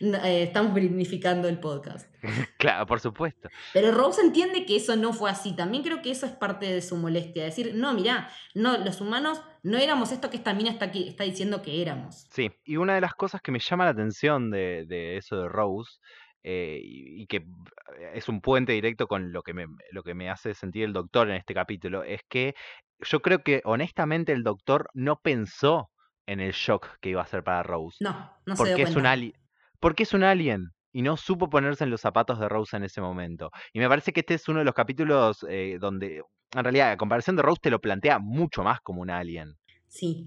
no, 0.00 0.18
eh, 0.18 0.42
estamos 0.42 0.74
britnificando 0.74 1.48
el 1.48 1.58
podcast. 1.58 2.14
Claro, 2.58 2.86
por 2.86 3.00
supuesto. 3.00 3.48
Pero 3.72 3.92
Rose 3.92 4.20
entiende 4.20 4.66
que 4.66 4.76
eso 4.76 4.96
no 4.96 5.12
fue 5.12 5.30
así. 5.30 5.54
También 5.54 5.84
creo 5.84 6.02
que 6.02 6.10
eso 6.10 6.26
es 6.26 6.32
parte 6.32 6.66
de 6.66 6.82
su 6.82 6.96
molestia. 6.96 7.44
Decir, 7.44 7.72
no, 7.74 7.94
mirá, 7.94 8.28
no, 8.54 8.76
los 8.78 9.00
humanos 9.00 9.40
no 9.62 9.78
éramos 9.78 10.10
esto 10.10 10.28
que 10.28 10.36
esta 10.36 10.52
mina 10.52 10.70
está, 10.70 10.86
aquí, 10.86 11.08
está 11.08 11.24
diciendo 11.24 11.62
que 11.62 11.80
éramos. 11.80 12.26
Sí, 12.30 12.50
y 12.64 12.76
una 12.76 12.96
de 12.96 13.00
las 13.00 13.14
cosas 13.14 13.40
que 13.40 13.52
me 13.52 13.60
llama 13.60 13.84
la 13.84 13.90
atención 13.90 14.50
de, 14.50 14.84
de 14.86 15.16
eso 15.16 15.36
de 15.36 15.48
Rose, 15.48 15.98
eh, 16.42 16.80
y, 16.82 17.22
y 17.22 17.26
que 17.26 17.36
eh, 17.36 18.12
es 18.14 18.28
un 18.28 18.40
puente 18.40 18.72
directo 18.72 19.06
con 19.06 19.32
lo 19.32 19.42
que, 19.42 19.54
me, 19.54 19.66
lo 19.92 20.02
que 20.02 20.14
me 20.14 20.28
hace 20.28 20.54
sentir 20.54 20.84
el 20.84 20.92
doctor 20.92 21.30
en 21.30 21.36
este 21.36 21.54
capítulo, 21.54 22.02
es 22.02 22.22
que 22.28 22.54
yo 23.00 23.20
creo 23.20 23.42
que 23.42 23.62
honestamente 23.64 24.32
el 24.32 24.42
doctor 24.42 24.90
no 24.94 25.20
pensó 25.20 25.90
en 26.26 26.40
el 26.40 26.52
shock 26.52 26.98
que 27.00 27.10
iba 27.10 27.22
a 27.22 27.26
ser 27.26 27.42
para 27.42 27.62
Rose. 27.62 27.98
No, 28.00 28.32
no 28.44 28.56
se 28.56 28.58
porque 28.58 28.74
dio 28.74 28.86
es 28.86 28.96
un 28.96 29.06
alien. 29.06 29.34
Porque 29.80 30.02
es 30.02 30.12
un 30.12 30.24
alien. 30.24 30.72
Y 30.92 31.02
no 31.02 31.16
supo 31.16 31.50
ponerse 31.50 31.84
en 31.84 31.90
los 31.90 32.00
zapatos 32.00 32.40
de 32.40 32.48
Rose 32.48 32.76
en 32.76 32.84
ese 32.84 33.00
momento. 33.00 33.50
Y 33.72 33.78
me 33.78 33.88
parece 33.88 34.12
que 34.12 34.20
este 34.20 34.34
es 34.34 34.48
uno 34.48 34.60
de 34.60 34.64
los 34.64 34.74
capítulos 34.74 35.44
eh, 35.48 35.76
donde, 35.78 36.22
en 36.52 36.64
realidad, 36.64 36.92
a 36.92 36.96
comparación 36.96 37.36
de 37.36 37.42
Rose, 37.42 37.60
te 37.62 37.70
lo 37.70 37.80
plantea 37.80 38.18
mucho 38.18 38.62
más 38.62 38.80
como 38.80 39.02
un 39.02 39.10
alien. 39.10 39.56
Sí. 39.88 40.24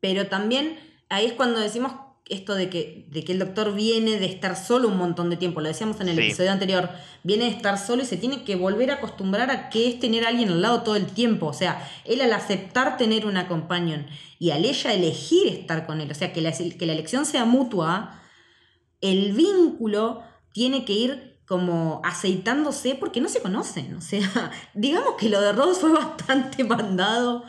Pero 0.00 0.28
también 0.28 0.78
ahí 1.08 1.26
es 1.26 1.32
cuando 1.32 1.58
decimos 1.58 1.92
esto 2.26 2.54
de 2.54 2.70
que, 2.70 3.06
de 3.10 3.24
que 3.24 3.32
el 3.32 3.38
doctor 3.40 3.74
viene 3.74 4.18
de 4.18 4.26
estar 4.26 4.56
solo 4.56 4.88
un 4.88 4.96
montón 4.96 5.28
de 5.28 5.36
tiempo. 5.36 5.60
Lo 5.60 5.68
decíamos 5.68 6.00
en 6.00 6.08
el 6.08 6.16
Sí. 6.16 6.22
episodio 6.22 6.52
anterior. 6.52 6.88
Viene 7.24 7.44
de 7.44 7.50
estar 7.50 7.78
solo 7.78 8.02
y 8.02 8.06
se 8.06 8.16
tiene 8.16 8.44
que 8.44 8.56
volver 8.56 8.90
a 8.90 8.94
acostumbrar 8.94 9.50
a 9.50 9.68
que 9.70 9.88
es 9.88 9.98
tener 10.00 10.24
a 10.24 10.28
alguien 10.28 10.48
al 10.50 10.62
lado 10.62 10.82
todo 10.82 10.96
el 10.96 11.06
tiempo. 11.06 11.46
O 11.46 11.52
sea, 11.52 11.86
él 12.04 12.20
al 12.20 12.32
aceptar 12.32 12.96
tener 12.96 13.26
una 13.26 13.48
companion 13.48 14.06
y 14.38 14.50
al 14.50 14.64
ella 14.64 14.92
elegir 14.94 15.46
estar 15.48 15.86
con 15.86 16.00
él, 16.00 16.10
o 16.10 16.14
sea, 16.14 16.32
que 16.32 16.40
la, 16.40 16.52
que 16.52 16.86
la 16.86 16.92
elección 16.92 17.26
sea 17.26 17.44
mutua, 17.44 18.20
el 19.00 19.32
vínculo 19.32 20.22
tiene 20.52 20.84
que 20.84 20.92
ir 20.92 21.38
como 21.46 22.00
aceitándose 22.04 22.94
porque 22.94 23.20
no 23.20 23.28
se 23.28 23.42
conocen. 23.42 23.94
O 23.96 24.00
sea, 24.00 24.50
digamos 24.74 25.14
que 25.18 25.28
lo 25.28 25.40
de 25.40 25.52
Rose 25.52 25.80
fue 25.80 25.92
bastante 25.92 26.64
mandado. 26.64 27.44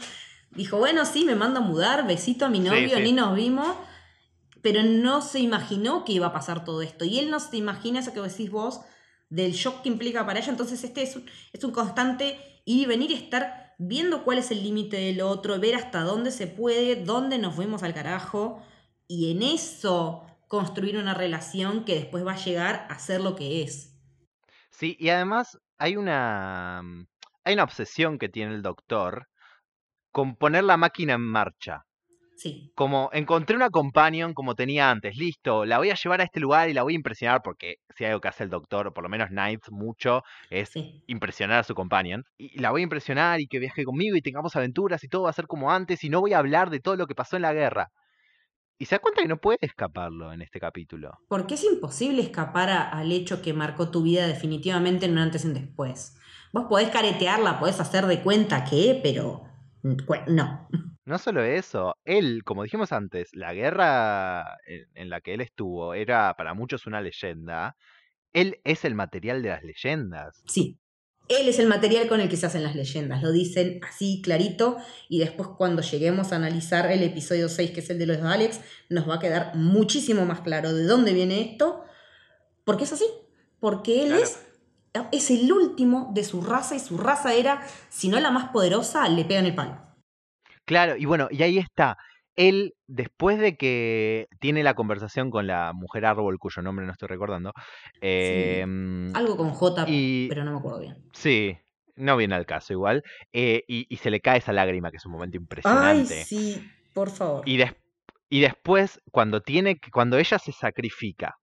Dijo, 0.51 0.77
bueno, 0.77 1.05
sí, 1.05 1.25
me 1.25 1.35
mando 1.35 1.59
a 1.59 1.63
mudar, 1.63 2.05
besito 2.05 2.45
a 2.45 2.49
mi 2.49 2.57
Sí, 2.59 2.63
novio, 2.65 2.97
sí. 2.97 3.03
ni 3.03 3.11
nos 3.13 3.35
vimos. 3.35 3.67
Pero 4.63 4.81
no 4.81 5.21
se 5.21 5.39
imaginó 5.39 6.03
que 6.05 6.13
iba 6.13 6.27
a 6.27 6.33
pasar 6.33 6.63
todo 6.63 6.81
esto. 6.81 7.05
Y 7.05 7.19
él 7.19 7.29
no 7.29 7.39
se 7.39 7.57
imagina 7.57 7.99
eso 7.99 8.13
que 8.13 8.21
decís 8.21 8.49
vos, 8.49 8.81
del 9.29 9.51
shock 9.51 9.83
que 9.83 9.89
implica 9.89 10.25
para 10.25 10.39
ella. 10.39 10.49
Entonces 10.49 10.83
este 10.83 11.03
es 11.03 11.15
un, 11.15 11.29
es 11.51 11.63
un 11.63 11.71
constante 11.71 12.61
ir 12.65 12.83
y 12.83 12.85
venir 12.87 13.11
y 13.11 13.15
estar 13.15 13.75
viendo 13.77 14.23
cuál 14.23 14.37
es 14.39 14.49
el 14.49 14.63
límite 14.63 14.97
del 14.97 15.21
otro, 15.21 15.59
ver 15.59 15.75
hasta 15.75 16.01
dónde 16.01 16.31
se 16.31 16.47
puede, 16.47 16.95
dónde 17.03 17.37
nos 17.37 17.53
fuimos 17.53 17.83
al 17.83 17.93
carajo. 17.93 18.63
Y 19.07 19.31
en 19.31 19.43
eso 19.43 20.25
construir 20.47 20.97
una 20.97 21.13
relación 21.13 21.83
que 21.83 21.95
después 21.95 22.25
va 22.25 22.33
a 22.33 22.43
llegar 22.43 22.87
a 22.89 22.97
ser 22.99 23.21
lo 23.21 23.35
que 23.35 23.63
es. 23.63 23.99
Sí, 24.69 24.95
y 24.99 25.09
además 25.09 25.59
hay 25.77 25.97
una, 25.97 26.81
hay 27.43 27.53
una 27.53 27.63
obsesión 27.63 28.17
que 28.17 28.29
tiene 28.29 28.55
el 28.55 28.61
doctor 28.61 29.27
con 30.11 30.35
poner 30.35 30.63
la 30.63 30.77
máquina 30.77 31.13
en 31.13 31.21
marcha. 31.21 31.85
Sí, 32.35 32.71
Como 32.75 33.09
encontré 33.13 33.55
una 33.55 33.69
companion 33.69 34.33
como 34.33 34.55
tenía 34.55 34.89
antes, 34.89 35.15
listo, 35.17 35.63
la 35.65 35.77
voy 35.77 35.91
a 35.91 35.95
llevar 35.95 36.21
a 36.21 36.23
este 36.23 36.39
lugar 36.39 36.69
y 36.69 36.73
la 36.73 36.83
voy 36.83 36.93
a 36.93 36.95
impresionar 36.95 37.41
porque 37.43 37.75
si 37.95 38.03
hay 38.03 38.09
algo 38.09 38.21
que 38.21 38.27
hace 38.29 38.43
el 38.43 38.49
doctor, 38.49 38.87
o 38.87 38.93
por 38.93 39.03
lo 39.03 39.09
menos 39.09 39.29
Knight 39.29 39.61
mucho, 39.69 40.23
es 40.49 40.69
sí. 40.69 41.03
impresionar 41.07 41.59
a 41.59 41.63
su 41.63 41.75
companion. 41.75 42.23
Y 42.37 42.59
la 42.59 42.71
voy 42.71 42.81
a 42.81 42.83
impresionar 42.85 43.39
y 43.39 43.47
que 43.47 43.59
viaje 43.59 43.83
conmigo 43.85 44.15
y 44.15 44.21
tengamos 44.21 44.55
aventuras 44.55 45.03
y 45.03 45.07
todo 45.07 45.23
va 45.23 45.29
a 45.29 45.33
ser 45.33 45.47
como 45.47 45.71
antes 45.71 46.03
y 46.03 46.09
no 46.09 46.19
voy 46.21 46.33
a 46.33 46.39
hablar 46.39 46.69
de 46.71 46.79
todo 46.79 46.95
lo 46.95 47.05
que 47.07 47.15
pasó 47.15 47.35
en 47.35 47.43
la 47.43 47.53
guerra. 47.53 47.89
Y 48.79 48.85
se 48.85 48.95
da 48.95 48.99
cuenta 48.99 49.21
que 49.21 49.27
no 49.27 49.37
puede 49.37 49.59
escaparlo 49.61 50.33
en 50.33 50.41
este 50.41 50.59
capítulo. 50.59 51.11
Porque 51.29 51.55
es 51.55 51.63
imposible 51.63 52.21
escapar 52.21 52.69
a- 52.69 52.89
al 52.89 53.11
hecho 53.11 53.41
que 53.41 53.53
marcó 53.53 53.89
tu 53.89 54.03
vida 54.03 54.27
definitivamente 54.27 55.05
en 55.05 55.13
un 55.13 55.17
antes 55.19 55.43
y 55.45 55.47
un 55.47 55.53
después. 55.53 56.15
Vos 56.51 56.65
podés 56.69 56.89
caretearla, 56.89 57.59
podés 57.59 57.79
hacer 57.79 58.05
de 58.07 58.21
cuenta 58.21 58.63
que, 58.65 58.99
pero 59.01 59.43
mm, 59.83 59.95
no. 60.33 60.67
No 61.05 61.17
solo 61.17 61.43
eso, 61.43 61.97
él, 62.05 62.43
como 62.45 62.63
dijimos 62.63 62.91
antes, 62.93 63.29
la 63.33 63.53
guerra 63.53 64.57
en, 64.65 64.87
en 64.95 65.09
la 65.09 65.19
que 65.21 65.33
él 65.33 65.41
estuvo 65.41 65.93
era 65.93 66.33
para 66.37 66.53
muchos 66.53 66.85
una 66.87 67.01
leyenda. 67.01 67.75
Él 68.31 68.59
es 68.63 68.85
el 68.85 68.95
material 68.95 69.41
de 69.43 69.49
las 69.49 69.63
leyendas. 69.63 70.41
Sí. 70.47 70.79
Él 71.29 71.47
es 71.47 71.57
el 71.59 71.67
material 71.67 72.07
con 72.09 72.19
el 72.19 72.27
que 72.27 72.35
se 72.35 72.45
hacen 72.45 72.63
las 72.63 72.75
leyendas, 72.75 73.23
lo 73.23 73.31
dicen 73.31 73.79
así 73.87 74.21
clarito 74.21 74.75
y 75.07 75.19
después 75.19 75.47
cuando 75.57 75.81
lleguemos 75.81 76.33
a 76.33 76.35
analizar 76.35 76.91
el 76.91 77.01
episodio 77.01 77.47
6, 77.47 77.71
que 77.71 77.79
es 77.79 77.89
el 77.89 77.97
de 77.97 78.07
los 78.07 78.17
Alex, 78.21 78.59
nos 78.89 79.07
va 79.09 79.15
a 79.15 79.19
quedar 79.19 79.55
muchísimo 79.55 80.25
más 80.25 80.41
claro 80.41 80.73
de 80.73 80.83
dónde 80.83 81.13
viene 81.13 81.39
esto, 81.39 81.85
porque 82.65 82.83
es 82.83 82.91
así, 82.91 83.05
porque 83.61 84.03
él 84.03 84.07
Claro. 84.09 84.21
es, 84.23 84.39
es 85.13 85.31
el 85.31 85.49
último 85.51 86.11
de 86.13 86.25
su 86.25 86.41
raza 86.41 86.75
y 86.75 86.79
su 86.79 86.97
raza 86.97 87.33
era, 87.33 87.65
si 87.89 88.09
no 88.09 88.19
la 88.19 88.29
más 88.29 88.49
poderosa, 88.51 89.07
le 89.07 89.23
pegan 89.23 89.45
el 89.45 89.55
palo. 89.55 89.81
Claro, 90.65 90.95
y 90.97 91.05
bueno, 91.05 91.27
y 91.31 91.43
ahí 91.43 91.57
está. 91.57 91.97
Él, 92.35 92.73
después 92.87 93.37
de 93.37 93.55
que 93.57 94.27
tiene 94.39 94.63
la 94.63 94.73
conversación 94.73 95.29
con 95.29 95.45
la 95.45 95.71
mujer 95.73 96.05
árbol, 96.05 96.39
cuyo 96.39 96.61
nombre 96.61 96.85
no 96.85 96.91
estoy 96.91 97.07
recordando, 97.09 97.53
em, 98.01 99.15
Algo 99.15 99.37
con 99.37 99.51
J, 99.51 99.85
Y- 99.87 100.27
pero 100.29 100.43
no 100.43 100.51
me 100.53 100.57
acuerdo 100.57 100.79
bien. 100.79 100.97
sí, 101.13 101.57
no 101.95 102.17
viene 102.17 102.35
al 102.35 102.45
caso 102.45 102.73
igual, 102.73 103.03
eh, 103.33 103.63
y, 103.67 103.85
y 103.87 103.97
se 103.97 104.09
le 104.09 104.19
cae 104.19 104.39
esa 104.39 104.51
lágrima, 104.53 104.89
que 104.89 104.97
es 104.97 105.05
un 105.05 105.11
momento 105.11 105.37
Ay, 105.37 105.41
impresionante. 105.43 106.25
sí, 106.25 106.59
por 106.93 107.09
favor. 107.11 107.47
Y, 107.47 107.57
des- 107.57 107.75
y 108.29 108.41
después, 108.41 108.99
cuando 109.11 109.41
tiene 109.41 109.77
que- 109.77 109.91
cuando 109.91 110.17
ella 110.17 110.39
se 110.39 110.51
sacrifica 110.51 111.35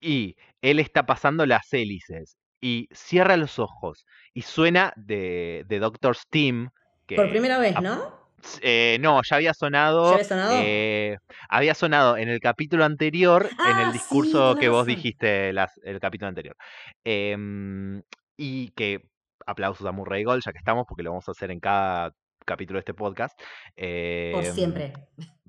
y 0.00 0.34
él 0.62 0.80
está 0.80 1.06
pasando 1.06 1.46
las 1.46 1.72
hélices 1.72 2.36
y 2.60 2.88
cierra 2.90 3.36
los 3.36 3.60
ojos 3.60 4.04
y 4.34 4.42
suena 4.42 4.92
de, 4.96 5.64
de 5.68 5.78
Doctor 5.78 6.16
Steam. 6.16 6.70
Que, 7.06 7.14
Por 7.14 7.30
primera 7.30 7.58
vez, 7.58 7.80
¿no? 7.80 8.17
Eh, 8.62 8.98
no, 9.00 9.20
ya 9.28 9.36
había 9.36 9.54
sonado. 9.54 10.08
¿Ya 10.10 10.14
había 10.14 10.24
sonado? 10.24 10.52
eh, 10.62 11.16
había 11.48 11.74
sonado 11.74 12.16
en 12.16 12.28
el 12.28 12.40
capítulo 12.40 12.84
anterior, 12.84 13.48
en 13.50 13.56
Ah, 13.58 13.82
el 13.82 13.92
sí, 13.92 13.98
discurso 13.98 14.56
que 14.56 14.68
vos 14.68 14.86
dijiste 14.86 15.52
las- 15.52 15.78
el 15.82 15.98
capítulo 16.00 16.28
anterior. 16.28 16.56
Em, 17.04 18.02
y 18.36 18.70
que 18.70 19.00
aplausos 19.46 19.86
a 19.86 19.92
Murray 19.92 20.24
Gold, 20.24 20.42
ya 20.44 20.52
que 20.52 20.58
estamos, 20.58 20.84
porque 20.88 21.02
lo 21.02 21.10
vamos 21.10 21.28
a 21.28 21.32
hacer 21.32 21.50
en 21.50 21.60
cada 21.60 22.12
capítulo 22.44 22.76
de 22.78 22.80
este 22.80 22.94
podcast. 22.94 23.38
Por 23.38 23.46
Em, 23.84 24.54
siempre. 24.54 24.92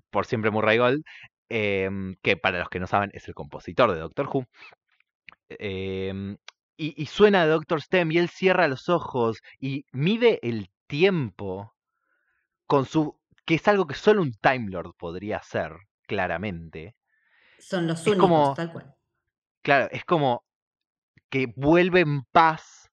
por 0.10 0.26
siempre 0.26 0.52
Murray 0.52 0.78
Gold, 0.78 1.04
em, 1.50 2.16
que 2.22 2.36
para 2.38 2.60
los 2.60 2.70
que 2.70 2.80
no 2.80 2.88
saben 2.88 3.10
es 3.14 3.28
el 3.28 3.34
compositor 3.34 3.92
de 3.94 4.00
Doctor 4.00 4.28
Who. 4.32 4.46
Y, 6.78 6.94
y 7.02 7.06
suena 7.08 7.44
de 7.46 7.52
Doctor 7.52 7.82
Stem 7.82 8.12
y 8.12 8.18
él 8.20 8.30
cierra 8.30 8.68
los 8.70 8.88
ojos 8.88 9.40
y 9.60 9.86
mide 9.92 10.40
el 10.44 10.70
tiempo 10.88 11.74
con 12.70 12.86
su. 12.86 13.18
que 13.46 13.56
es 13.56 13.68
algo 13.68 13.88
que 13.88 13.96
solo 13.96 14.22
un 14.22 14.32
Time 14.34 14.70
Lord 14.70 14.94
podría 14.96 15.38
hacer, 15.38 15.72
claramente. 16.08 16.96
Son 17.58 17.88
los 17.88 18.02
es 18.02 18.08
únicos, 18.08 18.30
como- 18.30 18.54
tal 18.54 18.72
cual. 18.72 18.94
Claro, 19.64 19.90
es 19.92 20.06
como 20.06 20.44
que 21.30 21.48
vuelve 21.56 22.02
en 22.02 22.24
paz. 22.32 22.90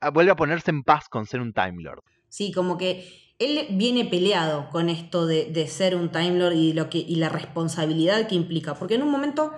ah, 0.00 0.10
Vuelve 0.10 0.30
a 0.30 0.36
ponerse 0.36 0.70
en 0.70 0.84
paz 0.84 1.08
con 1.08 1.26
ser 1.26 1.40
un 1.40 1.52
Time 1.52 1.82
Lord. 1.82 2.02
Sí, 2.28 2.52
como 2.52 2.78
que 2.78 3.08
él 3.40 3.66
viene 3.72 4.04
peleado 4.04 4.70
con 4.70 4.88
esto 4.88 5.26
de, 5.26 5.50
de 5.50 5.66
ser 5.66 5.96
un 5.96 6.12
Time 6.12 6.38
Lord 6.38 6.54
y, 6.54 6.72
lo 6.72 6.88
que, 6.88 6.98
y 6.98 7.16
la 7.16 7.28
responsabilidad 7.28 8.28
que 8.28 8.36
implica. 8.36 8.74
Porque 8.74 8.94
en 8.94 9.02
un 9.02 9.10
momento, 9.10 9.52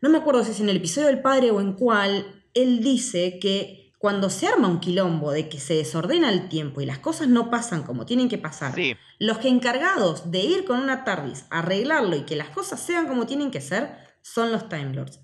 no 0.00 0.08
me 0.08 0.18
acuerdo 0.18 0.42
si 0.42 0.52
es 0.52 0.60
en 0.60 0.70
el 0.70 0.78
episodio 0.78 1.08
del 1.08 1.20
padre 1.20 1.50
o 1.50 1.60
en 1.60 1.74
cuál, 1.74 2.44
él 2.54 2.80
dice 2.82 3.38
que 3.38 3.81
cuando 4.02 4.30
se 4.30 4.48
arma 4.48 4.66
un 4.66 4.80
quilombo 4.80 5.30
de 5.30 5.48
que 5.48 5.60
se 5.60 5.74
desordena 5.74 6.28
el 6.28 6.48
tiempo 6.48 6.80
y 6.80 6.86
las 6.86 6.98
cosas 6.98 7.28
no 7.28 7.50
pasan 7.50 7.84
como 7.84 8.04
tienen 8.04 8.28
que 8.28 8.36
pasar, 8.36 8.74
Sí, 8.74 8.96
los 9.20 9.38
que 9.38 9.46
encargados 9.46 10.32
de 10.32 10.40
ir 10.40 10.64
con 10.64 10.80
una 10.80 11.04
TARDIS 11.04 11.44
a 11.50 11.60
arreglarlo 11.60 12.16
y 12.16 12.22
que 12.22 12.34
las 12.34 12.48
cosas 12.50 12.80
sean 12.80 13.06
como 13.06 13.26
tienen 13.26 13.52
que 13.52 13.60
ser 13.60 13.96
son 14.20 14.50
los 14.50 14.68
Time 14.68 14.92
Lords. 14.92 15.20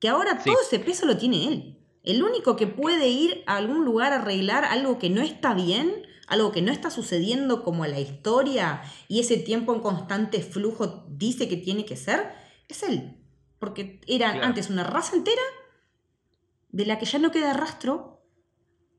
Que 0.00 0.08
ahora 0.08 0.40
Sí. 0.42 0.50
todo 0.50 0.60
ese 0.60 0.80
peso 0.80 1.06
lo 1.06 1.16
tiene 1.16 1.46
él. 1.46 1.78
El 2.02 2.24
único 2.24 2.56
que 2.56 2.66
puede 2.66 3.06
ir 3.06 3.44
a 3.46 3.58
algún 3.58 3.84
lugar 3.84 4.12
a 4.12 4.16
arreglar 4.16 4.64
algo 4.64 4.98
que 4.98 5.08
no 5.08 5.22
está 5.22 5.54
bien, 5.54 6.04
algo 6.26 6.50
que 6.50 6.62
no 6.62 6.72
está 6.72 6.90
sucediendo 6.90 7.62
como 7.62 7.86
la 7.86 8.00
historia 8.00 8.82
y 9.06 9.20
ese 9.20 9.36
tiempo 9.36 9.72
en 9.72 9.78
constante 9.82 10.42
flujo 10.42 11.06
dice 11.08 11.48
que 11.48 11.58
tiene 11.58 11.84
que 11.86 11.94
ser, 11.94 12.32
es 12.66 12.82
él. 12.82 13.18
Porque 13.60 14.00
era 14.08 14.32
Claro. 14.32 14.46
antes 14.48 14.68
una 14.68 14.82
raza 14.82 15.14
entera 15.14 15.42
de 16.70 16.86
la 16.86 16.98
que 16.98 17.06
ya 17.06 17.20
no 17.20 17.30
queda 17.30 17.52
rastro 17.52 18.15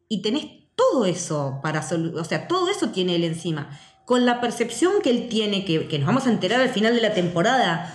y 0.10 0.22
tenés 0.22 0.46
todo 0.76 1.06
eso 1.06 1.60
para 1.64 1.80
o 1.82 2.24
sea, 2.24 2.48
todo 2.48 2.70
eso 2.70 2.90
tiene 2.90 3.16
él 3.16 3.24
encima. 3.24 3.70
Con 4.06 4.26
la 4.26 4.40
percepción 4.40 4.94
que 5.04 5.10
él 5.10 5.28
tiene, 5.30 5.66
que, 5.66 5.88
que 5.88 6.00
nos 6.00 6.08
vamos 6.08 6.28
a 6.28 6.32
enterar 6.32 6.62
al 6.62 6.70
final 6.70 6.94
de 6.96 7.02
la 7.02 7.14
temporada, 7.14 7.94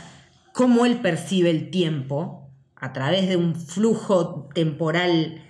cómo 0.52 0.84
él 0.84 1.00
percibe 1.00 1.48
el 1.50 1.70
tiempo 1.70 2.50
a 2.76 2.92
través 2.92 3.28
de 3.28 3.36
un 3.36 3.54
flujo 3.54 4.48
temporal 4.54 5.42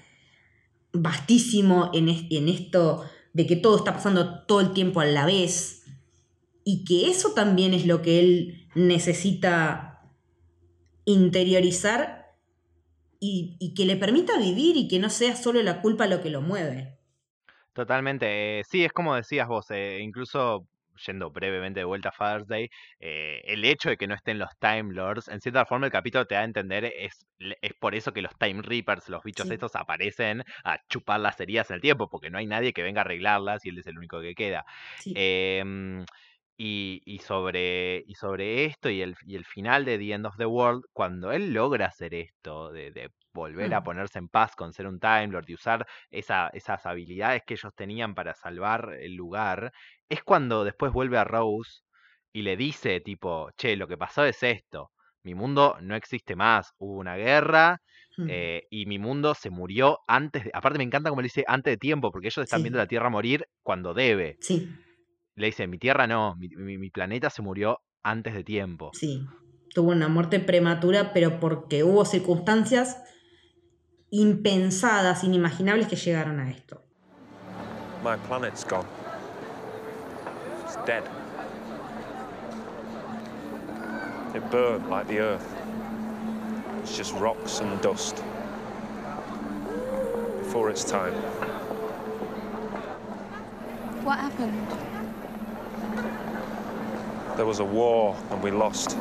vastísimo 0.92 1.90
en, 1.94 2.08
es- 2.08 2.24
en 2.30 2.48
esto 2.48 3.04
de 3.32 3.46
que 3.46 3.56
todo 3.56 3.76
está 3.78 3.94
pasando 3.94 4.44
todo 4.44 4.60
el 4.60 4.72
tiempo 4.72 5.00
a 5.00 5.06
la 5.06 5.24
vez 5.26 5.82
y 6.64 6.84
que 6.84 7.10
eso 7.10 7.30
también 7.32 7.72
es 7.74 7.86
lo 7.86 8.02
que 8.02 8.20
él 8.20 8.68
necesita 8.74 10.02
interiorizar 11.04 12.21
y, 13.22 13.56
y 13.60 13.74
que 13.74 13.86
le 13.86 13.96
permita 13.96 14.36
vivir 14.38 14.76
y 14.76 14.88
que 14.88 14.98
no 14.98 15.08
sea 15.08 15.36
solo 15.36 15.62
la 15.62 15.80
culpa 15.80 16.06
lo 16.08 16.20
que 16.22 16.30
lo 16.30 16.42
mueve. 16.42 16.98
Totalmente. 17.72 18.60
eh, 18.60 18.62
sí, 18.68 18.84
es 18.84 18.92
como 18.92 19.14
decías 19.14 19.48
vos, 19.48 19.70
eh, 19.70 19.98
incluso 20.02 20.66
yendo 21.06 21.30
brevemente 21.30 21.80
de 21.80 21.84
vuelta 21.84 22.10
a 22.10 22.12
Father's 22.12 22.46
Day, 22.46 22.68
eh, 23.00 23.40
el 23.44 23.64
hecho 23.64 23.88
de 23.88 23.96
que 23.96 24.06
no 24.06 24.14
estén 24.14 24.38
los 24.38 24.50
Time 24.58 24.92
Lords, 24.92 25.28
en 25.28 25.40
cierta 25.40 25.64
forma 25.64 25.86
el 25.86 25.92
capítulo 25.92 26.26
te 26.26 26.34
da 26.34 26.42
a 26.42 26.44
entender, 26.44 26.84
es, 26.84 27.26
es 27.38 27.72
por 27.80 27.94
eso 27.94 28.12
que 28.12 28.20
los 28.22 28.36
Time 28.38 28.60
Reapers, 28.62 29.08
los 29.08 29.22
bichos 29.24 29.48
Sí. 29.48 29.54
estos, 29.54 29.74
aparecen 29.74 30.42
a 30.64 30.78
chupar 30.88 31.20
las 31.20 31.40
heridas 31.40 31.70
en 31.70 31.76
el 31.76 31.80
tiempo, 31.80 32.08
porque 32.10 32.28
no 32.30 32.36
hay 32.38 32.46
nadie 32.46 32.72
que 32.74 32.82
venga 32.82 33.00
a 33.00 33.04
arreglarlas 33.04 33.64
y 33.64 33.70
él 33.70 33.78
es 33.78 33.86
el 33.86 33.96
único 33.98 34.20
que 34.20 34.34
queda. 34.34 34.64
Sí. 34.98 35.12
Em, 35.14 36.04
y, 36.64 37.02
y 37.04 37.18
sobre, 37.18 38.02
y 38.06 38.14
sobre 38.14 38.64
esto 38.66 38.88
y 38.90 39.02
el, 39.02 39.16
y 39.26 39.36
el 39.36 39.44
final 39.44 39.84
de 39.84 39.98
The 39.98 40.12
End 40.12 40.26
of 40.26 40.36
the 40.36 40.46
World, 40.46 40.84
cuando 40.92 41.32
él 41.32 41.52
logra 41.52 41.86
hacer 41.86 42.14
esto, 42.14 42.70
de, 42.72 42.90
de 42.92 43.10
volver 43.32 43.74
a 43.74 43.80
Mm. 43.80 43.84
ponerse 43.84 44.18
en 44.18 44.28
paz 44.28 44.54
con 44.54 44.72
ser 44.72 44.86
un 44.86 45.00
Time 45.00 45.28
Lord 45.28 45.46
y 45.48 45.54
usar 45.54 45.86
esa- 46.10 46.48
esas 46.52 46.84
habilidades 46.86 47.42
que 47.46 47.54
ellos 47.54 47.72
tenían 47.74 48.14
para 48.14 48.34
salvar 48.34 48.94
el 49.00 49.14
lugar, 49.14 49.72
es 50.08 50.22
cuando 50.22 50.64
después 50.64 50.92
vuelve 50.92 51.18
a 51.18 51.24
Rose 51.24 51.80
y 52.32 52.42
le 52.42 52.56
dice 52.56 53.00
tipo, 53.00 53.50
che, 53.56 53.76
lo 53.76 53.86
que 53.88 53.96
pasó 53.98 54.24
es 54.24 54.42
esto, 54.42 54.90
mi 55.24 55.34
mundo 55.34 55.76
no 55.80 55.94
existe 55.96 56.36
más, 56.36 56.72
hubo 56.78 56.98
una 56.98 57.16
guerra 57.16 57.78
Mm. 58.18 58.28
eh, 58.28 58.62
y 58.70 58.86
mi 58.86 58.98
mundo 58.98 59.34
se 59.34 59.50
murió 59.50 59.98
antes 60.06 60.44
de, 60.44 60.50
aparte 60.54 60.78
me 60.78 60.84
encanta 60.84 61.10
como 61.10 61.22
le 61.22 61.26
dice 61.26 61.44
antes 61.46 61.72
de 61.72 61.76
tiempo, 61.78 62.10
porque 62.12 62.28
ellos 62.28 62.42
están 62.44 62.62
Sí. 62.62 62.62
viendo 62.62 62.78
la 62.78 62.86
Tierra 62.86 63.10
morir 63.10 63.46
cuando 63.62 63.94
debe. 63.94 64.38
Sí, 64.40 64.68
Le 65.34 65.46
dice, 65.46 65.66
mi 65.66 65.78
Tierra 65.78 66.06
no, 66.06 66.36
mi, 66.36 66.48
mi- 66.48 66.78
mi 66.78 66.90
planeta 66.90 67.30
se 67.30 67.42
murió 67.42 67.80
antes 68.02 68.34
de 68.34 68.44
tiempo. 68.44 68.90
sí. 68.94 69.26
Tuvo 69.74 69.92
una 69.92 70.08
muerte 70.08 70.38
prematura, 70.38 71.14
pero 71.14 71.40
porque 71.40 71.82
hubo 71.82 72.04
circunstancias 72.04 72.98
impensadas, 74.10 75.24
inimaginables 75.24 75.88
que 75.88 75.96
llegaron 75.96 76.40
a 76.40 76.50
esto. 76.50 76.84
My 78.04 78.16
planet's 78.28 78.66
gone. 78.68 78.86
It's 80.66 80.76
dead. 80.84 81.04
It 84.34 84.42
burned 84.50 84.90
like 84.90 85.06
the 85.06 85.20
Earth. 85.20 85.46
It's 86.82 86.94
just 86.98 87.14
rocks 87.18 87.62
and 87.62 87.80
dust. 87.80 88.18
Before 90.42 90.70
its 90.70 90.84
time. 90.84 91.14
What 94.04 94.18
happened? 94.18 94.91
There 97.36 97.46
was 97.46 97.60
a 97.60 97.64
war 97.64 98.14
and 98.30 98.44
we 98.44 98.50
lost. 98.50 98.92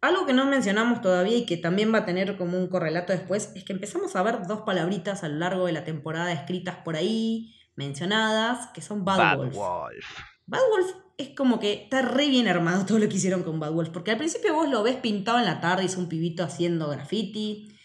Algo 0.00 0.26
que 0.26 0.32
no 0.32 0.46
mencionamos 0.46 1.00
todavía 1.00 1.36
y 1.36 1.46
que 1.46 1.56
también 1.56 1.92
va 1.92 1.98
a 1.98 2.04
tener 2.04 2.36
como 2.36 2.58
un 2.58 2.68
correlato 2.68 3.12
después 3.12 3.50
es 3.56 3.64
que 3.64 3.72
empezamos 3.72 4.14
a 4.14 4.22
ver 4.22 4.46
dos 4.46 4.60
palabritas 4.60 5.24
a 5.24 5.28
lo 5.28 5.38
largo 5.38 5.66
de 5.66 5.72
la 5.72 5.82
temporada 5.84 6.32
escritas 6.32 6.76
por 6.84 6.94
ahí, 6.94 7.54
mencionadas, 7.74 8.68
que 8.68 8.82
son 8.82 9.04
Bad, 9.04 9.18
Bad 9.18 9.36
Wolf. 9.38 9.54
Wolf. 9.56 10.06
Bad 10.46 10.60
Wolf 10.70 10.90
es 11.16 11.30
como 11.30 11.58
que 11.58 11.72
está 11.72 12.02
re 12.02 12.28
bien 12.28 12.46
armado 12.46 12.86
todo 12.86 12.98
lo 12.98 13.08
que 13.08 13.16
hicieron 13.16 13.42
con 13.42 13.58
Bad 13.58 13.72
Wolf, 13.72 13.88
porque 13.90 14.12
al 14.12 14.18
principio 14.18 14.54
vos 14.54 14.68
lo 14.68 14.82
ves 14.82 14.96
pintado 14.96 15.38
en 15.38 15.46
la 15.46 15.60
tarde, 15.60 15.84
es 15.84 15.96
un 15.96 16.08
pibito 16.08 16.44
haciendo 16.44 16.88
graffiti. 16.88 17.76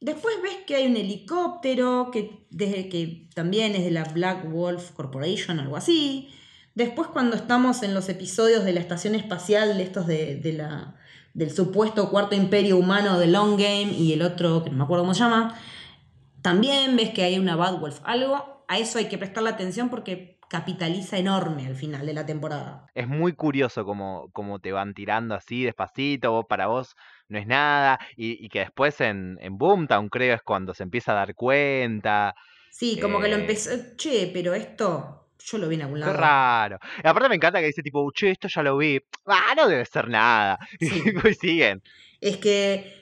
Después 0.00 0.36
ves 0.42 0.56
que 0.66 0.76
hay 0.76 0.86
un 0.86 0.96
helicóptero 0.96 2.10
que, 2.10 2.46
desde 2.50 2.88
que 2.88 3.28
también 3.34 3.74
es 3.74 3.84
de 3.84 3.90
la 3.90 4.04
Black 4.04 4.48
Wolf 4.48 4.92
Corporation, 4.92 5.60
algo 5.60 5.76
así. 5.76 6.30
Después 6.74 7.08
cuando 7.08 7.36
estamos 7.36 7.82
en 7.82 7.94
los 7.94 8.08
episodios 8.08 8.64
de 8.64 8.72
la 8.72 8.80
estación 8.80 9.14
espacial, 9.14 9.76
de 9.76 9.82
estos 9.82 10.06
de, 10.06 10.36
de 10.36 10.52
la, 10.52 10.94
del 11.34 11.50
supuesto 11.50 12.10
cuarto 12.10 12.34
imperio 12.34 12.76
humano 12.76 13.18
de 13.18 13.26
Long 13.26 13.52
Game 13.52 13.92
y 13.92 14.12
el 14.12 14.22
otro, 14.22 14.62
que 14.62 14.70
no 14.70 14.76
me 14.76 14.84
acuerdo 14.84 15.02
cómo 15.04 15.14
se 15.14 15.20
llama, 15.20 15.58
también 16.42 16.96
ves 16.96 17.10
que 17.10 17.22
hay 17.24 17.38
una 17.38 17.56
Bad 17.56 17.78
Wolf. 17.80 18.00
Algo, 18.04 18.64
a 18.68 18.78
eso 18.78 18.98
hay 18.98 19.06
que 19.06 19.18
prestarle 19.18 19.50
atención 19.50 19.90
porque 19.90 20.38
capitaliza 20.48 21.16
enorme 21.18 21.66
al 21.66 21.76
final 21.76 22.06
de 22.06 22.12
la 22.14 22.26
temporada. 22.26 22.86
Es 22.94 23.06
muy 23.06 23.34
curioso 23.34 23.84
como, 23.84 24.30
como 24.32 24.58
te 24.58 24.72
van 24.72 24.94
tirando 24.94 25.34
así 25.34 25.62
despacito, 25.64 26.32
vos 26.32 26.46
para 26.48 26.66
vos 26.66 26.96
no 27.28 27.38
es 27.38 27.46
nada, 27.46 28.00
y, 28.16 28.44
y 28.44 28.48
que 28.48 28.60
después 28.60 29.00
en, 29.00 29.38
en 29.40 29.58
Boomtown 29.58 30.08
creo 30.08 30.34
es 30.34 30.42
cuando 30.42 30.74
se 30.74 30.82
empieza 30.82 31.12
a 31.12 31.16
dar 31.16 31.34
cuenta. 31.36 32.34
Sí, 32.70 32.98
como 33.00 33.20
que 33.20 33.28
lo 33.28 33.36
Eh. 33.36 33.40
empezó, 33.42 33.70
che, 33.96 34.30
pero 34.32 34.54
esto 34.54 35.19
yo 35.44 35.58
lo 35.58 35.68
vi 35.68 35.74
en 35.76 35.82
algún 35.82 35.98
Qué 36.00 36.06
lado. 36.06 36.16
raro. 36.18 36.78
Y 37.02 37.06
aparte 37.06 37.28
me 37.28 37.34
encanta 37.36 37.60
que 37.60 37.66
dice 37.66 37.82
tipo, 37.82 38.10
che, 38.12 38.30
esto 38.30 38.48
ya 38.48 38.62
lo 38.62 38.76
vi. 38.76 39.00
Ah, 39.26 39.54
no 39.56 39.68
debe 39.68 39.84
ser 39.84 40.08
nada. 40.08 40.58
Sí. 40.80 41.02
Y 41.28 41.34
siguen. 41.34 41.82
Es 42.20 42.36
que 42.38 42.98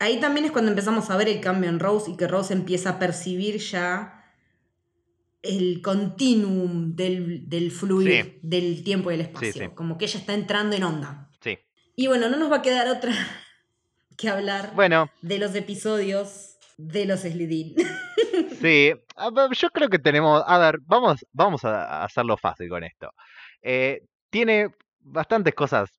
Ahí 0.00 0.18
también 0.20 0.44
es 0.44 0.50
cuando 0.52 0.70
empezamos 0.70 1.08
a 1.08 1.16
ver 1.16 1.28
el 1.28 1.40
cambio 1.40 1.70
en 1.70 1.78
Rose 1.78 2.10
y 2.10 2.16
que 2.16 2.26
Rose 2.26 2.52
empieza 2.52 2.90
a 2.90 2.98
percibir 2.98 3.58
ya 3.58 4.24
el 5.40 5.80
continuum 5.82 6.94
del, 6.96 7.48
del 7.48 7.70
fluir 7.70 8.24
Sí. 8.24 8.38
del 8.42 8.82
tiempo 8.82 9.10
y 9.10 9.14
el 9.14 9.20
espacio. 9.22 9.52
Sí, 9.52 9.58
sí. 9.60 9.68
Como 9.74 9.96
que 9.96 10.06
ella 10.06 10.18
está 10.18 10.34
entrando 10.34 10.74
en 10.74 10.82
onda. 10.84 11.30
Sí. 11.40 11.58
Y 11.96 12.08
bueno, 12.08 12.28
no 12.28 12.36
nos 12.36 12.50
va 12.50 12.56
a 12.56 12.62
quedar 12.62 12.88
otra 12.88 13.12
que 14.18 14.28
hablar 14.28 14.72
Bueno, 14.74 15.10
de 15.22 15.38
los 15.38 15.54
episodios 15.54 16.53
de 16.76 17.06
los 17.06 17.20
Slidin. 17.20 17.74
sí. 18.60 18.92
Yo 19.60 19.70
creo 19.70 19.88
que 19.88 19.98
tenemos. 19.98 20.42
A 20.46 20.58
ver, 20.58 20.78
vamos, 20.82 21.24
vamos 21.32 21.64
a 21.64 22.04
hacerlo 22.04 22.36
fácil 22.36 22.68
con 22.68 22.84
esto. 22.84 23.10
Eh, 23.62 24.02
tiene 24.30 24.68
bastantes 25.00 25.54
cosas 25.54 25.90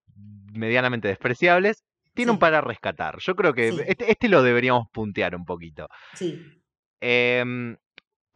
medianamente 0.54 1.08
despreciables. 1.08 1.84
Tiene 2.14 2.32
un 2.32 2.38
Sí. 2.38 2.42
par 2.42 2.54
a 2.56 2.62
rescatar. 2.62 3.18
Yo 3.20 3.36
creo 3.36 3.54
que 3.54 3.72
Sí. 3.72 3.80
este, 3.88 4.12
este 4.12 4.30
lo 4.30 4.42
deberíamos 4.42 4.88
puntear 4.92 5.36
un 5.36 5.46
poquito. 5.46 5.88
sí, 6.14 6.42
Em, 7.02 7.76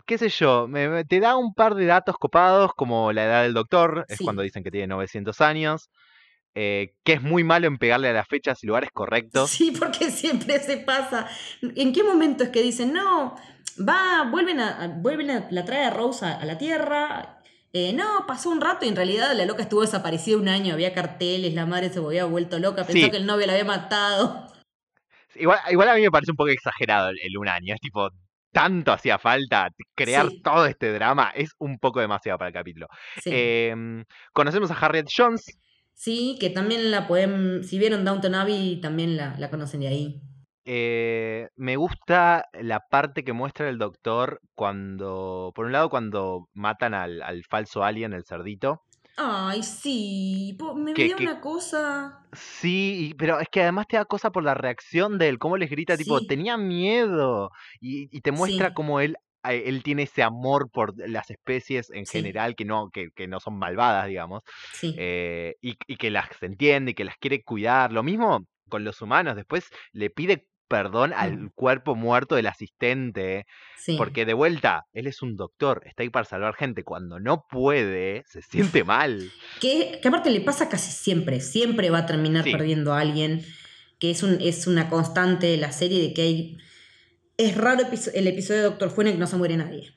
qué 0.06 0.18
sé 0.18 0.30
yo, 0.30 0.68
me- 0.68 0.90
me- 0.90 1.06
te 1.06 1.20
da 1.20 1.38
un 1.38 1.54
par 1.54 1.76
de 1.76 1.86
datos 1.86 2.18
copados, 2.18 2.72
como 2.76 3.12
la 3.14 3.24
edad 3.26 3.44
del 3.44 3.54
doctor, 3.54 4.06
es 4.10 4.18
Sí. 4.18 4.24
cuando 4.24 4.42
dicen 4.42 4.64
que 4.64 4.72
tiene 4.72 4.88
900 4.88 5.40
años, 5.42 5.90
eh, 6.56 6.94
que 7.04 7.14
es 7.14 7.22
muy 7.22 7.44
malo 7.44 7.68
en 7.68 7.78
pegarle 7.78 8.10
a 8.10 8.14
las 8.14 8.28
fechas 8.28 8.64
y 8.64 8.68
lugares 8.68 8.90
correctos. 8.94 9.50
sí, 9.50 9.72
porque 9.72 10.10
siempre 10.12 10.60
se 10.60 10.78
pasa. 10.78 11.28
¿En 11.62 11.94
qué 11.94 12.04
momento 12.04 12.44
es 12.44 12.50
que 12.50 12.62
dicen, 12.62 12.94
no, 12.94 13.36
va, 13.88 14.28
vuelven 14.30 14.60
a, 14.60 14.84
a- 14.84 14.88
vuelven 14.88 15.30
a, 15.32 15.48
la 15.52 15.66
trae 15.66 15.86
a 15.86 15.90
Rose 15.92 16.26
a, 16.26 16.40
a 16.40 16.46
la 16.46 16.58
Tierra? 16.58 17.36
eh, 17.72 17.94
no, 17.94 18.26
pasó 18.26 18.50
un 18.50 18.60
rato 18.62 18.84
y 18.86 18.90
en 18.90 18.96
realidad 18.96 19.32
la 19.36 19.46
loca 19.46 19.62
estuvo 19.62 19.82
desaparecida 19.82 20.38
un 20.38 20.48
año, 20.50 20.74
había 20.74 20.92
carteles, 20.94 21.54
la 21.54 21.68
madre 21.68 21.90
se 21.90 22.00
había 22.00 22.26
vuelto 22.26 22.58
loca, 22.58 22.84
pensó 22.84 23.06
Sí. 23.06 23.12
que 23.12 23.18
el 23.18 23.28
novio 23.28 23.46
la 23.46 23.54
había 23.54 23.66
matado. 23.66 24.48
Igual, 25.36 25.60
igual 25.70 25.90
a 25.90 25.94
mí 25.94 26.02
me 26.02 26.10
parece 26.10 26.32
un 26.32 26.36
poco 26.38 26.50
exagerado 26.50 27.10
el, 27.10 27.20
el 27.22 27.38
un 27.38 27.48
año, 27.48 27.76
es 27.76 27.80
tipo, 27.80 28.10
tanto 28.52 28.92
hacía 28.92 29.20
falta 29.20 29.70
crear 29.96 30.28
Sí. 30.30 30.42
todo 30.42 30.66
este 30.66 30.92
drama, 30.92 31.32
es 31.36 31.52
un 31.60 31.78
poco 31.78 32.00
demasiado 32.00 32.40
para 32.40 32.48
el 32.50 32.54
capítulo. 32.56 32.88
Sí. 33.24 33.30
Em, 33.32 34.04
conocemos 34.34 34.72
a 34.72 34.74
Harriet 34.74 35.06
Jones, 35.16 35.46
Sí, 36.02 36.38
que 36.40 36.50
también 36.50 36.92
la 36.92 37.10
pueden, 37.10 37.66
si 37.66 37.78
vieron 37.78 38.06
Downton 38.06 38.34
Abbey, 38.34 38.80
también 38.80 39.18
la, 39.18 39.36
la 39.38 39.50
conocen 39.50 39.82
de 39.82 39.90
ahí. 39.90 40.22
Eh, 40.64 41.50
me 41.58 41.76
gusta 41.76 42.46
la 42.54 42.80
parte 42.90 43.26
que 43.26 43.34
muestra 43.34 43.68
el 43.68 43.78
doctor 43.78 44.40
cuando, 44.56 45.52
por 45.54 45.66
un 45.66 45.74
lado, 45.74 45.90
cuando 45.90 46.48
matan 46.54 46.94
al, 46.94 47.22
al 47.22 47.44
falso 47.44 47.84
alien, 47.84 48.14
el 48.14 48.24
cerdito. 48.24 48.82
Ay, 49.18 49.62
sí, 49.62 50.58
me 50.76 50.94
Que- 50.94 51.04
dio 51.04 51.18
que- 51.18 51.24
una 51.26 51.42
cosa. 51.42 52.26
Sí, 52.32 53.14
pero 53.18 53.42
es 53.42 53.50
que 53.52 53.62
además 53.64 53.86
te 53.90 53.98
da 53.98 54.06
cosa 54.06 54.32
por 54.32 54.44
la 54.46 54.54
reacción 54.54 55.18
de 55.18 55.28
él, 55.28 55.38
cómo 55.38 55.58
les 55.58 55.70
grita, 55.70 55.98
tipo, 55.98 56.22
tenía 56.22 56.56
miedo. 56.56 57.50
Y, 57.82 58.08
y 58.16 58.22
te 58.22 58.32
muestra 58.32 58.70
Sí. 58.70 58.74
cómo 58.74 59.02
él, 59.02 59.18
él 59.44 59.84
tiene 59.84 60.04
ese 60.04 60.24
amor 60.24 60.70
por 60.72 60.94
las 61.08 61.30
especies 61.30 61.90
en 61.92 62.06
Sí. 62.06 62.18
general, 62.20 62.56
que 62.56 62.66
no, 62.66 62.90
que, 62.92 63.10
que 63.16 63.28
no 63.28 63.40
son 63.40 63.58
malvadas, 63.58 64.08
digamos. 64.08 64.42
Sí. 64.74 64.94
eh, 64.98 65.56
y, 65.62 65.76
y 65.88 65.96
que 65.98 66.10
las 66.12 66.30
entiende 66.42 66.92
y 66.92 66.94
que 66.94 67.06
las 67.06 67.18
quiere 67.18 67.44
cuidar. 67.44 67.92
Lo 67.92 68.04
mismo 68.04 68.46
con 68.70 68.84
los 68.84 69.02
humanos. 69.02 69.36
Después 69.36 69.66
le 69.94 70.10
pide 70.10 70.46
perdón 70.68 71.14
al 71.16 71.50
cuerpo 71.56 71.96
muerto 71.96 72.36
del 72.36 72.46
asistente. 72.46 73.46
sí. 73.76 73.96
Porque 73.98 74.26
de 74.26 74.34
vuelta, 74.36 74.86
él 74.94 75.08
es 75.08 75.24
un 75.24 75.36
doctor, 75.36 75.82
está 75.86 76.04
ahí 76.04 76.10
para 76.12 76.26
salvar 76.26 76.54
gente. 76.54 76.84
Cuando 76.84 77.20
no 77.20 77.46
puede, 77.50 78.24
se 78.28 78.42
siente 78.44 78.84
mal. 78.84 79.32
Que, 79.62 80.00
que 80.02 80.08
aparte 80.08 80.30
le 80.30 80.42
pasa 80.42 80.70
casi 80.70 80.92
siempre, 80.92 81.40
siempre 81.42 81.90
va 81.90 82.00
a 82.00 82.06
terminar 82.06 82.44
perdiendo 82.44 82.94
a 82.94 83.00
alguien, 83.00 83.44
que 84.00 84.12
es, 84.12 84.22
un, 84.22 84.38
es 84.42 84.68
una 84.68 84.90
constante 84.90 85.48
de 85.48 85.58
la 85.58 85.72
serie 85.72 86.02
de 86.02 86.14
que 86.14 86.22
hay... 86.22 86.58
Es 87.40 87.56
raro 87.56 87.84
el 88.14 88.28
episodio 88.28 88.60
de 88.60 88.66
Doctor 88.68 88.90
Who 88.94 89.02
en 89.02 89.08
el 89.08 89.14
que 89.14 89.20
no 89.20 89.26
se 89.28 89.38
muere 89.38 89.56
nadie. 89.56 89.94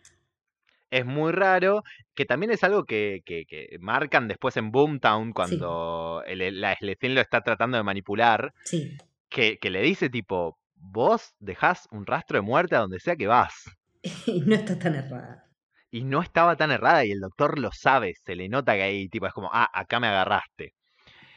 Es 0.92 1.04
muy 1.04 1.32
raro, 1.32 1.82
que 2.14 2.24
también 2.24 2.52
es 2.52 2.62
algo 2.62 2.84
que, 2.84 3.22
que- 3.24 3.46
que 3.46 3.78
marcan 3.80 4.28
después 4.28 4.56
en 4.56 4.70
Boomtown 4.70 5.32
cuando 5.32 6.22
el- 6.24 6.60
la 6.60 6.76
Slethien 6.76 7.16
lo 7.16 7.20
está 7.20 7.40
tratando 7.40 7.76
de 7.78 7.82
manipular, 7.82 8.54
Sí, 8.64 8.96
que, 9.28 9.58
que 9.58 9.70
le 9.70 9.82
dice 9.82 10.08
tipo, 10.08 10.56
vos 10.76 11.34
dejás 11.40 11.88
un 11.90 12.06
rastro 12.06 12.36
de 12.38 12.42
muerte 12.42 12.76
a 12.76 12.80
donde 12.80 13.00
sea 13.00 13.16
que 13.16 13.26
vas. 13.26 13.64
y 14.26 14.42
no 14.42 14.54
está 14.54 14.78
tan 14.78 14.94
errada. 14.94 15.48
Y 15.90 16.04
no 16.04 16.22
estaba 16.22 16.54
tan 16.56 16.70
errada 16.70 17.04
y 17.04 17.10
el 17.10 17.18
doctor 17.18 17.58
lo 17.58 17.72
sabe, 17.72 18.14
se 18.24 18.36
le 18.36 18.48
nota 18.48 18.74
que 18.74 18.82
ahí 18.82 19.08
tipo 19.08 19.26
es 19.26 19.32
como, 19.32 19.50
ah, 19.52 19.68
acá 19.74 19.98
me 19.98 20.06
agarraste. 20.06 20.74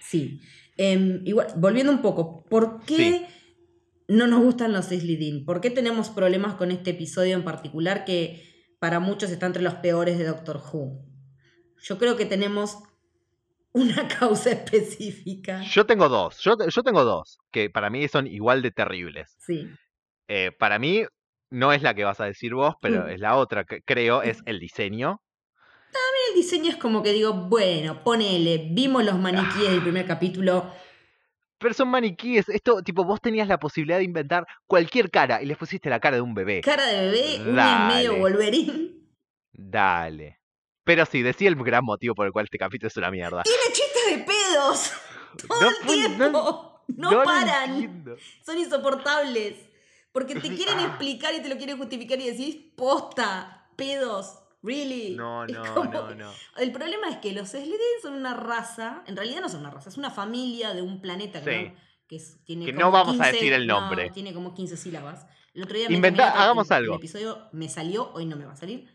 Sí. 0.02 0.40
Em, 0.78 1.22
igual, 1.26 1.48
volviendo 1.56 1.92
un 1.92 2.02
poco, 2.04 2.44
¿por 2.48 2.86
qué 2.86 2.96
Sí. 2.96 3.26
No 4.08 4.28
nos 4.28 4.42
gustan 4.44 4.74
los 4.74 4.86
Slidin? 4.86 5.46
¿Por 5.46 5.62
qué 5.62 5.70
tenemos 5.72 6.10
problemas 6.10 6.56
con 6.56 6.72
este 6.72 6.92
episodio 6.92 7.36
en 7.36 7.44
particular 7.44 8.06
que 8.06 8.44
para 8.80 9.00
muchos 9.00 9.32
está 9.32 9.46
entre 9.46 9.64
los 9.64 9.76
peores 9.76 10.18
de 10.18 10.26
Doctor 10.26 10.58
Who? 10.72 11.06
Yo 11.82 11.98
creo 11.98 12.16
que 12.18 12.26
tenemos 12.26 12.78
una 13.72 14.08
causa 14.20 14.52
específica. 14.52 15.62
Yo 15.64 15.86
tengo 15.86 16.10
dos, 16.10 16.40
yo, 16.40 16.56
yo 16.68 16.84
tengo 16.84 17.04
dos, 17.04 17.38
que 17.52 17.70
para 17.70 17.90
mí 17.90 18.08
son 18.08 18.28
igual 18.28 18.62
de 18.62 18.72
terribles. 18.72 19.36
Sí. 19.40 19.68
Eh, 20.28 20.52
para 20.58 20.80
mí 20.80 21.04
no 21.52 21.74
es 21.74 21.82
la 21.82 21.94
que 21.94 22.04
vas 22.04 22.20
a 22.20 22.26
decir 22.26 22.54
vos, 22.54 22.76
pero 22.82 23.06
Mm. 23.06 23.10
es 23.10 23.20
la 23.20 23.36
otra 23.36 23.64
que 23.66 23.82
creo, 23.82 24.22
es 24.22 24.42
el 24.46 24.60
diseño. 24.60 25.22
El 26.30 26.36
diseño 26.42 26.70
es 26.70 26.76
como 26.76 27.02
que 27.04 27.14
digo, 27.14 27.34
bueno, 27.34 28.04
ponele, 28.04 28.70
vimos 28.72 29.06
los 29.06 29.18
maniquíes 29.18 29.70
del 29.72 29.82
primer 29.82 30.06
capítulo. 30.06 30.70
Pero 31.58 31.74
son 31.74 31.88
maniquíes, 31.90 32.50
esto, 32.50 32.82
tipo, 32.84 33.04
vos 33.06 33.22
tenías 33.22 33.48
la 33.48 33.58
posibilidad 33.60 33.98
de 33.98 34.04
inventar 34.04 34.46
cualquier 34.68 35.10
cara 35.10 35.42
y 35.42 35.46
les 35.46 35.58
pusiste 35.58 35.90
la 35.90 36.00
cara 36.00 36.18
de 36.18 36.22
un 36.22 36.34
bebé. 36.34 36.62
Cara 36.62 36.86
de 36.86 37.02
bebé, 37.12 37.52
Dale. 37.54 37.96
medio 37.96 38.18
Wolverine. 38.18 38.92
Dale. 39.54 40.40
Pero 40.84 41.06
sí, 41.06 41.22
decía 41.22 41.50
el 41.50 41.56
gran 41.56 41.84
motivo 41.84 42.14
por 42.14 42.28
el 42.28 42.32
cual 42.34 42.46
este 42.46 42.58
capítulo 42.58 42.88
es 42.90 42.98
una 42.98 43.10
mierda. 43.10 43.44
Tiene 43.44 43.64
chistes 43.74 44.18
de 44.18 44.24
pedos. 44.24 44.92
Todo 45.48 45.62
No 45.62 45.70
el 45.70 45.76
no- 45.82 45.92
tiempo. 46.18 46.72
No, 46.88 47.12
lo 47.12 47.24
paran. 47.24 48.06
Son 48.46 48.58
insoportables. 48.58 49.56
Porque 50.12 50.36
te 50.36 50.56
quieren 50.56 50.80
explicar 50.82 51.34
y 51.34 51.42
te 51.42 51.50
lo 51.50 51.58
quieren 51.58 51.78
justificar 51.78 52.20
y 52.20 52.30
decís, 52.30 52.58
posta, 52.78 53.70
pedos, 53.76 54.38
really. 54.66 55.16
No, 55.16 55.46
no, 55.46 55.74
como 55.74 55.92
no, 55.92 56.16
no. 56.16 56.32
El 56.58 56.72
problema 56.72 57.10
es 57.10 57.18
que 57.18 57.32
los 57.34 57.50
Slytherin 57.50 58.02
son 58.02 58.14
una 58.14 58.34
raza, 58.34 59.04
en 59.08 59.16
realidad 59.16 59.42
no 59.42 59.50
son 59.50 59.62
una 59.62 59.70
raza, 59.72 59.90
es 59.90 59.98
una 59.98 60.10
familia 60.12 60.74
de 60.74 60.82
un 60.82 61.00
planeta 61.02 61.42
que, 61.44 61.52
Sí. 61.60 61.70
no, 61.70 61.76
que 62.08 62.16
es- 62.18 62.44
tiene 62.44 62.66
Que 62.66 62.74
como 62.74 62.86
no 62.86 62.92
vamos 62.92 63.16
a 63.20 63.24
15 63.26 63.32
decir 63.34 63.54
el 63.54 63.68
no, 63.68 63.80
nombre. 63.82 64.10
tiene 64.12 64.34
como 64.34 64.54
15 64.54 64.76
sílabas. 64.78 65.26
El 65.54 65.64
otro 65.64 65.78
día 65.78 65.88
me 65.88 65.96
Inventa- 65.96 66.32
hagamos 66.32 66.70
el- 66.72 66.78
algo. 66.78 66.94
El 66.96 67.00
episodio 67.00 67.48
me 67.54 67.70
salió, 67.70 68.12
hoy 68.14 68.26
no 68.26 68.36
me 68.36 68.46
va 68.46 68.54
a 68.54 68.58
salir. 68.58 68.90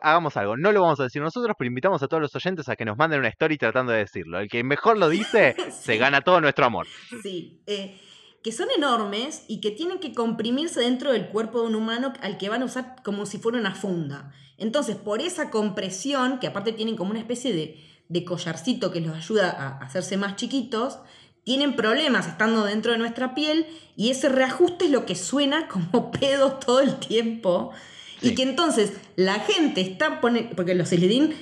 Hagamos 0.00 0.36
algo, 0.36 0.56
no 0.56 0.70
lo 0.70 0.80
vamos 0.82 1.00
a 1.00 1.04
decir 1.04 1.20
nosotros, 1.20 1.56
pero 1.58 1.66
invitamos 1.66 2.00
a 2.04 2.06
todos 2.06 2.20
los 2.20 2.34
oyentes 2.36 2.68
a 2.68 2.76
que 2.76 2.84
nos 2.84 2.96
manden 2.96 3.18
una 3.18 3.28
story 3.30 3.56
tratando 3.58 3.90
de 3.90 3.98
decirlo. 3.98 4.38
El 4.38 4.48
que 4.48 4.62
mejor 4.62 4.96
lo 4.96 5.08
dice, 5.08 5.56
se 5.72 5.96
gana 5.96 6.20
todo 6.20 6.40
nuestro 6.40 6.66
amor. 6.66 6.86
Sí, 7.22 7.62
eh, 7.66 7.98
que 8.42 8.52
son 8.52 8.68
enormes 8.76 9.44
y 9.48 9.60
que 9.60 9.70
tienen 9.70 9.98
que 9.98 10.12
comprimirse 10.12 10.80
dentro 10.80 11.12
del 11.12 11.28
cuerpo 11.28 11.60
de 11.60 11.68
un 11.68 11.74
humano 11.76 12.12
al 12.20 12.38
que 12.38 12.48
van 12.48 12.62
a 12.62 12.66
usar 12.66 12.96
como 13.04 13.26
si 13.26 13.38
fuera 13.38 13.58
una 13.58 13.74
funda. 13.74 14.32
Entonces, 14.58 14.96
por 14.96 15.20
esa 15.20 15.50
compresión, 15.50 16.38
que 16.38 16.48
aparte 16.48 16.72
tienen 16.72 16.96
como 16.96 17.10
una 17.10 17.20
especie 17.20 17.52
de, 17.52 17.80
de 18.08 18.24
collarcito 18.24 18.90
que 18.90 19.00
los 19.00 19.16
ayuda 19.16 19.50
a 19.50 19.84
hacerse 19.84 20.16
más 20.16 20.36
chiquitos, 20.36 20.98
tienen 21.44 21.74
problemas 21.74 22.26
estando 22.26 22.64
dentro 22.64 22.92
de 22.92 22.98
nuestra 22.98 23.34
piel 23.34 23.66
y 23.96 24.10
ese 24.10 24.28
reajuste 24.28 24.86
es 24.86 24.90
lo 24.90 25.06
que 25.06 25.14
suena 25.14 25.68
como 25.92 26.10
pedos 26.10 26.60
todo 26.60 26.80
el 26.80 26.96
tiempo. 26.96 27.72
Sí. 28.20 28.28
Y 28.28 28.34
que 28.34 28.42
entonces 28.42 28.92
la 29.16 29.40
gente 29.40 29.80
está 29.80 30.20
pone, 30.20 30.50
porque 30.54 30.74
los 30.74 30.88
Slytherin 30.88 31.34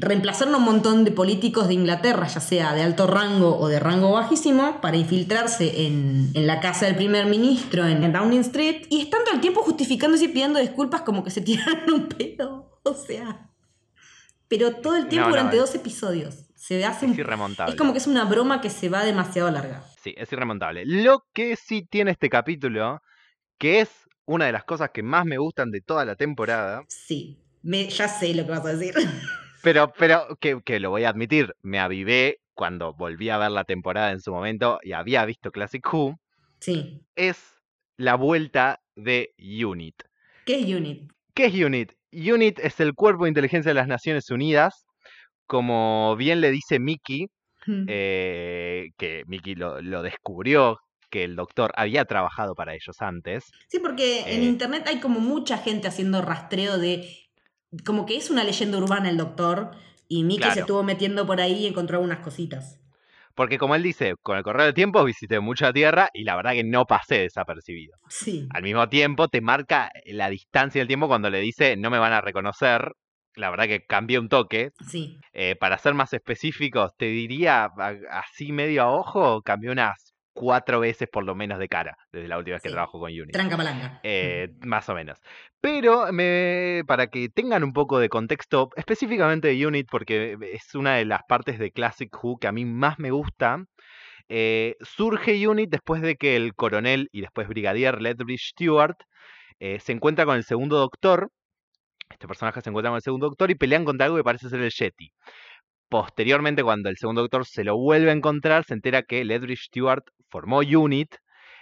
reemplazaron 0.00 0.54
a 0.54 0.58
un 0.58 0.64
montón 0.64 1.04
de 1.04 1.12
políticos 1.12 1.68
de 1.68 1.74
Inglaterra, 1.74 2.26
ya 2.26 2.40
sea 2.40 2.74
de 2.74 2.82
alto 2.82 3.06
rango 3.06 3.58
o 3.58 3.68
de 3.68 3.78
rango 3.78 4.12
bajísimo, 4.12 4.80
para 4.80 4.96
infiltrarse 4.96 5.86
en, 5.86 6.30
en 6.34 6.46
la 6.46 6.60
casa 6.60 6.86
del 6.86 6.96
primer 6.96 7.26
ministro 7.26 7.86
en 7.86 8.12
Downing 8.12 8.40
Street 8.40 8.86
y 8.90 9.02
están 9.02 9.24
todo 9.24 9.34
el 9.34 9.40
tiempo 9.40 9.62
justificándose 9.62 10.24
y 10.24 10.28
pidiendo 10.28 10.58
disculpas 10.58 11.02
como 11.02 11.22
que 11.22 11.30
se 11.30 11.40
tiraron 11.42 11.92
un 11.92 12.08
pedo. 12.08 12.80
O 12.82 12.94
sea, 12.94 13.50
pero 14.48 14.76
todo 14.76 14.96
el 14.96 15.06
tiempo 15.08 15.28
No, 15.28 15.36
no, 15.36 15.38
durante 15.38 15.56
dos 15.58 15.74
episodios. 15.74 16.46
Se 16.56 16.84
hace 16.84 17.06
Es 17.06 17.18
irremontable. 17.18 17.72
es 17.72 17.78
como 17.78 17.92
que 17.92 17.98
es 17.98 18.06
una 18.06 18.24
broma 18.24 18.60
que 18.60 18.70
se 18.70 18.88
va 18.88 19.04
demasiado 19.04 19.50
larga. 19.50 19.82
Sí, 20.02 20.14
es 20.16 20.32
irremontable. 20.32 20.84
Lo 20.86 21.24
que 21.32 21.56
sí 21.56 21.86
tiene 21.88 22.10
este 22.10 22.28
capítulo, 22.30 23.00
que 23.58 23.80
es 23.80 23.90
una 24.24 24.46
de 24.46 24.52
las 24.52 24.64
cosas 24.64 24.90
que 24.92 25.02
más 25.02 25.24
me 25.26 25.38
gustan 25.38 25.70
de 25.70 25.80
toda 25.80 26.04
la 26.04 26.16
temporada, 26.16 26.84
Sí, 26.88 27.38
me, 27.62 27.88
ya 27.88 28.08
sé 28.08 28.32
lo 28.34 28.44
que 28.44 28.50
vas 28.50 28.64
a 28.64 28.72
decir. 28.74 28.94
pero, 29.62 29.92
pero 29.98 30.36
que, 30.40 30.60
que 30.64 30.80
lo 30.80 30.90
voy 30.90 31.04
a 31.04 31.10
admitir, 31.10 31.54
me 31.62 31.78
avivé 31.78 32.38
cuando 32.54 32.92
volví 32.94 33.30
a 33.30 33.38
ver 33.38 33.50
la 33.50 33.64
temporada 33.64 34.10
en 34.12 34.20
su 34.20 34.32
momento 34.32 34.78
y 34.82 34.92
había 34.92 35.24
visto 35.24 35.50
Classic 35.50 35.84
Who, 35.92 36.16
Sí. 36.60 37.00
es 37.16 37.42
la 37.96 38.14
vuelta 38.16 38.80
de 38.96 39.32
UNIT. 39.38 39.94
¿Qué 40.44 40.60
es 40.60 40.66
Unit? 40.74 41.10
¿Qué 41.34 41.46
es 41.46 41.54
UNIT? 41.54 41.92
UNIT 42.12 42.58
es 42.58 42.80
el 42.80 42.94
Cuerpo 42.94 43.24
de 43.24 43.30
Inteligencia 43.30 43.70
de 43.70 43.74
las 43.74 43.88
Naciones 43.88 44.30
Unidas, 44.30 44.84
como 45.46 46.16
bien 46.16 46.40
le 46.40 46.50
dice 46.50 46.78
Mickey, 46.78 47.26
Mm. 47.66 47.84
eh, 47.88 48.88
que 48.96 49.22
Mickey 49.26 49.54
lo, 49.54 49.82
lo 49.82 50.02
descubrió 50.02 50.78
que 51.10 51.24
el 51.24 51.36
doctor 51.36 51.72
había 51.76 52.06
trabajado 52.06 52.54
para 52.54 52.72
ellos 52.72 52.96
antes. 53.00 53.44
Sí, 53.68 53.78
porque 53.80 54.20
en 54.34 54.40
Eh. 54.42 54.44
internet 54.46 54.84
hay 54.86 54.98
como 55.00 55.20
mucha 55.20 55.58
gente 55.58 55.86
haciendo 55.88 56.22
rastreo 56.22 56.78
de. 56.78 57.06
Como 57.84 58.06
que 58.06 58.16
es 58.16 58.30
una 58.30 58.44
leyenda 58.44 58.78
urbana 58.78 59.08
el 59.10 59.16
doctor. 59.16 59.70
Y 60.08 60.24
Mickey 60.24 60.38
Claro. 60.40 60.54
se 60.54 60.60
estuvo 60.60 60.82
metiendo 60.82 61.24
por 61.26 61.40
ahí 61.40 61.52
y 61.64 61.66
encontró 61.66 61.98
algunas 61.98 62.18
cositas. 62.18 62.80
Porque 63.36 63.58
como 63.58 63.76
él 63.76 63.82
dice, 63.84 64.14
con 64.22 64.36
el 64.36 64.42
correr 64.42 64.64
del 64.64 64.74
tiempo 64.74 65.04
visité 65.04 65.38
mucha 65.38 65.72
tierra 65.72 66.10
y 66.12 66.24
la 66.24 66.34
verdad 66.34 66.52
que 66.52 66.64
no 66.64 66.84
pasé 66.84 67.20
desapercibido. 67.20 67.96
Sí. 68.08 68.48
Al 68.52 68.64
mismo 68.64 68.88
tiempo 68.88 69.28
te 69.28 69.40
marca 69.40 69.90
la 70.06 70.28
distancia 70.28 70.80
del 70.80 70.88
tiempo 70.88 71.06
cuando 71.06 71.30
le 71.30 71.38
dice 71.40 71.76
no 71.76 71.90
me 71.90 71.98
van 71.98 72.12
a 72.12 72.20
reconocer. 72.20 72.92
La 73.36 73.48
verdad 73.50 73.66
que 73.66 73.86
cambié 73.86 74.18
un 74.18 74.28
toque. 74.28 74.72
Sí. 74.88 75.16
Eh, 75.32 75.54
para 75.54 75.78
ser 75.78 75.94
más 75.94 76.12
específicos, 76.12 76.90
te 76.96 77.06
diría 77.06 77.68
así 78.10 78.50
medio 78.50 78.82
a 78.82 78.90
ojo, 78.90 79.42
cambié 79.42 79.70
unas 79.70 80.09
cuatro 80.32 80.80
veces 80.80 81.08
por 81.10 81.24
lo 81.24 81.34
menos 81.34 81.58
de 81.58 81.68
cara 81.68 81.96
desde 82.12 82.28
la 82.28 82.38
última 82.38 82.54
vez 82.56 82.62
que 82.62 82.70
trabajo 82.70 82.98
con 82.98 83.10
Unity. 83.10 83.32
Tranca 83.32 83.56
palanca. 83.56 84.00
Eh, 84.02 84.48
más 84.64 84.88
o 84.88 84.94
menos. 84.94 85.18
Pero 85.60 86.12
me, 86.12 86.82
para 86.86 87.08
que 87.08 87.28
tengan 87.28 87.64
un 87.64 87.72
poco 87.72 87.98
de 87.98 88.08
contexto, 88.08 88.70
específicamente 88.76 89.48
de 89.48 89.66
Unit, 89.66 89.88
porque 89.90 90.36
es 90.52 90.74
una 90.74 90.96
de 90.96 91.04
las 91.04 91.22
partes 91.28 91.58
de 91.58 91.70
Classic 91.70 92.10
Who 92.22 92.38
que 92.38 92.46
a 92.46 92.52
mí 92.52 92.64
más 92.64 92.98
me 92.98 93.10
gusta, 93.10 93.64
eh, 94.28 94.76
surge 94.80 95.46
Unit 95.46 95.70
después 95.70 96.02
de 96.02 96.16
que 96.16 96.36
el 96.36 96.54
coronel 96.54 97.08
y 97.12 97.20
después 97.20 97.48
brigadier 97.48 98.00
Lethbridge 98.00 98.50
Stewart 98.52 98.96
eh, 99.58 99.80
se 99.80 99.92
encuentra 99.92 100.24
con 100.24 100.36
el 100.36 100.44
segundo 100.44 100.78
doctor. 100.78 101.30
Este 102.08 102.26
personaje 102.26 102.60
se 102.60 102.70
encuentra 102.70 102.90
con 102.90 102.96
el 102.96 103.02
segundo 103.02 103.26
doctor 103.26 103.50
y 103.50 103.56
pelean 103.56 103.84
contra 103.84 104.06
algo 104.06 104.16
que 104.16 104.24
parece 104.24 104.48
ser 104.48 104.60
el 104.60 104.70
Yeti. 104.70 105.12
Posteriormente, 105.90 106.62
cuando 106.62 106.88
el 106.88 106.96
segundo 106.98 107.22
doctor 107.22 107.44
se 107.44 107.64
lo 107.64 107.76
vuelve 107.76 108.10
a 108.10 108.14
encontrar, 108.14 108.64
se 108.64 108.74
entera 108.74 109.02
que 109.02 109.24
Lethbridge 109.24 109.64
Stewart 109.64 110.04
formó 110.28 110.58
Unit 110.60 111.16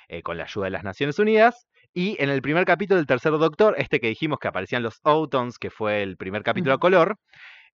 eh, 0.08 0.22
con 0.22 0.36
la 0.36 0.44
ayuda 0.44 0.66
de 0.66 0.70
las 0.70 0.84
Naciones 0.84 1.18
Unidas. 1.18 1.66
Y 1.94 2.22
en 2.22 2.28
el 2.28 2.42
primer 2.42 2.66
capítulo 2.66 2.98
del 2.98 3.06
tercer 3.06 3.32
doctor, 3.32 3.74
este 3.78 4.00
que 4.00 4.08
dijimos 4.08 4.38
que 4.38 4.48
aparecían 4.48 4.82
los 4.82 5.00
Autons, 5.02 5.58
que 5.58 5.70
fue 5.70 6.02
el 6.02 6.18
primer 6.18 6.42
capítulo 6.42 6.74
a 6.74 6.78
color, 6.78 7.16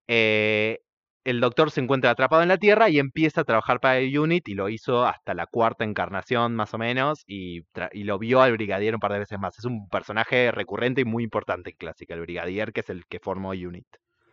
eh, 0.07 0.79
el 1.25 1.41
doctor 1.41 1.73
se 1.73 1.81
encuentra 1.81 2.11
atrapado 2.11 2.43
en 2.43 2.49
la 2.49 2.59
Tierra 2.59 2.89
y 2.89 3.01
empieza 3.01 3.41
a 3.41 3.45
trabajar 3.45 3.81
para 3.81 3.99
el 3.99 4.17
Unit 4.17 4.49
y 4.49 4.55
lo 4.55 4.69
hizo 4.69 5.05
hasta 5.07 5.35
la 5.35 5.47
cuarta 5.47 5.85
encarnación 5.85 6.55
más 6.55 6.73
o 6.73 6.79
menos 6.79 7.25
y, 7.27 7.63
y 7.93 8.05
lo 8.05 8.19
vio 8.21 8.43
al 8.43 8.53
Brigadier 8.53 8.95
un 8.95 9.01
par 9.01 9.13
de 9.13 9.19
veces 9.21 9.41
más. 9.41 9.59
Es 9.59 9.65
un 9.65 9.89
personaje 9.89 10.53
recurrente 10.53 11.01
y 11.01 11.05
muy 11.05 11.25
importante 11.25 11.71
en 11.71 11.77
Clásica, 11.77 12.15
el 12.15 12.21
Brigadier, 12.21 12.73
que 12.73 12.81
es 12.81 12.91
el 12.91 13.07
que 13.07 13.19
formó 13.19 13.51
Unit. 13.51 13.87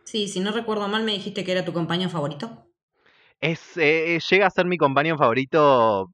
Sí, 0.04 0.28
si 0.28 0.40
no 0.40 0.52
recuerdo 0.52 0.88
mal, 0.88 1.04
me 1.04 1.12
dijiste 1.12 1.44
que 1.44 1.52
era 1.52 1.64
tu 1.64 1.72
compañero 1.72 2.10
favorito. 2.10 2.66
Es, 3.40 3.76
eh, 3.76 4.18
llega 4.30 4.46
a 4.46 4.50
ser 4.50 4.66
mi 4.66 4.78
compañero 4.78 5.18
favorito, 5.18 6.12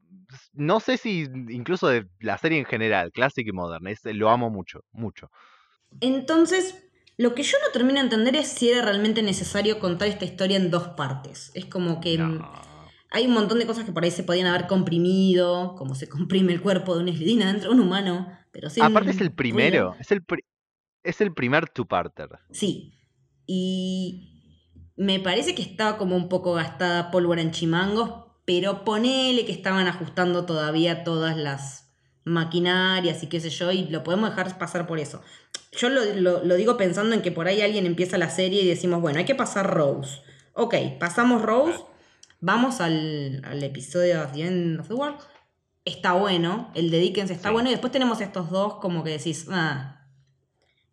no 0.54 0.80
sé 0.80 0.96
si 0.96 1.26
incluso 1.48 1.88
de 1.88 2.06
la 2.20 2.38
serie 2.38 2.58
en 2.58 2.64
general, 2.64 3.12
Classic 3.12 3.46
y 3.46 3.52
Modern, 3.52 3.86
es- 3.86 4.04
lo 4.04 4.30
amo 4.30 4.50
mucho, 4.50 4.84
mucho. 4.92 5.30
Entonces, 6.00 6.88
lo 7.16 7.34
que 7.34 7.42
yo 7.42 7.56
no 7.66 7.72
termino 7.72 7.96
de 7.96 8.04
entender 8.04 8.36
es 8.36 8.48
si 8.48 8.70
era 8.70 8.82
realmente 8.82 9.22
necesario 9.22 9.78
contar 9.78 10.08
esta 10.08 10.24
historia 10.24 10.56
en 10.56 10.70
dos 10.70 10.88
partes. 10.88 11.50
Es 11.54 11.66
como 11.66 12.00
que 12.00 12.18
mm, 12.18 12.38
No. 12.38 12.50
hay 13.10 13.26
un 13.26 13.32
montón 13.34 13.58
de 13.58 13.66
cosas 13.66 13.84
que 13.84 13.92
por 13.92 14.04
ahí 14.04 14.10
se 14.10 14.22
podían 14.22 14.46
haber 14.46 14.66
comprimido, 14.66 15.74
como 15.76 15.94
se 15.94 16.08
comprime 16.08 16.52
el 16.52 16.62
cuerpo 16.62 16.94
de 16.94 17.02
una 17.02 17.10
eslidina 17.10 17.46
dentro 17.52 17.70
de 17.70 17.76
un 17.76 17.82
humano, 17.82 18.28
pero 18.52 18.70
sin 18.70 18.84
Aparte 18.84 19.10
es 19.10 19.20
el 19.20 19.32
primero, 19.32 19.94
es 20.00 20.10
el, 20.12 20.22
pri- 20.22 20.44
es 21.02 21.20
el 21.20 21.32
primer 21.34 21.68
two-parter. 21.68 22.28
Sí. 22.50 22.94
Y 23.50 24.34
me 24.96 25.18
parece 25.20 25.54
que 25.54 25.62
estaba 25.62 25.96
como 25.96 26.14
un 26.14 26.28
poco 26.28 26.52
gastada 26.52 27.10
pólvora 27.10 27.40
en 27.40 27.50
chimangos, 27.50 28.26
pero 28.44 28.84
ponele 28.84 29.46
que 29.46 29.52
estaban 29.52 29.86
ajustando 29.86 30.44
todavía 30.44 31.02
todas 31.02 31.34
las 31.36 31.90
maquinarias 32.24 33.22
y 33.22 33.26
qué 33.28 33.40
sé 33.40 33.48
yo, 33.48 33.72
y 33.72 33.86
lo 33.88 34.04
podemos 34.04 34.28
dejar 34.28 34.58
pasar 34.58 34.86
por 34.86 34.98
eso. 34.98 35.22
Yo 35.72 35.88
lo, 35.88 36.04
lo- 36.14 36.44
lo 36.44 36.54
digo 36.56 36.76
pensando 36.76 37.14
en 37.14 37.22
que 37.22 37.32
por 37.32 37.48
ahí 37.48 37.62
alguien 37.62 37.86
empieza 37.86 38.18
la 38.18 38.28
serie 38.28 38.62
y 38.62 38.68
decimos, 38.68 39.00
bueno, 39.00 39.18
hay 39.18 39.24
que 39.24 39.34
pasar 39.34 39.66
Rose. 39.72 40.20
Ok, 40.52 40.74
pasamos 41.00 41.40
Rose, 41.40 41.78
vamos 42.40 42.80
al, 42.82 43.40
al 43.46 43.62
episodio 43.62 44.22
of 44.24 44.32
the 44.32 44.42
End 44.46 44.78
of 44.80 44.88
the 44.88 44.94
World. 44.94 45.16
Está 45.86 46.12
bueno, 46.12 46.70
el 46.74 46.90
de 46.90 46.98
Dickens 46.98 47.30
está 47.30 47.48
Sí. 47.48 47.52
bueno, 47.54 47.70
y 47.70 47.72
después 47.72 47.92
tenemos 47.92 48.20
estos 48.20 48.50
dos 48.50 48.74
como 48.74 49.02
que 49.04 49.10
decís, 49.10 49.46
ah, 49.50 49.97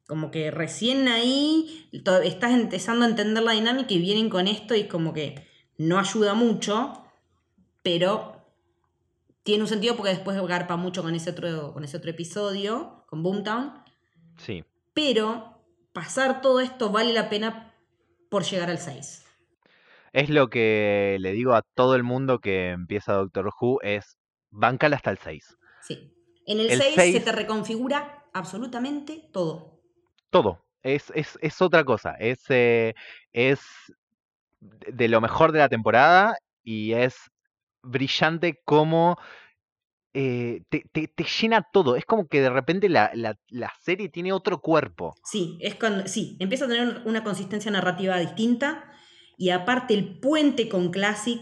como 0.08 0.32
que 0.32 0.52
recién 0.52 1.08
ahí 1.08 1.90
estás 2.24 2.54
empezando 2.54 3.06
a 3.06 3.10
entender 3.10 3.44
la 3.44 3.54
dinámica 3.54 3.94
y 3.94 4.00
vienen 4.00 4.30
con 4.30 4.48
esto 4.48 4.76
y 4.76 4.88
como 4.88 5.14
que 5.14 5.48
no 5.78 6.00
ayuda 6.00 6.34
mucho, 6.34 7.04
pero 7.84 8.46
tiene 9.44 9.64
un 9.64 9.68
sentido 9.70 9.96
porque 9.96 10.12
después 10.12 10.40
garpa 10.48 10.76
mucho 10.76 11.04
con 11.04 11.16
ese 11.16 11.32
otro, 11.32 11.74
con 11.74 11.84
ese 11.84 11.98
otro 11.98 12.12
episodio, 12.12 13.04
con 13.08 13.24
Boomtown, 13.24 13.74
Sí. 14.38 14.64
pero 14.94 15.62
pasar 15.94 16.42
todo 16.42 16.60
esto 16.60 16.92
vale 16.92 17.14
la 17.14 17.30
pena 17.30 17.74
por 18.30 18.44
llegar 18.44 18.70
al 18.70 18.80
6. 18.80 19.24
Es 20.14 20.30
lo 20.30 20.50
que 20.50 21.18
le 21.20 21.32
digo 21.34 21.54
a 21.54 21.62
todo 21.62 21.96
el 21.96 22.04
mundo 22.04 22.40
que 22.40 22.70
empieza 22.70 23.14
Doctor 23.14 23.52
Who, 23.60 23.82
es 23.82 24.18
bancala 24.50 24.96
hasta 24.96 25.12
el 25.12 25.18
6. 25.18 25.58
Sí. 25.82 26.12
En 26.46 26.60
el, 26.60 26.70
El 26.72 26.82
6 26.82 27.14
se 27.14 27.20
te 27.20 27.32
reconfigura 27.32 28.24
absolutamente 28.34 29.30
todo. 29.32 29.75
Todo. 30.30 30.64
Es, 30.84 31.12
es, 31.16 31.38
es 31.42 31.62
otra 31.62 31.84
cosa. 31.84 32.12
Es, 32.20 32.40
eh, 32.50 32.94
es 33.34 33.60
de 34.60 35.08
lo 35.08 35.22
mejor 35.22 35.52
de 35.52 35.60
la 35.60 35.70
temporada 35.70 36.38
y 36.64 36.94
es 36.94 37.16
brillante 37.82 38.60
como 38.66 39.18
eh, 40.14 40.62
te, 40.70 40.84
te- 40.92 41.08
te 41.08 41.24
llena 41.26 41.68
todo. 41.74 41.96
Es 41.96 42.06
como 42.06 42.28
que 42.28 42.42
de 42.42 42.50
repente 42.50 42.88
la, 42.90 43.12
la- 43.14 43.38
la 43.50 43.72
serie 43.82 44.10
tiene 44.10 44.32
otro 44.34 44.60
cuerpo. 44.62 45.16
Sí, 45.24 45.58
es 45.62 45.76
cuando, 45.76 46.08
sí, 46.08 46.38
empieza 46.40 46.66
a 46.66 46.70
tener 46.70 47.02
una 47.06 47.24
consistencia 47.24 47.72
narrativa 47.72 48.18
distinta 48.18 48.92
y 49.38 49.50
aparte 49.50 49.94
el 49.94 50.20
puente 50.20 50.70
con 50.70 50.92
Classic 50.92 51.42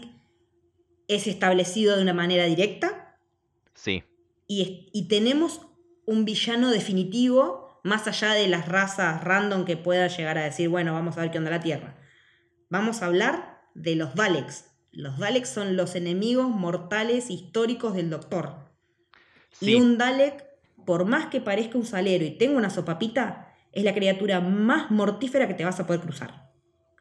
es 1.06 1.26
establecido 1.26 1.96
de 1.96 2.02
una 2.02 2.14
manera 2.14 2.44
directa 2.44 3.18
Sí. 3.74 4.02
y, 4.46 4.90
y 4.92 5.08
tenemos 5.08 5.60
un 6.06 6.24
villano 6.24 6.70
definitivo 6.70 7.63
más 7.84 8.08
allá 8.08 8.32
de 8.32 8.48
las 8.48 8.66
razas 8.66 9.22
random 9.22 9.64
que 9.64 9.76
puedan 9.76 10.08
llegar 10.08 10.36
a 10.38 10.42
decir, 10.44 10.68
bueno, 10.68 10.92
vamos 10.92 11.16
a 11.16 11.20
ver 11.20 11.30
qué 11.30 11.38
onda 11.38 11.50
la 11.52 11.60
Tierra. 11.60 11.96
Vamos 12.70 13.02
a 13.02 13.06
hablar 13.06 13.60
de 13.74 13.94
los 13.94 14.14
Daleks. 14.16 14.64
Los 14.90 15.18
Daleks 15.18 15.48
son 15.48 15.76
los 15.76 15.94
enemigos 15.94 16.48
mortales 16.48 17.30
históricos 17.30 17.94
del 17.94 18.10
Doctor. 18.10 18.56
Sí. 19.52 19.72
Y 19.72 19.80
un 19.80 19.98
Dalek, 19.98 20.44
por 20.86 21.04
más 21.04 21.26
que 21.26 21.40
parezca 21.40 21.78
un 21.78 21.86
salero 21.86 22.24
y 22.24 22.32
tenga 22.38 22.56
una 22.56 22.70
sopapita, 22.70 23.52
es 23.72 23.84
la 23.84 23.94
criatura 23.94 24.40
más 24.40 24.90
mortífera 24.90 25.46
que 25.46 25.54
te 25.54 25.64
vas 25.64 25.78
a 25.78 25.86
poder 25.86 26.00
cruzar. 26.00 26.50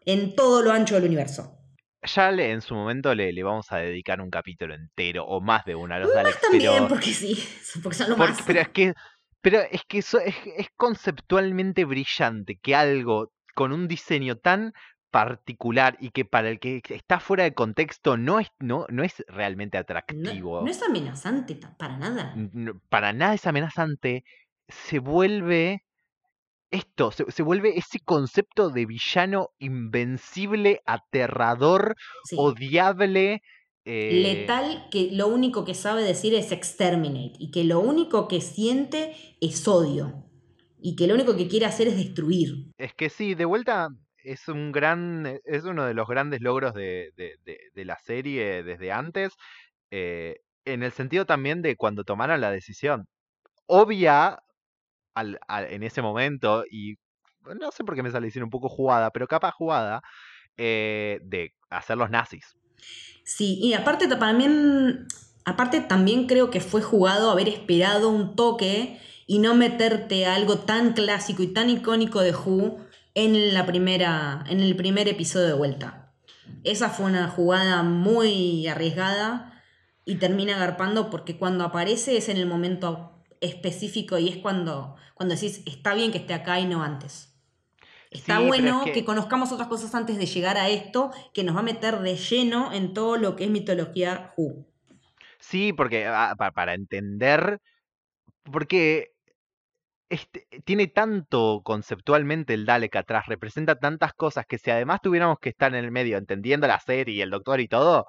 En 0.05 0.35
todo 0.35 0.61
lo 0.61 0.71
ancho 0.71 0.95
del 0.95 1.05
universo. 1.05 1.59
Ya 2.03 2.31
le- 2.31 2.51
en 2.51 2.61
su 2.61 2.75
momento 2.75 3.15
le, 3.15 3.31
le 3.31 3.43
vamos 3.43 3.71
a 3.71 3.77
dedicar 3.77 4.19
un 4.19 4.29
capítulo 4.29 4.75
entero 4.75 5.23
o 5.25 5.39
más 5.39 5.63
de 5.63 5.75
uno 5.75 5.95
a 5.95 5.99
los 5.99 6.13
Daleks. 6.13 6.41
También, 6.41 6.73
pero... 6.73 6.87
porque 6.89 7.13
sí, 7.13 7.41
porque 7.83 7.97
son 7.97 8.09
lo 8.09 8.17
Porque- 8.17 8.33
más. 8.33 8.41
pero 8.45 8.59
es 8.59 8.67
que, 8.69 8.93
pero 9.43 9.59
es 9.59 9.83
que 9.87 9.99
eso 9.99 10.19
es, 10.19 10.35
es 10.57 10.67
conceptualmente 10.75 11.85
brillante 11.85 12.57
que 12.57 12.75
algo 12.75 13.31
con 13.55 13.71
un 13.71 13.87
diseño 13.87 14.37
tan 14.37 14.73
particular 15.11 15.95
y 15.99 16.09
que 16.09 16.25
para 16.25 16.49
el 16.49 16.59
que 16.59 16.81
está 16.89 17.19
fuera 17.19 17.43
de 17.43 17.53
contexto 17.53 18.17
no 18.17 18.39
es, 18.39 18.47
no, 18.59 18.87
no 18.89 19.03
es 19.03 19.23
realmente 19.27 19.77
atractivo. 19.77 20.63
no 20.63 20.71
es 20.71 20.81
amenazante 20.81 21.59
para 21.77 21.97
nada. 21.97 22.33
para 22.89 23.13
nada 23.13 23.35
es 23.35 23.45
amenazante, 23.45 24.23
se 24.67 24.97
vuelve 24.97 25.83
esto, 26.71 27.11
se, 27.11 27.29
se 27.31 27.43
vuelve 27.43 27.77
ese 27.77 27.99
concepto 27.99 28.69
de 28.71 28.85
villano 28.87 29.49
invencible, 29.59 30.81
aterrador, 30.85 31.95
Sí. 32.25 32.35
odiable. 32.39 33.41
Eh, 33.85 34.21
Letal 34.21 34.87
que 34.91 35.09
lo 35.11 35.27
único 35.27 35.65
que 35.65 35.73
sabe 35.73 36.03
decir 36.03 36.33
es 36.33 36.51
exterminate 36.51 37.33
y 37.39 37.51
que 37.51 37.63
lo 37.63 37.79
único 37.79 38.27
que 38.27 38.41
siente 38.41 39.15
es 39.41 39.67
odio 39.67 40.25
y 40.81 40.95
que 40.95 41.07
lo 41.07 41.15
único 41.15 41.35
que 41.37 41.47
quiere 41.47 41.65
hacer 41.65 41.87
es 41.87 41.95
destruir. 41.97 42.71
Es 42.77 42.93
que 42.93 43.09
sí, 43.09 43.35
de 43.35 43.45
vuelta 43.45 43.89
es 44.23 44.47
un 44.47 44.71
gran, 44.71 45.25
e- 45.25 45.41
es 45.45 45.63
uno 45.65 45.85
de 45.85 45.93
los 45.93 46.07
grandes 46.07 46.41
logros 46.41 46.73
de, 46.73 47.11
de- 47.15 47.35
de- 47.45 47.59
de 47.73 47.85
la 47.85 47.97
serie 47.99 48.63
desde 48.63 48.91
antes, 48.91 49.33
eh, 49.91 50.37
en 50.65 50.83
el 50.83 50.91
sentido 50.91 51.25
también 51.25 51.61
de 51.61 51.75
cuando 51.77 52.03
tomaron 52.03 52.41
la 52.41 52.51
decisión 52.51 53.05
obvia 53.67 54.39
al- 55.15 55.39
al- 55.47 55.71
en 55.71 55.83
ese 55.83 56.01
momento, 56.01 56.65
y 56.69 56.95
no 57.59 57.71
sé 57.71 57.83
por 57.83 57.95
qué 57.95 58.03
me 58.03 58.11
sale 58.11 58.27
decir 58.27 58.43
un 58.43 58.49
poco 58.49 58.69
jugada, 58.69 59.11
pero 59.11 59.27
capaz 59.27 59.51
jugada, 59.53 60.01
eh, 60.57 61.19
de 61.23 61.53
hacer 61.69 61.97
los 61.97 62.09
nazis. 62.09 62.55
Sí, 63.23 63.59
y 63.61 63.73
aparte 63.73 64.07
ta- 64.07 64.19
también, 64.19 65.07
aparte 65.45 65.81
también 65.81 66.27
creo 66.27 66.49
que 66.49 66.59
fue 66.59 66.81
jugado 66.81 67.31
haber 67.31 67.47
esperado 67.49 68.09
un 68.09 68.35
toque 68.35 68.99
y 69.27 69.39
no 69.39 69.55
meterte 69.55 70.25
a 70.25 70.35
algo 70.35 70.57
tan 70.59 70.93
clásico 70.93 71.43
y 71.43 71.47
tan 71.47 71.69
icónico 71.69 72.21
de 72.21 72.35
Who 72.35 72.79
en 73.15 73.53
la 73.53 73.65
primera, 73.65 74.43
en 74.49 74.59
el 74.59 74.75
primer 74.75 75.07
episodio 75.07 75.47
de 75.47 75.53
vuelta. 75.53 76.11
Esa 76.63 76.89
fue 76.89 77.05
una 77.05 77.29
jugada 77.29 77.83
muy 77.83 78.67
arriesgada 78.67 79.61
y 80.05 80.15
termina 80.15 80.55
agarpando 80.55 81.09
porque 81.09 81.37
cuando 81.37 81.63
aparece 81.63 82.17
es 82.17 82.27
en 82.29 82.37
el 82.37 82.45
momento 82.45 83.23
específico 83.41 84.17
y 84.17 84.29
es 84.29 84.37
cuando, 84.37 84.95
cuando 85.13 85.35
decís, 85.35 85.61
está 85.65 85.93
bien 85.93 86.11
que 86.11 86.17
esté 86.19 86.33
acá 86.33 86.59
y 86.59 86.65
no 86.65 86.83
antes. 86.83 87.32
Está 88.13 88.39
Sí, 88.39 88.45
bueno 88.45 88.81
es 88.81 88.85
que... 88.85 88.93
que- 88.93 89.05
conozcamos 89.05 89.51
otras 89.51 89.67
cosas 89.67 89.93
antes 89.95 90.17
de 90.17 90.25
llegar 90.25 90.57
a 90.57 90.69
esto, 90.69 91.11
que 91.33 91.43
nos 91.43 91.55
va 91.55 91.59
a 91.61 91.63
meter 91.63 91.99
de 91.99 92.15
lleno 92.15 92.71
en 92.71 92.93
todo 92.93 93.17
lo 93.17 93.35
que 93.35 93.45
es 93.45 93.49
mitología 93.49 94.33
Who. 94.37 94.65
Sí, 95.39 95.73
porque 95.73 96.05
ah, 96.05 96.35
pa- 96.37 96.51
para 96.51 96.73
entender, 96.73 97.59
porque 98.43 99.09
este, 100.09 100.47
tiene 100.63 100.87
tanto 100.87 101.61
conceptualmente 101.63 102.53
el 102.53 102.65
Dalek 102.65 102.95
atrás, 102.95 103.25
representa 103.27 103.75
tantas 103.79 104.13
cosas 104.13 104.45
que 104.47 104.57
si 104.57 104.69
además 104.69 105.01
tuviéramos 105.01 105.39
que 105.39 105.49
estar 105.49 105.73
en 105.73 105.83
el 105.83 105.91
medio 105.91 106.17
entendiendo 106.17 106.67
la 106.67 106.79
serie 106.79 107.15
y 107.15 107.21
el 107.21 107.31
doctor 107.31 107.59
y 107.59 107.67
todo, 107.67 108.07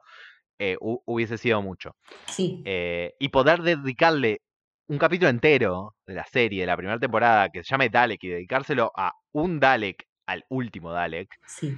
eh, 0.59 0.77
hu- 0.81 1.03
hubiese 1.07 1.39
sido 1.39 1.63
mucho. 1.63 1.97
Sí, 2.27 2.63
Eh, 2.65 3.15
y 3.19 3.29
poder 3.31 3.63
dedicarle 3.63 4.41
un 4.89 4.99
capítulo 4.99 5.31
entero 5.31 5.95
de 6.07 6.15
la 6.15 6.25
serie, 6.27 6.61
de 6.63 6.67
la 6.67 6.77
primera 6.77 6.99
temporada, 6.99 7.49
que 7.51 7.63
se 7.65 7.71
llame 7.71 7.89
Dalek 7.89 8.23
y 8.25 8.29
dedicárselo 8.29 8.93
a 8.97 9.15
un 9.33 9.59
Dalek, 9.61 10.07
al 10.27 10.45
último 10.49 10.93
Dalek, 10.93 11.29
sí. 11.47 11.75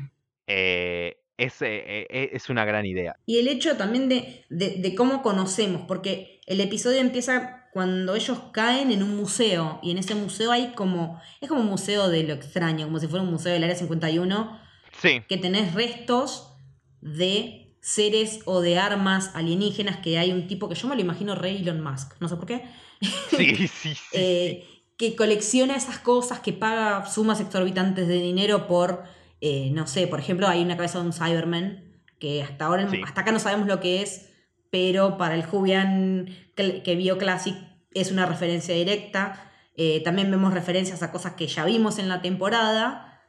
eh, 0.47 1.17
es, 1.37 1.61
eh, 1.63 2.07
eh, 2.09 2.31
es 2.33 2.49
una 2.49 2.65
gran 2.65 2.87
idea. 2.87 3.17
Y 3.27 3.39
el 3.39 3.49
hecho 3.49 3.77
también 3.77 4.09
de, 4.09 4.45
de- 4.49 4.77
de 4.79 4.95
cómo 4.95 5.23
conocemos, 5.23 5.83
porque 5.87 6.41
el 6.47 6.61
episodio 6.61 7.01
empieza 7.01 7.69
cuando 7.73 8.15
ellos 8.15 8.39
caen 8.53 8.91
en 8.91 9.03
un 9.03 9.17
museo, 9.17 9.79
y 9.83 9.91
en 9.91 9.99
ese 9.99 10.15
museo 10.15 10.51
hay 10.51 10.73
como, 10.75 11.21
es 11.41 11.49
como 11.49 11.61
un 11.61 11.67
museo 11.69 12.09
de 12.09 12.23
lo 12.23 12.33
extraño, 12.35 12.87
como 12.87 12.99
si 12.99 13.07
fuera 13.07 13.23
un 13.25 13.31
museo 13.31 13.53
del 13.53 13.65
Área 13.65 13.77
51, 13.77 14.59
Sí, 14.99 15.23
que 15.29 15.37
tenés 15.37 15.75
restos 15.75 16.55
de 17.03 17.77
seres 17.83 18.41
o 18.47 18.63
de 18.63 18.79
armas 18.79 19.31
alienígenas, 19.35 19.99
que 19.99 20.19
hay 20.19 20.33
un 20.33 20.47
tipo 20.49 20.69
que 20.69 20.75
yo 20.75 20.89
me 20.89 20.95
lo 20.97 21.03
imagino 21.03 21.35
re 21.35 21.51
Elon 21.57 21.83
Musk, 21.83 22.15
no 22.21 22.29
sé 22.29 22.37
por 22.37 22.47
qué, 22.47 22.63
sí, 23.31 23.55
sí, 23.57 23.69
sí. 23.69 23.95
sí. 23.95 24.01
eh, 24.13 24.69
que 24.97 25.15
colecciona 25.15 25.77
esas 25.77 25.99
cosas, 25.99 26.41
que 26.41 26.53
paga 26.53 27.07
sumas 27.07 27.41
exorbitantes 27.41 28.09
de 28.09 28.15
dinero 28.15 28.67
por, 28.67 29.05
eh, 29.41 29.71
no 29.73 29.87
sé, 29.87 30.07
por 30.07 30.19
ejemplo, 30.21 30.49
hay 30.49 30.63
una 30.63 30.77
cabeza 30.77 31.01
de 31.01 31.07
un 31.07 31.13
Cyberman, 31.13 32.01
que 32.19 32.43
hasta 32.43 32.65
ahora, 32.65 32.89
Sí. 32.91 33.01
hasta 33.05 33.21
acá 33.21 33.33
no 33.33 33.39
sabemos 33.39 33.67
lo 33.69 33.79
que 33.81 34.03
es, 34.03 34.31
pero 34.71 35.19
para 35.19 35.35
el 35.35 35.45
Jubian 35.45 36.35
que, 36.55 36.83
que 36.83 36.97
vio 36.97 37.19
Classic 37.19 37.55
es 37.93 38.11
una 38.11 38.25
referencia 38.27 38.75
directa. 38.75 39.53
Eh, 39.77 40.01
también 40.03 40.31
vemos 40.31 40.55
referencias 40.55 41.03
a 41.03 41.13
cosas 41.13 41.35
que 41.35 41.47
ya 41.47 41.65
vimos 41.67 41.99
en 41.99 42.09
la 42.09 42.23
temporada. 42.23 43.23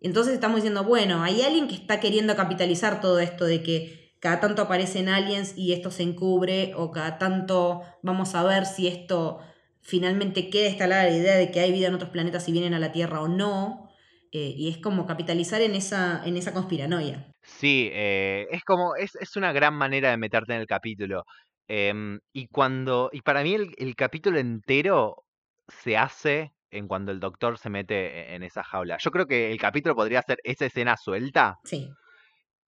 Entonces 0.00 0.34
estamos 0.34 0.56
diciendo, 0.56 0.84
bueno, 0.84 1.22
hay 1.22 1.42
alguien 1.42 1.66
que 1.66 1.74
está 1.74 1.98
queriendo 1.98 2.36
capitalizar 2.36 3.00
todo 3.00 3.18
esto 3.18 3.44
de 3.44 3.62
que 3.62 4.03
cada 4.24 4.40
tanto 4.40 4.62
aparecen 4.62 5.10
aliens 5.10 5.52
y 5.54 5.74
esto 5.74 5.90
se 5.90 6.02
encubre, 6.02 6.72
o 6.76 6.90
cada 6.90 7.18
tanto 7.18 7.82
vamos 8.00 8.34
a 8.34 8.42
ver 8.42 8.64
si 8.64 8.88
esto 8.88 9.38
finalmente 9.82 10.48
queda 10.48 10.70
instalada 10.70 11.02
la 11.04 11.10
idea 11.10 11.36
de 11.36 11.50
que 11.50 11.60
hay 11.60 11.72
vida 11.72 11.88
en 11.88 11.94
otros 11.94 12.08
planetas 12.08 12.48
y 12.48 12.52
vienen 12.52 12.72
a 12.72 12.78
la 12.78 12.90
Tierra 12.90 13.20
o 13.20 13.28
no. 13.28 13.90
Eh, 14.32 14.54
y 14.56 14.70
es 14.70 14.78
como 14.78 15.04
capitalizar 15.04 15.60
en 15.60 15.74
esa, 15.74 16.22
en 16.24 16.38
esa 16.38 16.54
conspiranoia. 16.54 17.30
Sí, 17.42 17.90
eh, 17.92 18.46
es 18.50 18.64
como, 18.64 18.96
es, 18.96 19.14
es 19.16 19.36
una 19.36 19.52
gran 19.52 19.74
manera 19.74 20.08
de 20.08 20.16
meterte 20.16 20.54
en 20.54 20.60
el 20.62 20.66
capítulo. 20.66 21.24
Em, 21.68 22.18
y 22.32 22.48
cuando, 22.48 23.10
y 23.12 23.20
para 23.20 23.42
mí 23.42 23.52
el, 23.52 23.74
el 23.76 23.94
capítulo 23.94 24.38
entero 24.38 25.24
se 25.68 25.98
hace 25.98 26.54
en 26.70 26.88
cuando 26.88 27.12
el 27.12 27.20
doctor 27.20 27.58
se 27.58 27.68
mete 27.68 28.32
e- 28.32 28.34
en 28.36 28.42
esa 28.42 28.64
jaula. 28.64 28.96
Yo 28.98 29.10
creo 29.10 29.26
que 29.26 29.52
el 29.52 29.58
capítulo 29.60 29.94
podría 29.94 30.22
ser 30.22 30.38
esa 30.44 30.64
escena 30.64 30.96
suelta 30.96 31.58
Sí. 31.64 31.90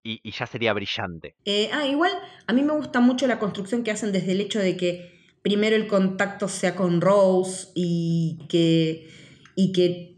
Y, 0.07 0.31
ya 0.31 0.47
sería 0.47 0.73
brillante. 0.73 1.35
Eh, 1.45 1.69
ah, 1.73 1.87
igual 1.87 2.13
a 2.47 2.53
mí 2.53 2.63
me 2.63 2.73
gusta 2.73 3.01
mucho 3.01 3.27
la 3.27 3.39
construcción 3.39 3.83
que 3.83 3.91
hacen 3.91 4.13
desde 4.13 4.33
el 4.33 4.41
hecho 4.41 4.61
de 4.61 4.77
que 4.77 5.17
primero 5.43 5.77
el 5.77 5.87
contacto 5.87 6.49
sea 6.49 6.77
con 6.77 7.01
Rose 7.01 7.69
y 7.75 8.39
que, 8.49 9.09
y 9.55 9.73
que 9.73 10.17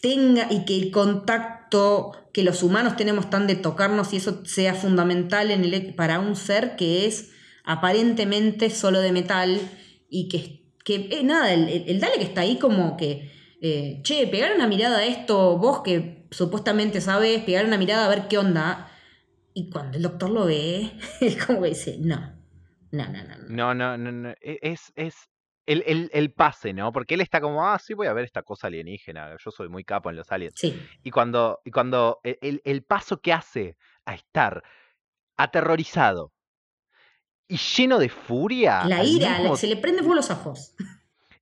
tenga 0.00 0.48
y 0.50 0.64
que 0.64 0.76
el 0.76 0.90
contacto 0.90 2.12
que 2.32 2.42
los 2.42 2.62
humanos 2.62 2.96
tenemos 2.96 3.30
tan 3.30 3.46
de 3.46 3.56
tocarnos 3.56 4.12
y 4.12 4.18
eso 4.18 4.44
sea 4.44 4.74
fundamental 4.74 5.50
en 5.50 5.64
el, 5.64 5.94
para 5.94 6.20
un 6.20 6.36
ser 6.36 6.76
que 6.76 7.06
es 7.06 7.32
aparentemente 7.64 8.70
solo 8.70 9.00
de 9.00 9.12
metal 9.12 9.60
y 10.08 10.28
que, 10.28 10.64
que 10.84 11.08
eh, 11.10 11.22
nada, 11.22 11.52
el, 11.52 11.68
el 11.68 12.00
Dalek 12.00 12.22
está 12.22 12.42
ahí 12.42 12.56
como 12.56 12.96
que, 12.96 13.30
eh, 13.60 14.00
che, 14.02 14.26
pegar 14.28 14.52
una 14.54 14.66
mirada 14.66 14.98
a 14.98 15.06
esto, 15.06 15.58
vos 15.58 15.82
que 15.82 16.26
supuestamente 16.30 17.00
sabes, 17.00 17.42
pegar 17.42 17.66
una 17.66 17.76
mirada 17.76 18.06
a 18.06 18.08
ver 18.08 18.28
qué 18.28 18.38
onda. 18.38 18.90
Y 19.58 19.70
cuando 19.70 19.96
el 19.96 20.04
doctor 20.04 20.30
lo 20.30 20.46
ve, 20.46 20.92
es 21.20 21.44
como 21.44 21.62
que 21.62 21.70
dice, 21.70 21.96
no, 21.98 22.16
no, 22.92 23.08
no, 23.08 23.24
no. 23.24 23.36
no. 23.38 23.48
No, 23.48 23.74
no, 23.74 23.98
no, 23.98 24.12
no, 24.12 24.30
e- 24.40 24.60
es, 24.62 24.92
es 24.94 25.16
el, 25.66 25.82
el, 25.84 26.10
el 26.12 26.32
pase, 26.32 26.72
¿no? 26.72 26.92
Porque 26.92 27.14
él 27.14 27.22
está 27.22 27.40
como, 27.40 27.66
ah, 27.66 27.76
sí, 27.80 27.92
voy 27.94 28.06
a 28.06 28.12
ver 28.12 28.24
esta 28.24 28.44
cosa 28.44 28.68
alienígena, 28.68 29.36
yo 29.44 29.50
soy 29.50 29.68
muy 29.68 29.82
capo 29.82 30.10
en 30.10 30.16
los 30.16 30.30
aliens. 30.30 30.54
Sí, 30.54 30.76
Y 31.02 31.10
cuando, 31.10 31.58
y 31.64 31.72
cuando 31.72 32.20
e- 32.22 32.38
el, 32.40 32.62
el 32.64 32.84
paso 32.84 33.20
que 33.20 33.32
hace 33.32 33.76
a 34.04 34.14
estar 34.14 34.62
aterrorizado 35.36 36.32
y 37.48 37.56
lleno 37.56 37.98
de 37.98 38.08
furia, 38.10 38.86
la 38.86 39.02
ira, 39.02 39.38
mismo 39.38 39.56
se 39.56 39.66
le 39.66 39.76
prende 39.76 40.02
fuego 40.02 40.14
los 40.14 40.30
ojos. 40.30 40.74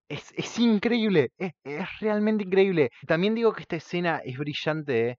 Es, 0.09 0.33
es 0.37 0.59
increíble, 0.59 1.31
es, 1.37 1.53
es 1.65 1.87
realmente 2.01 2.45
increíble. 2.45 2.91
También 3.07 3.35
digo 3.35 3.53
que 3.53 3.63
esta 3.63 3.77
escena 3.77 4.21
es 4.25 4.39
brillante 4.39 5.19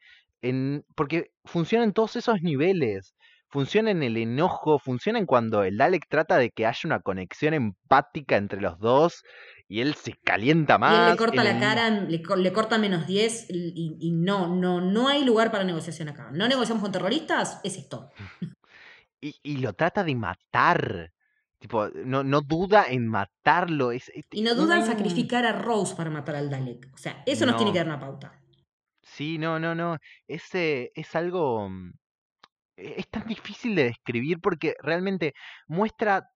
en, 0.49 0.85
porque 0.95 1.31
funciona 1.45 1.83
en 1.83 1.93
todos 1.93 2.15
esos 2.15 2.41
niveles. 2.41 3.15
Funciona 3.49 3.91
en 3.91 4.03
el 4.03 4.17
enojo, 4.17 4.77
funciona 4.77 5.19
en 5.19 5.25
cuando 5.25 5.63
el 5.63 5.77
Dalek 5.77 6.05
trata 6.09 6.37
de 6.37 6.51
que 6.51 6.65
haya 6.65 6.79
una 6.83 6.99
conexión 6.99 7.53
empática 7.53 8.35
entre 8.35 8.59
los 8.59 8.77
dos 8.77 9.23
y 9.69 9.79
él 9.79 9.93
se 9.95 10.13
calienta 10.21 10.73
Y 10.73 10.75
él 10.75 10.79
más. 10.81 11.11
le 11.11 11.17
corta 11.17 11.41
en 11.49 11.53
la 11.53 11.59
cara, 11.59 11.89
le, 11.89 12.21
co- 12.21 12.35
le 12.35 12.51
corta 12.51 12.77
menos 12.77 13.07
10 13.07 13.47
y, 13.49 13.95
y 14.01 14.11
no, 14.11 14.53
no, 14.53 14.81
no 14.81 15.07
hay 15.07 15.23
lugar 15.23 15.49
para 15.49 15.63
negociación 15.63 16.09
acá. 16.09 16.29
¿No 16.33 16.45
negociamos 16.49 16.83
con 16.83 16.91
terroristas? 16.91 17.61
Es 17.63 17.77
esto. 17.77 18.09
y, 19.21 19.33
y 19.43 19.57
lo 19.57 19.71
trata 19.73 20.03
de 20.03 20.15
matar. 20.15 21.13
Tipo, 21.59 21.87
no, 22.05 22.23
no 22.25 22.41
duda 22.41 22.85
en 22.89 23.07
matarlo. 23.07 23.91
Es, 23.93 24.09
es- 24.13 24.25
Y 24.31 24.41
no 24.41 24.55
dudan 24.55 24.81
Mm. 24.81 24.85
sacrificar 24.87 25.45
a 25.45 25.53
Rose 25.53 25.95
para 25.95 26.09
matar 26.09 26.35
al 26.35 26.49
Dalek. 26.49 26.89
O 26.93 26.97
sea, 26.97 27.23
eso 27.25 27.45
nos 27.45 27.55
tiene 27.55 27.71
que 27.71 27.77
dar 27.79 27.87
una 27.87 27.99
pauta. 27.99 28.33
Sí, 29.17 29.37
no, 29.37 29.59
no, 29.59 29.73
no. 29.75 29.97
Ese 30.27 30.91
es 30.95 31.15
algo. 31.15 31.69
mm, 31.69 31.91
e- 32.77 32.95
Es 32.99 33.09
tan 33.09 33.27
difícil 33.27 33.75
de 33.75 33.85
describir 33.85 34.39
porque 34.41 34.75
realmente 34.81 35.33
muestra 35.67 36.29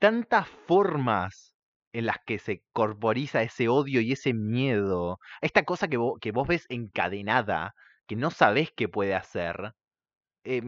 tantas 0.00 0.48
formas 0.68 1.54
en 1.92 2.06
las 2.06 2.18
que 2.26 2.38
se 2.38 2.64
corporiza 2.72 3.42
ese 3.42 3.68
odio 3.68 4.00
y 4.02 4.12
ese 4.12 4.34
miedo. 4.34 5.18
Esta 5.42 5.64
cosa 5.64 5.88
que 5.88 5.98
vos, 5.98 6.18
ves 6.48 6.66
encadenada, 6.70 7.74
que 8.08 8.16
no 8.16 8.30
sabés 8.30 8.70
qué 8.76 8.88
puede 8.88 9.14
hacer. 9.14 9.74
eh, 10.44 10.60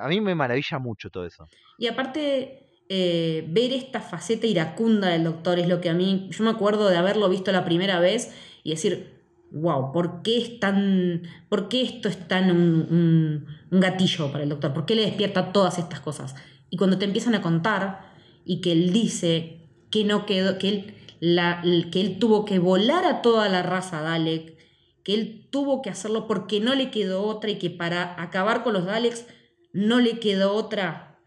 a 0.00 0.08
mí 0.08 0.20
me 0.20 0.34
maravilla 0.34 0.78
mucho 0.78 1.10
todo 1.10 1.26
eso. 1.26 1.50
Y 1.78 1.86
aparte, 1.86 2.84
eh, 2.88 3.44
ver 3.48 3.72
esta 3.72 4.00
faceta 4.00 4.46
iracunda 4.46 5.08
del 5.08 5.24
doctor 5.24 5.58
es 5.58 5.68
lo 5.68 5.80
que 5.80 5.90
a 5.90 5.94
mí. 5.94 6.28
Yo 6.30 6.44
me 6.44 6.50
acuerdo 6.50 6.88
de 6.88 6.96
haberlo 6.96 7.28
visto 7.28 7.52
la 7.52 7.64
primera 7.64 7.98
vez 8.00 8.34
y 8.62 8.70
decir, 8.70 9.23
wow, 9.50 9.92
¿por 9.92 10.22
qué 10.22 10.38
es 10.38 10.60
tan. 10.60 11.22
¿Por 11.48 11.68
qué 11.68 11.82
esto 11.82 12.08
es 12.08 12.28
tan 12.28 12.50
un, 12.50 13.46
gatillo 13.70 14.30
para 14.30 14.44
el 14.44 14.50
doctor? 14.50 14.72
¿Por 14.72 14.86
qué 14.86 14.94
le 14.94 15.02
despierta 15.02 15.52
todas 15.52 15.78
estas 15.78 16.00
cosas? 16.00 16.34
Y 16.70 16.76
cuando 16.76 16.98
te 16.98 17.04
empiezan 17.04 17.34
a 17.34 17.42
contar 17.42 18.12
y 18.44 18.60
que 18.60 18.72
él 18.72 18.92
dice 18.92 19.68
que 19.90 20.04
no 20.04 20.26
quedó, 20.26 20.58
que 20.58 20.68
él, 20.68 20.94
la, 21.20 21.62
que 21.92 22.00
él 22.00 22.18
tuvo 22.18 22.44
que 22.44 22.58
volar 22.58 23.04
a 23.04 23.22
toda 23.22 23.48
la 23.48 23.62
raza 23.62 24.02
Dalek, 24.02 24.56
que 25.04 25.14
él 25.14 25.48
tuvo 25.50 25.82
que 25.82 25.90
hacerlo 25.90 26.26
porque 26.26 26.60
no 26.60 26.74
le 26.74 26.90
quedó 26.90 27.22
otra 27.22 27.50
y 27.50 27.58
que 27.58 27.70
para 27.70 28.20
acabar 28.20 28.64
con 28.64 28.72
los 28.72 28.86
Daleks 28.86 29.26
no 29.72 30.00
le 30.00 30.18
quedó 30.18 30.52
otra 30.52 31.18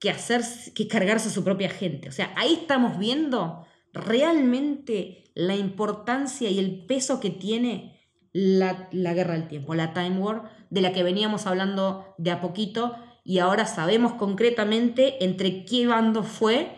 que 0.00 0.10
hacer 0.10 0.42
que 0.74 0.88
cargarse 0.88 1.28
a 1.28 1.32
su 1.32 1.44
propia 1.44 1.70
gente. 1.70 2.08
O 2.08 2.12
sea, 2.12 2.32
ahí 2.36 2.54
estamos 2.54 2.98
viendo 2.98 3.64
realmente 3.92 5.21
la 5.34 5.56
importancia 5.56 6.50
y 6.50 6.58
el 6.58 6.84
peso 6.86 7.20
que 7.20 7.30
tiene 7.30 8.00
la, 8.32 8.88
la 8.92 9.14
guerra 9.14 9.34
del 9.34 9.48
tiempo, 9.48 9.74
la 9.74 9.92
Time 9.92 10.18
War, 10.18 10.50
de 10.70 10.80
la 10.80 10.92
que 10.92 11.02
veníamos 11.02 11.46
hablando 11.46 12.14
de 12.18 12.30
a 12.30 12.40
poquito 12.40 12.96
y 13.24 13.38
ahora 13.38 13.66
sabemos 13.66 14.14
concretamente 14.14 15.24
entre 15.24 15.64
qué 15.64 15.86
bando 15.86 16.22
fue 16.22 16.76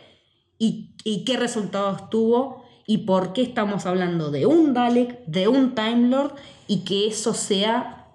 y, 0.59 0.97
y 1.05 1.25
qué 1.25 1.37
resultados 1.37 2.11
tuvo 2.11 2.65
y 2.87 2.99
por 2.99 3.33
qué 3.33 3.43
estamos 3.43 3.87
hablando 3.87 4.31
de 4.31 4.47
un 4.47 4.75
Dalek, 4.75 5.25
de 5.27 5.49
un 5.49 5.75
Time 5.75 6.09
Lord 6.09 6.35
y 6.67 6.85
que 6.85 7.07
eso 7.07 7.35
sea 7.35 8.09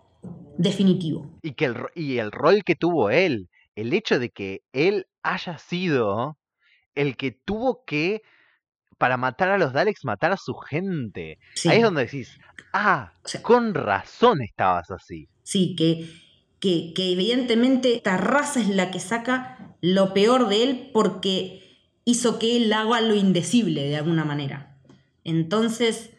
definitivo. 0.57 1.25
Y, 1.41 1.53
que 1.53 1.65
el, 1.65 1.75
y 1.95 2.17
el 2.17 2.31
rol 2.31 2.63
que 2.63 2.75
tuvo 2.75 3.09
él, 3.09 3.49
el 3.75 3.93
hecho 3.93 4.19
de 4.19 4.29
que 4.29 4.61
él 4.73 5.07
haya 5.23 5.57
sido 5.57 6.37
el 6.95 7.15
que 7.15 7.31
tuvo 7.31 7.83
que, 7.85 8.21
para 8.99 9.17
matar 9.17 9.49
a 9.49 9.57
los 9.57 9.73
Daleks, 9.73 10.05
matar 10.05 10.31
a 10.31 10.37
su 10.37 10.53
gente. 10.53 11.39
Sí. 11.55 11.69
Ahí 11.69 11.77
es 11.77 11.83
donde 11.83 12.03
decís, 12.05 12.37
ah, 12.73 13.13
O 13.25 13.27
sea- 13.27 13.41
con 13.41 13.73
razón 13.73 14.43
estabas 14.43 14.91
así. 14.91 15.27
Sí, 15.41 15.75
que, 15.75 16.07
que, 16.59 16.93
que 16.93 17.11
evidentemente 17.13 17.95
esta 17.95 18.17
raza 18.17 18.59
es 18.59 18.69
la 18.69 18.91
que 18.91 18.99
saca 18.99 19.75
lo 19.81 20.13
peor 20.13 20.47
de 20.49 20.63
él 20.63 20.91
porque 20.93 21.63
hizo 22.05 22.37
que 22.37 22.57
él 22.57 22.71
haga 22.73 23.01
lo 23.01 23.15
indecible 23.15 23.83
de 23.89 23.97
alguna 23.97 24.25
manera. 24.25 24.77
Entonces, 25.23 26.11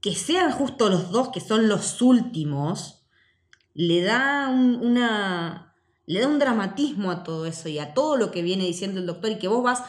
que 0.00 0.14
sean 0.14 0.52
justo 0.52 0.88
los 0.90 1.10
dos 1.10 1.30
que 1.30 1.40
son 1.40 1.68
los 1.68 2.00
últimos, 2.02 3.06
le 3.74 4.02
da 4.02 4.48
un, 4.48 4.76
una. 4.84 5.74
le 6.06 6.20
da 6.20 6.28
un 6.28 6.38
dramatismo 6.38 7.10
a 7.10 7.22
todo 7.24 7.46
eso 7.46 7.68
y 7.68 7.78
a 7.78 7.94
todo 7.94 8.16
lo 8.16 8.30
que 8.30 8.42
viene 8.42 8.64
diciendo 8.64 9.00
el 9.00 9.06
doctor 9.06 9.30
y 9.32 9.38
que 9.38 9.48
vos 9.48 9.62
vas 9.62 9.82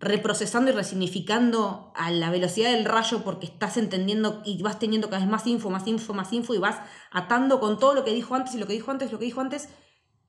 reprocesando 0.00 0.70
y 0.70 0.74
resignificando 0.74 1.92
a 1.96 2.10
la 2.10 2.30
velocidad 2.30 2.72
del 2.72 2.84
rayo 2.84 3.22
porque 3.24 3.46
estás 3.46 3.76
entendiendo 3.76 4.42
y 4.44 4.62
vas 4.62 4.78
teniendo 4.78 5.08
cada 5.08 5.20
vez 5.22 5.30
más 5.30 5.46
info, 5.46 5.70
más 5.70 5.86
info, 5.86 6.14
más 6.14 6.32
info 6.32 6.54
y 6.54 6.58
vas 6.58 6.80
atando 7.10 7.58
con 7.60 7.78
todo 7.78 7.94
lo 7.94 8.04
que 8.04 8.12
dijo 8.12 8.34
antes 8.34 8.54
y 8.54 8.58
lo 8.58 8.66
que 8.66 8.74
dijo 8.74 8.90
antes, 8.90 9.10
lo 9.12 9.18
que 9.18 9.24
dijo 9.24 9.40
antes 9.40 9.68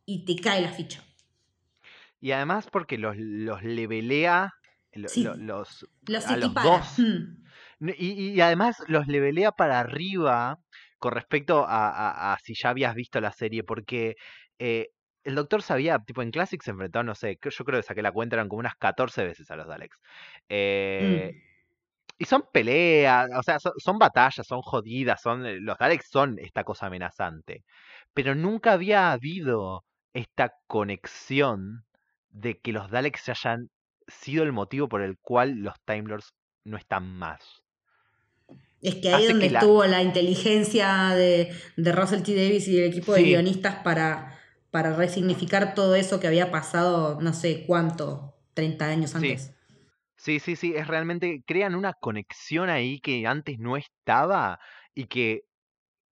y 0.06 0.26
te 0.26 0.36
cae 0.42 0.62
la 0.62 0.72
ficha. 0.72 1.04
Y 2.20 2.32
además 2.32 2.68
porque 2.72 2.98
los, 2.98 3.16
los 3.18 3.64
levelea 3.64 4.52
Sí. 5.06 5.24
los, 5.24 5.86
Los 6.08 6.26
a 6.26 6.36
los 6.38 6.52
dos. 6.54 7.00
Mm. 7.00 7.92
Y, 7.98 8.32
y 8.32 8.42
además 8.42 8.78
los 8.88 9.08
levelea 9.08 9.52
para 9.52 9.80
arriba 9.80 10.58
con 10.98 11.14
respecto 11.14 11.66
a, 11.66 11.90
a- 11.90 12.34
a 12.34 12.38
si 12.44 12.54
ya 12.56 12.70
habías 12.72 12.96
visto 12.96 13.22
la 13.22 13.32
serie, 13.32 13.64
porque 13.64 14.16
eh, 14.58 14.90
el 15.24 15.36
doctor 15.36 15.62
sabía, 15.62 16.00
tipo 16.00 16.22
en 16.22 16.32
Classic 16.32 16.62
se 16.62 16.72
enfrentó, 16.72 17.04
no 17.04 17.16
sé, 17.16 17.38
yo 17.42 17.66
creo 17.66 17.80
que 17.80 17.84
saqué 17.88 18.02
la 18.02 18.12
cuenta, 18.12 18.36
eran 18.36 18.50
como 18.50 18.60
unas 18.60 18.76
14 18.76 19.24
veces 19.26 19.50
a 19.52 19.56
los 19.56 19.68
Daleks. 19.68 19.98
Eh, 20.50 21.32
Mm. 21.36 21.50
Y 22.22 22.26
son 22.26 22.44
peleas, 22.52 23.30
o 23.38 23.44
sea, 23.44 23.60
son, 23.60 23.72
son 23.78 23.98
batallas, 23.98 24.46
son 24.46 24.62
jodidas, 24.62 25.22
son, 25.22 25.46
eh, 25.46 25.60
los 25.62 25.78
Daleks 25.78 26.10
son 26.10 26.38
esta 26.40 26.66
cosa 26.66 26.88
amenazante. 26.88 27.64
Pero 28.14 28.36
nunca 28.36 28.74
había 28.74 29.14
habido 29.14 29.86
esta 30.14 30.54
conexión 30.68 31.86
de 32.30 32.60
que 32.60 32.74
los 32.74 32.92
Daleks 32.92 33.30
hayan 33.30 33.70
sido 34.08 34.44
el 34.44 34.52
motivo 34.52 34.90
por 34.90 35.02
el 35.02 35.18
cual 35.18 35.60
los 35.60 35.76
Time 35.86 36.10
Lords 36.10 36.34
no 36.66 36.76
están 36.76 37.06
más. 37.08 37.40
Es 38.82 38.96
que 38.96 39.14
ahí 39.14 39.24
es 39.24 39.30
donde 39.30 39.48
que 39.48 39.54
la- 39.54 39.60
estuvo 39.60 39.86
la 39.86 40.02
inteligencia 40.02 41.10
de, 41.16 41.54
de 41.78 41.92
Russell 41.92 42.24
T. 42.24 42.34
Davis 42.36 42.68
y 42.68 42.76
del 42.76 42.90
equipo 42.90 43.14
de 43.14 43.24
guionistas 43.24 43.76
para, 43.84 44.39
para 44.72 44.96
resignificar 44.96 45.74
todo 45.74 45.96
eso 45.96 46.20
que 46.20 46.28
había 46.28 46.52
pasado, 46.52 47.20
no 47.22 47.34
sé 47.34 47.66
cuánto, 47.66 48.36
30 48.54 48.86
años 48.88 49.16
antes. 49.16 49.54
Sí, 50.18 50.40
sí, 50.40 50.56
sí, 50.56 50.74
es 50.76 50.88
realmente, 50.88 51.44
crean 51.48 51.76
una 51.76 51.94
conexión 51.94 52.70
ahí 52.70 53.00
que 53.00 53.26
antes 53.26 53.58
no 53.58 53.78
estaba 53.78 54.60
y 54.94 55.06
que 55.06 55.44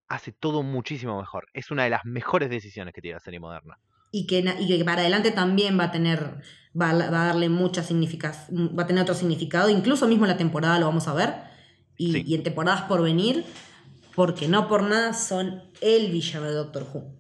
hace 0.07 0.31
todo 0.31 0.63
muchísimo 0.63 1.19
mejor. 1.19 1.47
Es 1.53 1.71
una 1.71 1.83
de 1.83 1.89
las 1.89 2.05
mejores 2.05 2.49
decisiones 2.49 2.93
que 2.93 3.01
tiene 3.01 3.15
la 3.15 3.19
serie 3.19 3.39
moderna. 3.41 3.77
Y 4.11 4.25
que, 4.25 4.41
na- 4.41 4.59
y 4.59 4.67
que 4.77 4.85
para 4.85 5.01
adelante 5.01 5.31
también 5.31 5.77
va 5.77 5.85
a 5.85 5.91
tener, 5.91 6.41
va, 6.79 6.91
a- 6.91 7.11
va 7.11 7.23
a 7.23 7.25
darle 7.27 7.49
mucha 7.49 7.83
significación, 7.83 8.73
va 8.77 8.83
a 8.83 8.87
tener 8.87 9.03
otro 9.03 9.13
significado, 9.13 9.69
incluso 9.69 10.07
mismo 10.07 10.23
en 10.23 10.31
la 10.31 10.37
temporada 10.37 10.79
lo 10.79 10.85
vamos 10.85 11.09
a 11.09 11.13
ver, 11.13 11.33
y, 11.97 12.13
Sí. 12.13 12.23
y 12.25 12.35
en 12.35 12.43
temporadas 12.43 12.83
por 12.83 13.01
venir, 13.03 13.43
porque 14.15 14.47
no 14.47 14.69
por 14.69 14.83
nada 14.83 15.13
son 15.13 15.61
el 15.81 16.11
villano 16.11 16.45
de 16.45 16.53
Doctor 16.53 16.87
Who. 16.93 17.13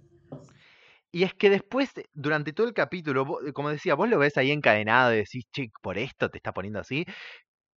Y 1.11 1.23
es 1.23 1.33
que 1.33 1.49
después, 1.49 1.91
durante 2.13 2.53
todo 2.53 2.67
el 2.67 2.73
capítulo, 2.73 3.25
vo- 3.25 3.53
como 3.53 3.69
decía, 3.69 3.95
vos 3.95 4.09
lo 4.09 4.19
ves 4.19 4.37
ahí 4.37 4.51
encadenado 4.51 5.13
y 5.13 5.17
decís, 5.17 5.45
che, 5.51 5.69
por 5.81 5.97
esto 5.97 6.29
te 6.29 6.37
está 6.37 6.53
poniendo 6.53 6.79
así. 6.79 7.05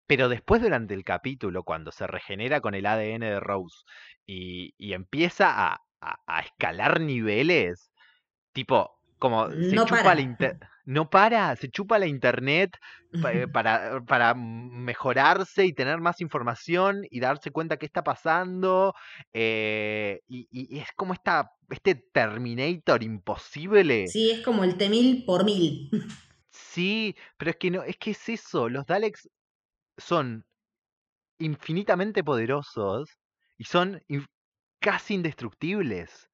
Pero 0.06 0.28
después, 0.28 0.62
durante 0.62 0.94
el 0.94 1.04
capítulo, 1.04 1.62
cuando 1.64 1.92
se 1.92 2.06
regenera 2.06 2.60
con 2.60 2.74
el 2.74 2.86
ADN 2.86 3.26
de 3.26 3.40
Rose 3.40 3.78
y, 4.26 4.74
y 4.78 4.92
empieza 4.94 5.50
a, 5.72 5.78
a- 6.00 6.18
a 6.26 6.40
escalar 6.40 7.00
niveles, 7.00 7.92
tipo, 8.52 8.90
como 9.18 9.50
se 9.60 9.78
No 9.78 9.84
chupa 9.84 10.14
para. 10.14 10.14
la 10.14 10.22
inter- 10.22 10.56
no 10.84 11.10
para, 11.10 11.54
se 11.56 11.70
chupa 11.70 11.98
la 11.98 12.06
internet 12.06 12.76
eh, 13.28 13.46
para, 13.52 14.00
para 14.06 14.34
mejorarse 14.34 15.66
y 15.66 15.72
tener 15.74 15.98
más 16.00 16.20
información 16.20 17.02
y 17.10 17.20
darse 17.20 17.50
cuenta 17.50 17.76
qué 17.76 17.86
está 17.86 18.02
pasando. 18.04 18.94
eh, 19.32 20.20
y, 20.28 20.48
y- 20.50 20.76
y 20.76 20.80
es 20.80 20.88
como 20.96 21.12
esta, 21.14 21.50
este 21.70 21.94
Terminator 21.96 23.02
imposible. 23.02 24.12
Sí, 24.12 24.30
es 24.30 24.40
como 24.40 24.62
el 24.64 24.76
T-1000 24.76 25.24
por 25.24 25.44
mil. 25.44 25.88
Sí, 26.50 27.16
pero 27.36 27.50
es 27.52 27.56
que 27.56 27.70
no, 27.70 27.82
es 27.82 27.96
que 27.98 28.10
es 28.12 28.28
eso, 28.28 28.68
los 28.68 28.86
Daleks 28.86 29.28
son 29.98 30.46
infinitamente 31.38 32.24
poderosos 32.24 33.10
y 33.58 33.64
son 33.64 34.02
casi 34.80 35.14
indestructibles. 35.14 36.30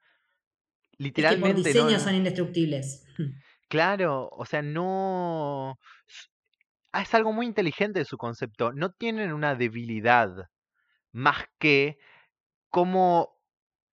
Es 1.16 1.26
que 1.26 1.36
por 1.36 1.52
Literalmente, 1.52 1.56
diseño 1.56 1.98
no- 1.98 1.98
son 1.98 2.14
indestructibles. 2.14 3.02
claro, 3.68 4.28
o 4.32 4.44
sea, 4.44 4.62
no... 4.62 5.78
ah, 6.92 7.02
Es 7.02 7.14
algo 7.14 7.32
muy 7.32 7.46
inteligente 7.46 7.98
de 8.00 8.04
su 8.04 8.16
concepto. 8.16 8.72
No 8.72 8.90
tienen 8.92 9.32
una 9.32 9.54
debilidad 9.54 10.30
más 11.12 11.46
que 11.60 11.98
cómo 12.70 13.35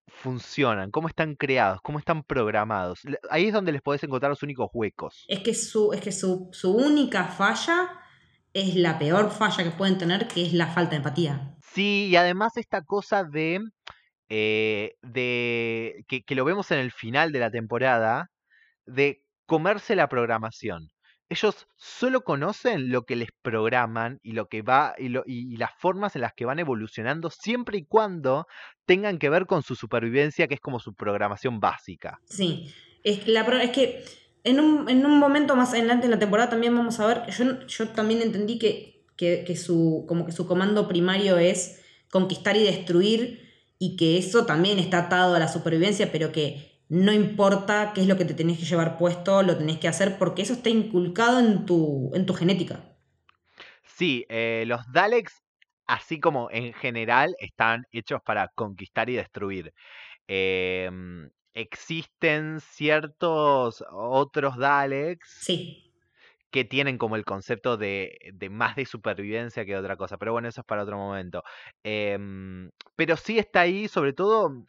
funcionan, 0.08 0.92
cómo 0.92 1.08
están 1.08 1.36
creados, 1.36 1.80
cómo 1.82 2.00
están 2.00 2.24
programados. 2.24 3.02
Ahí 3.30 3.48
es 3.48 3.54
donde 3.54 3.72
les 3.72 3.82
podés 3.82 4.04
encontrar 4.04 4.30
los 4.30 4.44
únicos 4.44 4.70
huecos. 4.74 5.26
Es 5.28 5.40
que 5.40 5.54
su, 5.54 5.94
es 5.94 6.02
que 6.02 6.12
su, 6.12 6.50
su 6.52 6.74
única 6.74 7.26
falla 7.26 7.90
es 8.54 8.76
la 8.76 9.00
peor 9.00 9.32
falla 9.32 9.64
que 9.64 9.72
pueden 9.72 9.98
tener, 9.98 10.28
que 10.28 10.46
es 10.46 10.54
la 10.54 10.68
falta 10.68 10.92
de 10.92 10.98
empatía. 10.98 11.56
Sí, 11.62 12.08
y 12.10 12.16
además 12.16 12.58
esta 12.58 12.84
cosa 12.84 13.24
de, 13.24 13.60
eh, 14.30 14.96
de 15.02 16.06
que, 16.08 16.24
que 16.24 16.36
lo 16.36 16.46
vemos 16.46 16.70
en 16.72 16.80
el 16.80 16.92
final 16.92 17.32
de 17.32 17.40
la 17.40 17.50
temporada, 17.50 18.30
de 18.86 19.24
comerse 19.46 19.96
la 19.96 20.08
programación. 20.08 20.93
Ellos 21.30 21.68
solo 21.76 22.22
conocen 22.24 22.90
lo 22.90 23.04
que 23.04 23.16
les 23.16 23.30
programan 23.42 24.20
y 24.22 24.34
lo 24.34 24.48
que 24.48 24.62
va 24.62 24.94
y, 24.98 25.10
lo- 25.10 25.24
y- 25.26 25.58
las 25.58 25.72
formas 25.80 26.16
en 26.16 26.22
las 26.22 26.34
que 26.34 26.46
van 26.46 26.60
evolucionando 26.60 27.30
siempre 27.30 27.78
y 27.80 27.86
cuando 27.86 28.46
tengan 28.86 29.18
que 29.18 29.30
ver 29.30 29.46
con 29.46 29.64
su 29.64 29.76
supervivencia, 29.76 30.48
que 30.48 30.56
es 30.56 30.62
como 30.62 30.80
su 30.80 30.94
programación 30.94 31.60
básica. 31.60 32.20
Sí, 32.26 32.72
es 33.04 33.28
la, 33.28 33.42
es 33.62 33.72
que 33.72 34.04
en 34.44 34.60
un, 34.60 34.90
en 34.90 35.06
un 35.06 35.18
momento 35.20 35.56
más 35.56 35.72
adelante 35.74 36.06
en 36.06 36.12
la 36.12 36.20
temporada 36.20 36.50
también 36.50 36.76
vamos 36.76 37.00
a 37.00 37.08
ver, 37.08 37.24
yo, 37.32 37.66
yo 37.66 37.90
también 37.90 38.22
entendí 38.22 38.60
que, 38.60 39.06
que, 39.16 39.44
que 39.46 39.56
su, 39.56 40.06
como 40.08 40.26
que 40.26 40.32
su 40.32 40.46
comando 40.48 40.88
primario 40.88 41.38
es 41.38 41.82
conquistar 42.12 42.58
y 42.58 42.64
destruir 42.64 43.52
y 43.80 43.96
que 43.96 44.18
eso 44.18 44.46
también 44.46 44.80
está 44.80 45.00
atado 45.00 45.36
a 45.36 45.40
la 45.40 45.48
supervivencia, 45.48 46.12
pero 46.12 46.32
que 46.32 46.73
no 46.90 47.12
importa 47.12 47.92
qué 47.94 48.02
es 48.02 48.08
lo 48.08 48.18
que 48.18 48.26
te 48.26 48.34
tenés 48.34 48.60
que 48.60 48.66
llevar 48.66 48.98
puesto, 48.98 49.44
lo 49.44 49.58
tenés 49.58 49.80
que 49.80 49.88
hacer 49.88 50.18
porque 50.18 50.42
eso 50.42 50.54
está 50.54 50.70
inculcado 50.70 51.40
en 51.40 51.66
tu, 51.66 52.12
en 52.14 52.26
tu 52.26 52.34
genética. 52.34 52.96
Sí, 53.84 54.26
eh, 54.30 54.64
los 54.68 54.82
Daleks, 54.92 55.44
así 55.88 56.20
como 56.20 56.50
en 56.52 56.74
general, 56.74 57.36
están 57.40 57.86
hechos 57.92 58.22
para 58.24 58.50
conquistar 58.50 59.10
y 59.10 59.16
destruir. 59.16 59.74
Em, 60.28 61.30
existen 61.54 62.60
ciertos 62.62 63.84
otros 63.92 64.58
Daleks 64.58 65.30
Sí, 65.42 65.94
que 66.54 66.64
tienen 66.64 67.00
como 67.00 67.16
el 67.16 67.26
concepto 67.26 67.78
de, 67.78 68.16
de 68.32 68.50
más 68.50 68.76
de 68.76 68.86
supervivencia 68.86 69.66
que 69.66 69.76
otra 69.76 69.98
cosa, 69.98 70.18
pero 70.18 70.34
bueno, 70.34 70.48
eso 70.48 70.62
es 70.62 70.68
para 70.68 70.84
otro 70.84 70.98
momento. 70.98 71.44
Em, 71.84 72.70
pero 72.96 73.18
sí 73.18 73.40
está 73.40 73.62
ahí, 73.62 73.88
sobre 73.88 74.14
todo, 74.14 74.64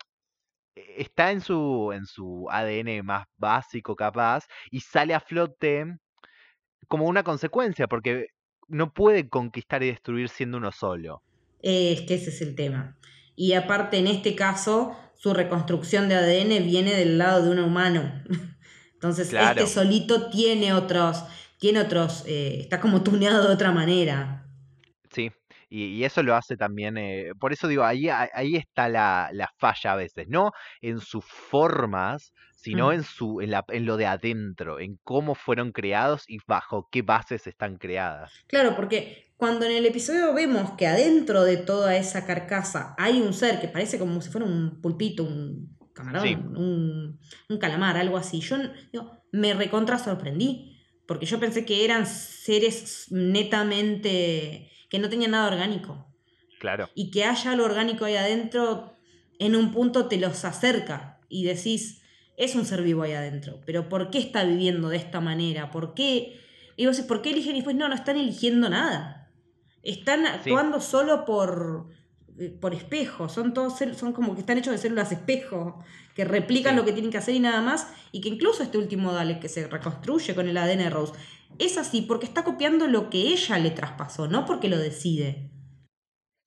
está 0.74 1.30
en 1.32 1.40
su, 1.40 1.92
en 1.94 2.06
su 2.06 2.46
ADN 2.50 3.04
más 3.04 3.26
básico 3.36 3.94
capaz 3.96 4.44
y 4.70 4.80
sale 4.80 5.14
a 5.14 5.20
flote 5.20 5.96
como 6.88 7.06
una 7.06 7.22
consecuencia, 7.22 7.86
porque 7.86 8.26
no 8.68 8.92
puede 8.92 9.28
conquistar 9.28 9.82
y 9.82 9.88
destruir 9.88 10.28
siendo 10.28 10.58
uno 10.58 10.72
solo. 10.72 11.22
es 11.62 12.02
que 12.02 12.14
ese 12.14 12.30
es 12.30 12.42
el 12.42 12.54
tema. 12.54 12.96
Y 13.36 13.54
aparte, 13.54 13.98
en 13.98 14.06
este 14.06 14.34
caso, 14.36 14.96
su 15.14 15.32
reconstrucción 15.34 16.08
de 16.08 16.14
ADN 16.16 16.64
viene 16.64 16.94
del 16.94 17.18
lado 17.18 17.42
de 17.44 17.50
un 17.50 17.58
humano. 17.58 18.22
Entonces, 18.94 19.28
Claro. 19.30 19.60
este 19.60 19.72
solito 19.72 20.30
tiene 20.30 20.72
otros, 20.72 21.24
tiene 21.58 21.80
otros, 21.80 22.24
eh, 22.26 22.58
está 22.60 22.80
como 22.80 23.02
tuneado 23.02 23.46
de 23.48 23.54
otra 23.54 23.72
manera. 23.72 24.43
Y, 25.68 25.84
y 25.86 26.04
eso 26.04 26.22
lo 26.22 26.34
hace 26.34 26.56
también, 26.56 26.96
eh, 26.98 27.32
por 27.38 27.52
eso 27.52 27.68
digo, 27.68 27.84
ahí, 27.84 28.08
ahí 28.08 28.56
está 28.56 28.88
la, 28.88 29.28
la 29.32 29.48
falla 29.58 29.92
a 29.92 29.96
veces, 29.96 30.26
no 30.28 30.50
en 30.80 31.00
sus 31.00 31.24
formas, 31.24 32.32
sino 32.56 32.90
Mm. 32.90 32.92
en, 32.92 33.02
su, 33.04 33.40
en, 33.40 33.50
la, 33.50 33.64
en 33.68 33.86
lo 33.86 33.96
de 33.96 34.06
adentro, 34.06 34.80
en 34.80 34.98
cómo 35.02 35.34
fueron 35.34 35.72
creados 35.72 36.24
y 36.28 36.38
bajo 36.46 36.88
qué 36.90 37.02
bases 37.02 37.46
están 37.46 37.76
creadas. 37.76 38.46
Claro, 38.46 38.74
porque 38.76 39.32
cuando 39.36 39.66
en 39.66 39.72
el 39.72 39.86
episodio 39.86 40.32
vemos 40.34 40.72
que 40.72 40.86
adentro 40.86 41.42
de 41.44 41.56
toda 41.56 41.96
esa 41.96 42.24
carcasa 42.26 42.94
hay 42.98 43.20
un 43.20 43.32
ser 43.34 43.60
que 43.60 43.68
parece 43.68 43.98
como 43.98 44.20
si 44.20 44.30
fuera 44.30 44.46
un 44.46 44.80
pulpito, 44.80 45.24
un 45.24 45.76
camarón, 45.92 46.22
Sí. 46.22 46.34
un, 46.56 47.20
un 47.48 47.58
calamar, 47.58 47.96
algo 47.96 48.16
así, 48.16 48.40
yo 48.40 48.56
digo, 48.92 49.24
me 49.32 49.54
recontra 49.54 49.98
sorprendí, 49.98 50.76
porque 51.06 51.26
yo 51.26 51.38
pensé 51.38 51.64
que 51.64 51.84
eran 51.84 52.06
seres 52.06 53.06
netamente 53.10 54.70
que 54.94 55.00
no 55.00 55.08
tenían 55.08 55.32
nada 55.32 55.48
orgánico. 55.48 56.06
Claro, 56.60 56.88
y 56.94 57.10
que 57.10 57.24
haya 57.24 57.56
lo 57.56 57.64
orgánico 57.64 58.04
ahí 58.04 58.14
adentro, 58.14 58.96
en 59.40 59.56
un 59.56 59.72
punto 59.72 60.06
te 60.06 60.18
los 60.18 60.44
acerca 60.44 61.18
y 61.28 61.42
decís, 61.42 62.02
es 62.36 62.54
un 62.54 62.64
ser 62.64 62.82
vivo 62.82 63.02
ahí 63.02 63.10
adentro, 63.10 63.60
pero 63.66 63.88
¿por 63.88 64.10
qué 64.10 64.18
está 64.18 64.44
viviendo 64.44 64.90
de 64.90 64.98
esta 64.98 65.20
manera? 65.20 65.72
¿Por 65.72 65.94
qué? 65.94 66.38
Y 66.76 66.86
vos, 66.86 67.00
¿por 67.00 67.22
qué 67.22 67.30
eligen? 67.30 67.56
Y 67.56 67.62
pues 67.62 67.74
no, 67.74 67.88
no 67.88 67.94
están 67.96 68.16
eligiendo 68.16 68.68
nada. 68.68 69.32
Están 69.82 70.26
actuando 70.26 70.80
solo 70.80 71.24
por, 71.24 71.88
eh, 72.38 72.56
por 72.60 72.72
espejo, 72.72 73.28
son 73.28 73.52
todos 73.52 73.76
son 73.96 74.12
como 74.12 74.34
que 74.34 74.42
están 74.42 74.58
hechos 74.58 74.74
de 74.74 74.78
células 74.78 75.10
espejo, 75.10 75.84
que 76.14 76.24
replican 76.24 76.76
lo 76.76 76.84
que 76.84 76.92
tienen 76.92 77.10
que 77.10 77.18
hacer 77.18 77.34
y 77.34 77.40
nada 77.40 77.62
más, 77.62 77.88
y 78.12 78.20
que 78.20 78.28
incluso 78.28 78.62
este 78.62 78.78
último 78.78 79.12
Dalek 79.12 79.40
que 79.40 79.48
se 79.48 79.66
reconstruye 79.66 80.36
con 80.36 80.48
el 80.48 80.56
ADN 80.56 80.78
de 80.78 80.90
Rose, 80.90 81.14
es 81.58 81.78
así 81.78 82.02
porque 82.02 82.26
está 82.26 82.44
copiando 82.44 82.86
lo 82.86 83.10
que 83.10 83.32
ella 83.32 83.58
le 83.58 83.70
traspasó, 83.70 84.28
no 84.28 84.44
porque 84.44 84.68
lo 84.68 84.78
decide. 84.78 85.53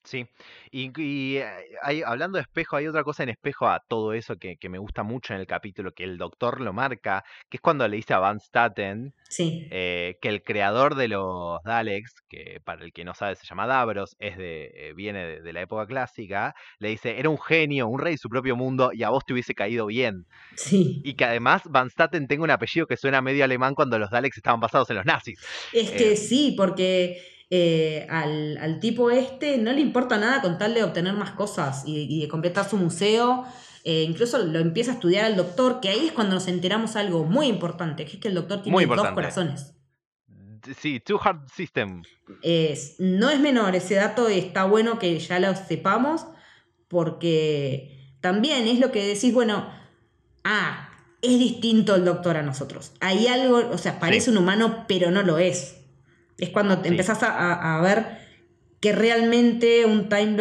Sí, 0.04 0.26
y, 0.70 1.36
eh, 1.36 1.44
hay, 1.82 2.02
hablando 2.02 2.38
de 2.38 2.42
espejo, 2.42 2.76
hay 2.76 2.86
otra 2.86 3.04
cosa 3.04 3.24
en 3.24 3.28
espejo 3.28 3.66
a 3.66 3.80
todo 3.86 4.14
eso 4.14 4.36
que, 4.36 4.56
me 4.68 4.78
gusta 4.78 5.02
mucho 5.02 5.34
en 5.34 5.40
el 5.40 5.46
capítulo, 5.46 5.92
que 5.92 6.04
el 6.04 6.18
doctor 6.18 6.60
lo 6.60 6.72
marca, 6.72 7.24
que 7.50 7.58
es 7.58 7.60
cuando 7.60 7.86
le 7.86 7.96
dice 7.96 8.14
a 8.14 8.18
Van 8.18 8.40
Staten 8.40 9.14
eh, 9.38 10.16
que 10.22 10.28
el 10.28 10.42
creador 10.42 10.94
de 10.94 11.08
los 11.08 11.62
Daleks, 11.62 12.14
que 12.28 12.60
para 12.64 12.84
el 12.84 12.92
que 12.92 13.04
no 13.04 13.14
sabe 13.14 13.36
se 13.36 13.46
llama 13.46 13.66
Davros, 13.66 14.16
es 14.18 14.38
de, 14.38 14.70
eh, 14.74 14.92
viene 14.94 15.40
de, 15.40 15.52
la 15.52 15.60
época 15.60 15.86
clásica, 15.86 16.54
le 16.78 16.88
dice, 16.88 17.18
era 17.18 17.28
un 17.28 17.40
genio, 17.40 17.88
un 17.88 18.00
rey 18.00 18.14
de 18.14 18.18
su 18.18 18.28
propio 18.28 18.56
mundo 18.56 18.90
y 18.92 19.02
a 19.02 19.10
vos 19.10 19.24
te 19.26 19.32
hubiese 19.32 19.54
caído 19.54 19.86
bien. 19.86 20.26
Sí. 20.56 21.02
Y 21.04 21.14
que 21.14 21.24
además 21.24 21.62
Van 21.66 21.90
Staten 21.90 22.28
tenga 22.28 22.44
un 22.44 22.50
apellido 22.50 22.86
que 22.86 22.96
suena 22.96 23.20
medio 23.20 23.44
alemán 23.44 23.74
cuando 23.74 23.98
los 23.98 24.10
Daleks 24.10 24.38
estaban 24.38 24.60
basados 24.60 24.88
en 24.90 24.96
los 24.96 25.06
nazis. 25.06 25.40
Es 25.72 25.90
que 25.90 26.16
sí, 26.16 26.54
porque 26.56 27.37
eh, 27.50 28.06
al, 28.10 28.78
tipo 28.80 29.10
este 29.10 29.56
no 29.56 29.72
le 29.72 29.80
importa 29.80 30.18
nada 30.18 30.42
con 30.42 30.58
tal 30.58 30.74
de 30.74 30.84
obtener 30.84 31.14
más 31.14 31.30
cosas 31.30 31.82
y, 31.86 32.20
de 32.20 32.28
completar 32.28 32.68
su 32.68 32.76
museo. 32.76 33.44
Eh, 33.84 34.02
incluso 34.02 34.38
lo 34.38 34.58
empieza 34.58 34.90
a 34.90 34.94
estudiar 34.94 35.24
al 35.24 35.36
doctor, 35.36 35.80
que 35.80 35.88
ahí 35.88 36.06
es 36.06 36.12
cuando 36.12 36.34
nos 36.34 36.46
enteramos 36.48 36.96
algo 36.96 37.24
muy 37.24 37.46
importante, 37.46 38.04
que 38.04 38.12
es 38.12 38.18
que 38.18 38.28
el 38.28 38.34
doctor 38.34 38.62
tiene 38.62 38.86
dos 38.86 39.08
corazones. 39.10 39.74
Sí, 40.78 41.00
Two 41.00 41.18
Heart 41.18 41.48
System. 41.54 42.02
Es, 42.42 42.96
no 42.98 43.30
es 43.30 43.40
menor, 43.40 43.74
ese 43.76 43.94
dato 43.94 44.28
está 44.28 44.64
bueno 44.64 44.98
que 44.98 45.18
ya 45.18 45.38
lo 45.38 45.54
sepamos, 45.54 46.26
porque 46.88 48.16
también 48.20 48.66
es 48.66 48.78
lo 48.78 48.92
que 48.92 49.06
decís, 49.06 49.32
bueno, 49.32 49.70
ah, 50.44 50.90
es 51.22 51.38
distinto 51.38 51.94
el 51.94 52.04
doctor 52.04 52.36
a 52.36 52.42
nosotros. 52.42 52.92
Hay 53.00 53.26
algo, 53.26 53.70
o 53.70 53.78
sea, 53.78 53.98
parece 53.98 54.30
un 54.30 54.38
humano, 54.38 54.84
pero 54.86 55.10
no 55.10 55.22
lo 55.22 55.38
es. 55.38 55.77
Es 56.38 56.50
cuando 56.50 56.78
te 56.78 56.88
empezás 56.88 57.18
a, 57.22 57.80
ver 57.82 58.18
que 58.80 58.92
realmente 58.92 59.84
un 59.84 60.08
Time 60.08 60.36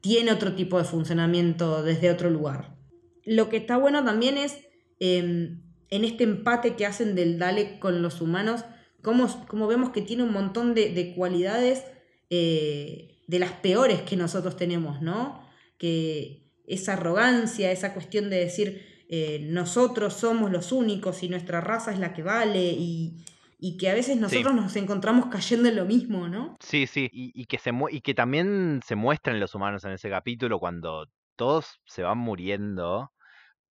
tiene 0.00 0.32
otro 0.32 0.54
tipo 0.54 0.78
de 0.78 0.84
funcionamiento 0.84 1.82
desde 1.82 2.10
otro 2.10 2.30
lugar. 2.30 2.76
Lo 3.24 3.48
que 3.48 3.58
está 3.58 3.76
bueno 3.76 4.04
también 4.04 4.38
es 4.38 4.58
em, 4.98 5.62
en 5.90 6.04
este 6.04 6.24
empate 6.24 6.74
que 6.74 6.86
hacen 6.86 7.14
del 7.14 7.38
Dalek 7.38 7.78
con 7.78 8.02
los 8.02 8.20
humanos, 8.20 8.64
como 9.02 9.66
vemos 9.68 9.90
que 9.90 10.02
tiene 10.02 10.22
un 10.24 10.32
montón 10.32 10.74
de, 10.74 11.12
cualidades 11.14 11.84
eh, 12.30 13.22
de 13.26 13.38
las 13.38 13.52
peores 13.52 14.02
que 14.02 14.16
nosotros 14.16 14.56
tenemos, 14.56 15.00
¿no? 15.02 15.46
Que 15.78 16.50
esa 16.66 16.94
arrogancia, 16.94 17.70
esa 17.70 17.94
cuestión 17.94 18.30
de 18.30 18.38
decir 18.38 18.84
eh, 19.08 19.46
nosotros 19.48 20.14
somos 20.14 20.50
los 20.50 20.72
únicos 20.72 21.22
y 21.22 21.28
nuestra 21.28 21.60
raza 21.60 21.92
es 21.92 22.00
la 22.00 22.12
que 22.12 22.22
vale 22.22 22.72
y, 22.72 23.24
y 23.58 23.76
que 23.78 23.90
a 23.90 23.94
veces 23.94 24.18
nosotros 24.18 24.54
nos 24.54 24.76
encontramos 24.76 25.26
cayendo 25.26 25.68
en 25.68 25.76
lo 25.76 25.84
mismo, 25.84 26.28
¿no? 26.28 26.56
Sí, 26.60 26.86
sí, 26.86 27.08
y, 27.12 27.46
que 27.46 27.58
se 27.58 27.72
y 27.90 28.00
que 28.00 28.14
también 28.14 28.80
se 28.84 28.96
muestran 28.96 29.40
los 29.40 29.54
humanos 29.54 29.84
en 29.84 29.92
ese 29.92 30.10
capítulo 30.10 30.58
cuando 30.58 31.06
todos 31.36 31.80
se 31.86 32.02
van 32.02 32.18
muriendo 32.18 33.12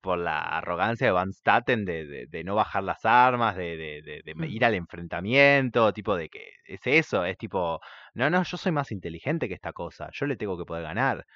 por 0.00 0.18
la 0.18 0.40
arrogancia 0.40 1.06
de 1.06 1.12
Van 1.12 1.32
Staten 1.32 1.84
de, 1.84 2.26
de, 2.28 2.44
no 2.44 2.54
bajar 2.54 2.84
las 2.84 3.04
armas, 3.04 3.56
de, 3.56 3.76
de, 3.76 4.34
mm. 4.34 4.44
ir 4.44 4.64
al 4.64 4.74
enfrentamiento, 4.74 5.92
tipo 5.92 6.16
de 6.16 6.28
que 6.28 6.50
es 6.64 6.80
eso, 6.84 7.24
es 7.24 7.36
tipo, 7.38 7.80
no, 8.14 8.30
no, 8.30 8.42
yo 8.44 8.56
soy 8.56 8.72
más 8.72 8.92
inteligente 8.92 9.48
que 9.48 9.54
esta 9.54 9.72
cosa, 9.72 10.08
yo 10.12 10.26
le 10.26 10.36
tengo 10.36 10.56
que 10.56 10.64
poder 10.64 10.84
ganar. 10.84 11.26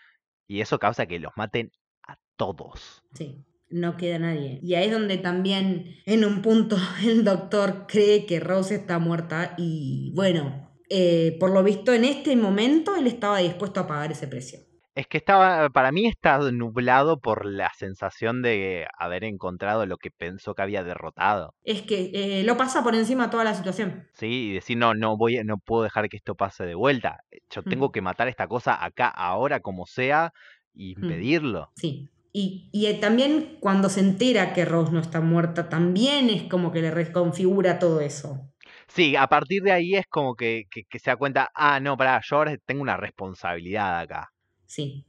Y 0.46 0.60
eso 0.60 0.78
causa 0.78 1.06
que 1.06 1.18
los 1.18 1.32
maten 1.36 1.70
a 2.06 2.16
todos. 2.36 3.02
Sí 3.12 3.44
no 3.70 3.96
queda 3.96 4.18
nadie. 4.18 4.60
Y 4.62 4.74
ahí 4.74 4.86
es 4.86 4.92
donde 4.92 5.18
también 5.18 5.96
en 6.06 6.24
un 6.24 6.42
punto 6.42 6.76
el 7.04 7.24
doctor 7.24 7.86
cree 7.86 8.26
que 8.26 8.40
Rose 8.40 8.74
está 8.74 8.98
muerta 8.98 9.54
y 9.56 10.12
bueno, 10.14 10.70
eh, 10.88 11.36
por 11.38 11.50
lo 11.52 11.62
visto 11.62 11.92
en 11.92 12.04
este 12.04 12.36
momento 12.36 12.96
él 12.96 13.06
estaba 13.06 13.38
dispuesto 13.38 13.80
a 13.80 13.86
pagar 13.86 14.12
ese 14.12 14.28
precio. 14.28 14.58
Es 14.96 15.06
que 15.06 15.18
estaba, 15.18 15.70
para 15.70 15.92
mí 15.92 16.06
está 16.08 16.38
nublado 16.50 17.20
por 17.20 17.46
la 17.46 17.70
sensación 17.74 18.42
de 18.42 18.86
haber 18.98 19.22
encontrado 19.22 19.86
lo 19.86 19.96
que 19.96 20.10
pensó 20.10 20.54
que 20.54 20.62
había 20.62 20.82
derrotado. 20.82 21.54
Es 21.62 21.82
que 21.82 22.10
eh, 22.12 22.42
lo 22.42 22.56
pasa 22.56 22.82
por 22.82 22.96
encima 22.96 23.30
toda 23.30 23.44
la 23.44 23.54
situación. 23.54 24.08
Sí, 24.14 24.48
y 24.48 24.54
decir, 24.54 24.76
no, 24.76 24.94
no 24.94 25.16
voy, 25.16 25.40
no 25.44 25.58
puedo 25.58 25.84
dejar 25.84 26.08
que 26.08 26.16
esto 26.16 26.34
pase 26.34 26.66
de 26.66 26.74
vuelta. 26.74 27.20
Yo 27.50 27.62
tengo 27.62 27.92
que 27.92 28.02
matar 28.02 28.26
esta 28.26 28.48
cosa 28.48 28.84
acá, 28.84 29.08
ahora, 29.08 29.60
como 29.60 29.86
sea, 29.86 30.32
y 30.74 30.92
impedirlo. 30.92 31.70
Sí, 31.76 32.10
y, 32.32 32.68
y, 32.72 32.92
también 33.00 33.56
cuando 33.60 33.88
se 33.88 34.00
entera 34.00 34.52
que 34.52 34.64
Rose 34.64 34.92
no 34.92 35.00
está 35.00 35.20
muerta, 35.20 35.68
también 35.68 36.30
es 36.30 36.44
como 36.44 36.70
que 36.70 36.80
le 36.80 36.90
reconfigura 36.90 37.78
todo 37.78 38.00
eso. 38.00 38.50
Sí, 38.86 39.16
a 39.16 39.26
partir 39.26 39.62
de 39.62 39.72
ahí 39.72 39.94
es 39.94 40.06
como 40.06 40.34
que, 40.34 40.66
que, 40.70 40.98
se 40.98 41.10
da 41.10 41.16
cuenta, 41.16 41.50
ah, 41.54 41.80
no, 41.80 41.96
pará, 41.96 42.20
yo 42.24 42.36
ahora 42.36 42.56
tengo 42.64 42.82
una 42.82 42.96
responsabilidad 42.96 44.00
acá. 44.00 44.32
Sí. 44.66 45.06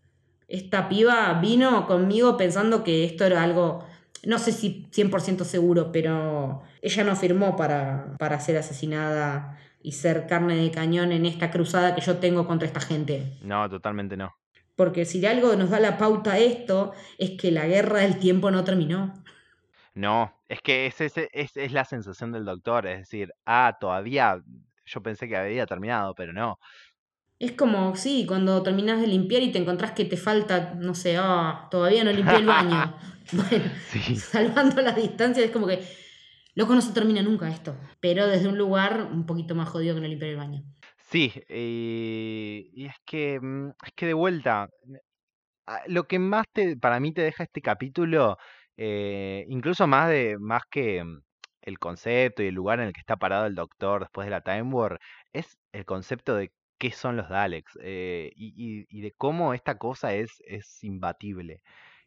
Esta 0.47 0.89
piba 0.89 1.39
vino 1.39 1.87
conmigo 1.87 2.37
pensando 2.37 2.83
que 2.83 3.05
esto 3.05 3.25
era 3.25 3.43
algo, 3.43 3.85
no 4.25 4.37
sé 4.37 4.51
si 4.51 4.87
100% 4.91 5.43
seguro, 5.45 5.91
pero 5.91 6.61
ella 6.81 7.03
no 7.03 7.15
firmó 7.15 7.55
para, 7.55 8.15
para 8.19 8.39
ser 8.39 8.57
asesinada 8.57 9.57
y 9.81 9.93
ser 9.93 10.27
carne 10.27 10.55
de 10.55 10.71
cañón 10.71 11.11
en 11.11 11.25
esta 11.25 11.51
cruzada 11.51 11.95
que 11.95 12.01
yo 12.01 12.17
tengo 12.17 12.45
contra 12.47 12.67
esta 12.67 12.81
gente. 12.81 13.37
No, 13.41 13.69
totalmente 13.69 14.17
no. 14.17 14.35
Porque 14.81 15.05
si 15.05 15.19
de 15.19 15.27
algo 15.27 15.55
nos 15.55 15.69
da 15.69 15.79
la 15.79 15.99
pauta 15.99 16.39
esto, 16.39 16.91
es 17.19 17.39
que 17.39 17.51
la 17.51 17.67
guerra 17.67 17.99
del 17.99 18.17
tiempo 18.17 18.49
no 18.49 18.63
terminó. 18.63 19.13
No, 19.93 20.33
es 20.49 20.59
que 20.63 20.87
es, 20.87 20.99
es, 20.99 21.13
es, 21.55 21.71
la 21.71 21.85
sensación 21.85 22.31
del 22.31 22.45
doctor, 22.45 22.87
es 22.87 22.97
decir, 22.97 23.31
ah, 23.45 23.77
todavía, 23.79 24.41
yo 24.87 25.03
pensé 25.03 25.27
que 25.27 25.37
había 25.37 25.67
terminado, 25.67 26.15
pero 26.15 26.33
no. 26.33 26.57
Es 27.37 27.51
como, 27.51 27.95
sí, 27.95 28.25
cuando 28.27 28.63
terminas 28.63 28.99
de 28.99 29.05
limpiar 29.05 29.43
y 29.43 29.51
te 29.51 29.59
encontrás 29.59 29.91
que 29.91 30.05
te 30.05 30.17
falta, 30.17 30.73
no 30.73 30.95
sé, 30.95 31.15
ah, 31.15 31.67
todavía 31.69 32.03
no 32.03 32.11
limpié 32.11 32.37
el 32.37 32.47
baño. 32.47 32.97
bueno, 33.33 33.65
salvando 34.15 34.81
la 34.81 34.93
distancia, 34.93 35.45
es 35.45 35.51
como 35.51 35.67
que, 35.67 35.87
loco, 36.55 36.73
no 36.73 36.81
se 36.81 36.91
termina 36.91 37.21
nunca 37.21 37.47
esto. 37.49 37.75
Pero 37.99 38.25
desde 38.25 38.47
un 38.47 38.57
lugar 38.57 39.09
un 39.11 39.27
poquito 39.27 39.53
más 39.53 39.69
jodido 39.69 39.93
que 39.93 40.01
no 40.01 40.07
limpiar 40.07 40.31
el 40.31 40.37
baño. 40.37 40.63
Sí, 41.11 41.31
eh, 41.49 42.69
y 42.73 42.85
es 42.85 42.95
que, 43.05 43.39
mm, 43.41 43.69
es 43.85 43.91
que 43.95 44.05
de 44.07 44.13
vuelta, 44.13 44.69
ah, 45.67 45.81
lo 45.87 46.07
que 46.07 46.19
más 46.19 46.45
te, 46.53 46.77
para 46.77 46.99
mí 46.99 47.13
te 47.13 47.21
deja 47.21 47.43
este 47.43 47.61
capítulo, 47.61 48.37
eh, 48.77 49.45
incluso 49.49 49.87
más 49.87 50.09
de, 50.09 50.37
más 50.39 50.63
que 50.71 51.03
mm, 51.03 51.21
el 51.63 51.79
concepto 51.79 52.43
y 52.43 52.47
el 52.47 52.55
lugar 52.55 52.79
en 52.79 52.87
el 52.87 52.93
que 52.93 52.99
está 53.01 53.17
parado 53.17 53.45
el 53.47 53.55
doctor 53.55 54.01
después 54.01 54.25
de 54.25 54.31
la 54.31 54.41
Time 54.41 54.63
War, 54.73 54.99
es 55.33 55.57
el 55.73 55.85
concepto 55.85 56.35
de 56.35 56.51
qué 56.79 56.91
son 56.91 57.17
los 57.17 57.29
Daleks 57.29 57.77
eh, 57.83 58.31
y, 58.35 58.85
y- 58.89 59.01
de 59.01 59.11
cómo 59.13 59.53
esta 59.53 59.77
cosa 59.77 60.13
es, 60.13 60.41
es 60.45 60.83
imbatible, 60.83 61.61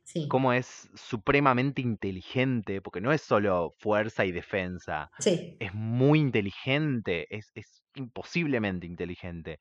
Sí, 0.05 0.29
cómo 0.29 0.53
es 0.53 0.89
supremamente 0.95 1.81
inteligente, 1.81 2.81
porque 2.81 3.01
no 3.01 3.13
es 3.13 3.23
solo 3.23 3.75
fuerza 3.79 4.25
y 4.25 4.33
defensa, 4.33 5.11
sí. 5.19 5.57
es 5.59 5.73
muy 5.75 6.21
inteligente, 6.21 7.27
es, 7.35 7.51
es 7.55 7.83
imposiblemente 7.95 8.87
inteligente. 8.87 9.59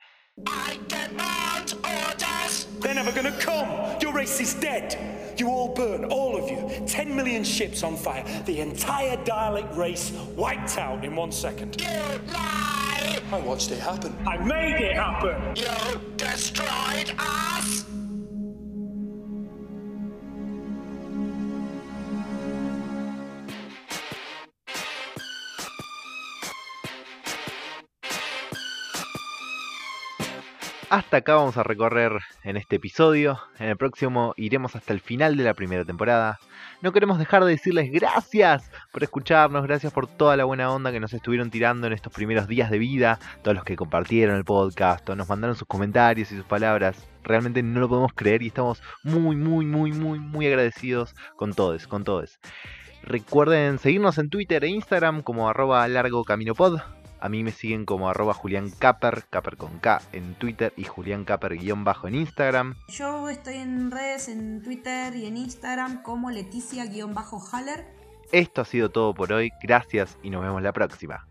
I 0.47 0.79
demand 0.87 1.73
orders! 1.83 2.65
They're 2.81 2.95
never 2.95 3.11
gonna 3.11 3.37
come! 3.39 3.69
Your 4.01 4.13
race 4.13 4.41
is 4.41 4.55
dead! 4.55 4.97
You 5.37 5.47
all 5.49 5.73
burn, 5.73 6.05
all 6.05 6.35
of 6.35 6.49
you. 6.49 6.85
Ten 6.87 7.15
million 7.15 7.43
ships 7.43 7.83
on 7.83 7.95
fire. 7.95 8.23
The 8.45 8.59
entire 8.59 9.17
Dalek 9.17 9.75
race 9.77 10.11
wiped 10.35 10.77
out 10.77 11.05
in 11.05 11.15
one 11.15 11.31
second. 11.31 11.79
You 11.79 11.87
lie! 12.33 13.19
I 13.31 13.39
watched 13.45 13.71
it 13.71 13.79
happen. 13.79 14.15
I 14.27 14.37
made 14.37 14.81
it 14.81 14.95
happen! 14.95 15.55
You 15.55 15.99
destroyed 16.17 17.13
us! 17.17 17.85
Hasta 30.93 31.17
acá 31.17 31.33
vamos 31.33 31.57
a 31.57 31.63
recorrer 31.63 32.19
en 32.43 32.55
este 32.55 32.75
episodio. 32.75 33.39
En 33.57 33.67
el 33.67 33.77
próximo 33.77 34.35
iremos 34.37 34.75
hasta 34.75 34.93
el 34.93 34.99
final 34.99 35.35
de 35.35 35.43
la 35.43 35.55
primera 35.55 35.83
temporada. 35.83 36.39
No 36.83 36.91
queremos 36.91 37.17
dejar 37.17 37.43
de 37.43 37.49
decirles 37.49 37.91
gracias 37.91 38.69
por 38.91 39.01
escucharnos, 39.01 39.63
gracias 39.63 39.91
por 39.91 40.05
toda 40.05 40.37
la 40.37 40.43
buena 40.43 40.71
onda 40.71 40.91
que 40.91 40.99
nos 40.99 41.11
estuvieron 41.11 41.49
tirando 41.49 41.87
en 41.87 41.93
estos 41.93 42.13
primeros 42.13 42.47
días 42.47 42.69
de 42.69 42.77
vida, 42.77 43.17
todos 43.41 43.55
los 43.55 43.63
que 43.63 43.75
compartieron 43.75 44.35
el 44.35 44.45
podcast, 44.45 45.09
nos 45.09 45.27
mandaron 45.27 45.55
sus 45.55 45.67
comentarios 45.67 46.31
y 46.31 46.35
sus 46.35 46.45
palabras. 46.45 47.07
Realmente 47.23 47.63
no 47.63 47.79
lo 47.79 47.89
podemos 47.89 48.13
creer 48.13 48.43
y 48.43 48.49
estamos 48.49 48.83
muy, 49.01 49.35
muy, 49.35 49.65
muy, 49.65 49.93
muy, 49.93 50.19
muy 50.19 50.45
agradecidos 50.45 51.15
con 51.37 51.55
todos, 51.55 51.87
con 51.87 52.03
todos. 52.03 52.39
Recuerden 53.01 53.79
seguirnos 53.79 54.19
en 54.19 54.29
Twitter 54.29 54.63
e 54.63 54.67
Instagram 54.67 55.23
como 55.23 55.49
arroba 55.49 55.87
largo 55.87 56.23
camino 56.23 56.53
pod. 56.53 56.81
A 57.23 57.29
mí 57.29 57.41
me 57.41 57.53
siguen 57.53 57.85
como 57.85 58.09
arroba 58.09 58.33
Julián 58.33 58.69
Caper, 58.69 59.23
Caper 59.29 59.55
con 59.55 59.79
K 59.79 60.01
en 60.11 60.35
Twitter 60.35 60.73
y 60.75 60.83
Julián 60.83 61.23
Caper 61.23 61.55
guion 61.55 61.85
bajo 61.85 62.09
en 62.09 62.15
Instagram. 62.15 62.75
Yo 62.89 63.29
estoy 63.29 63.55
en 63.59 63.91
redes, 63.91 64.27
en 64.27 64.61
Twitter 64.61 65.15
y 65.15 65.27
en 65.27 65.37
Instagram 65.37 66.03
como 66.03 66.31
Leticia-Haller. 66.31 67.85
Esto 68.33 68.59
ha 68.59 68.65
sido 68.65 68.91
todo 68.91 69.13
por 69.13 69.31
hoy, 69.31 69.51
gracias 69.61 70.17
y 70.21 70.31
nos 70.31 70.41
vemos 70.41 70.61
la 70.61 70.73
próxima. 70.73 71.25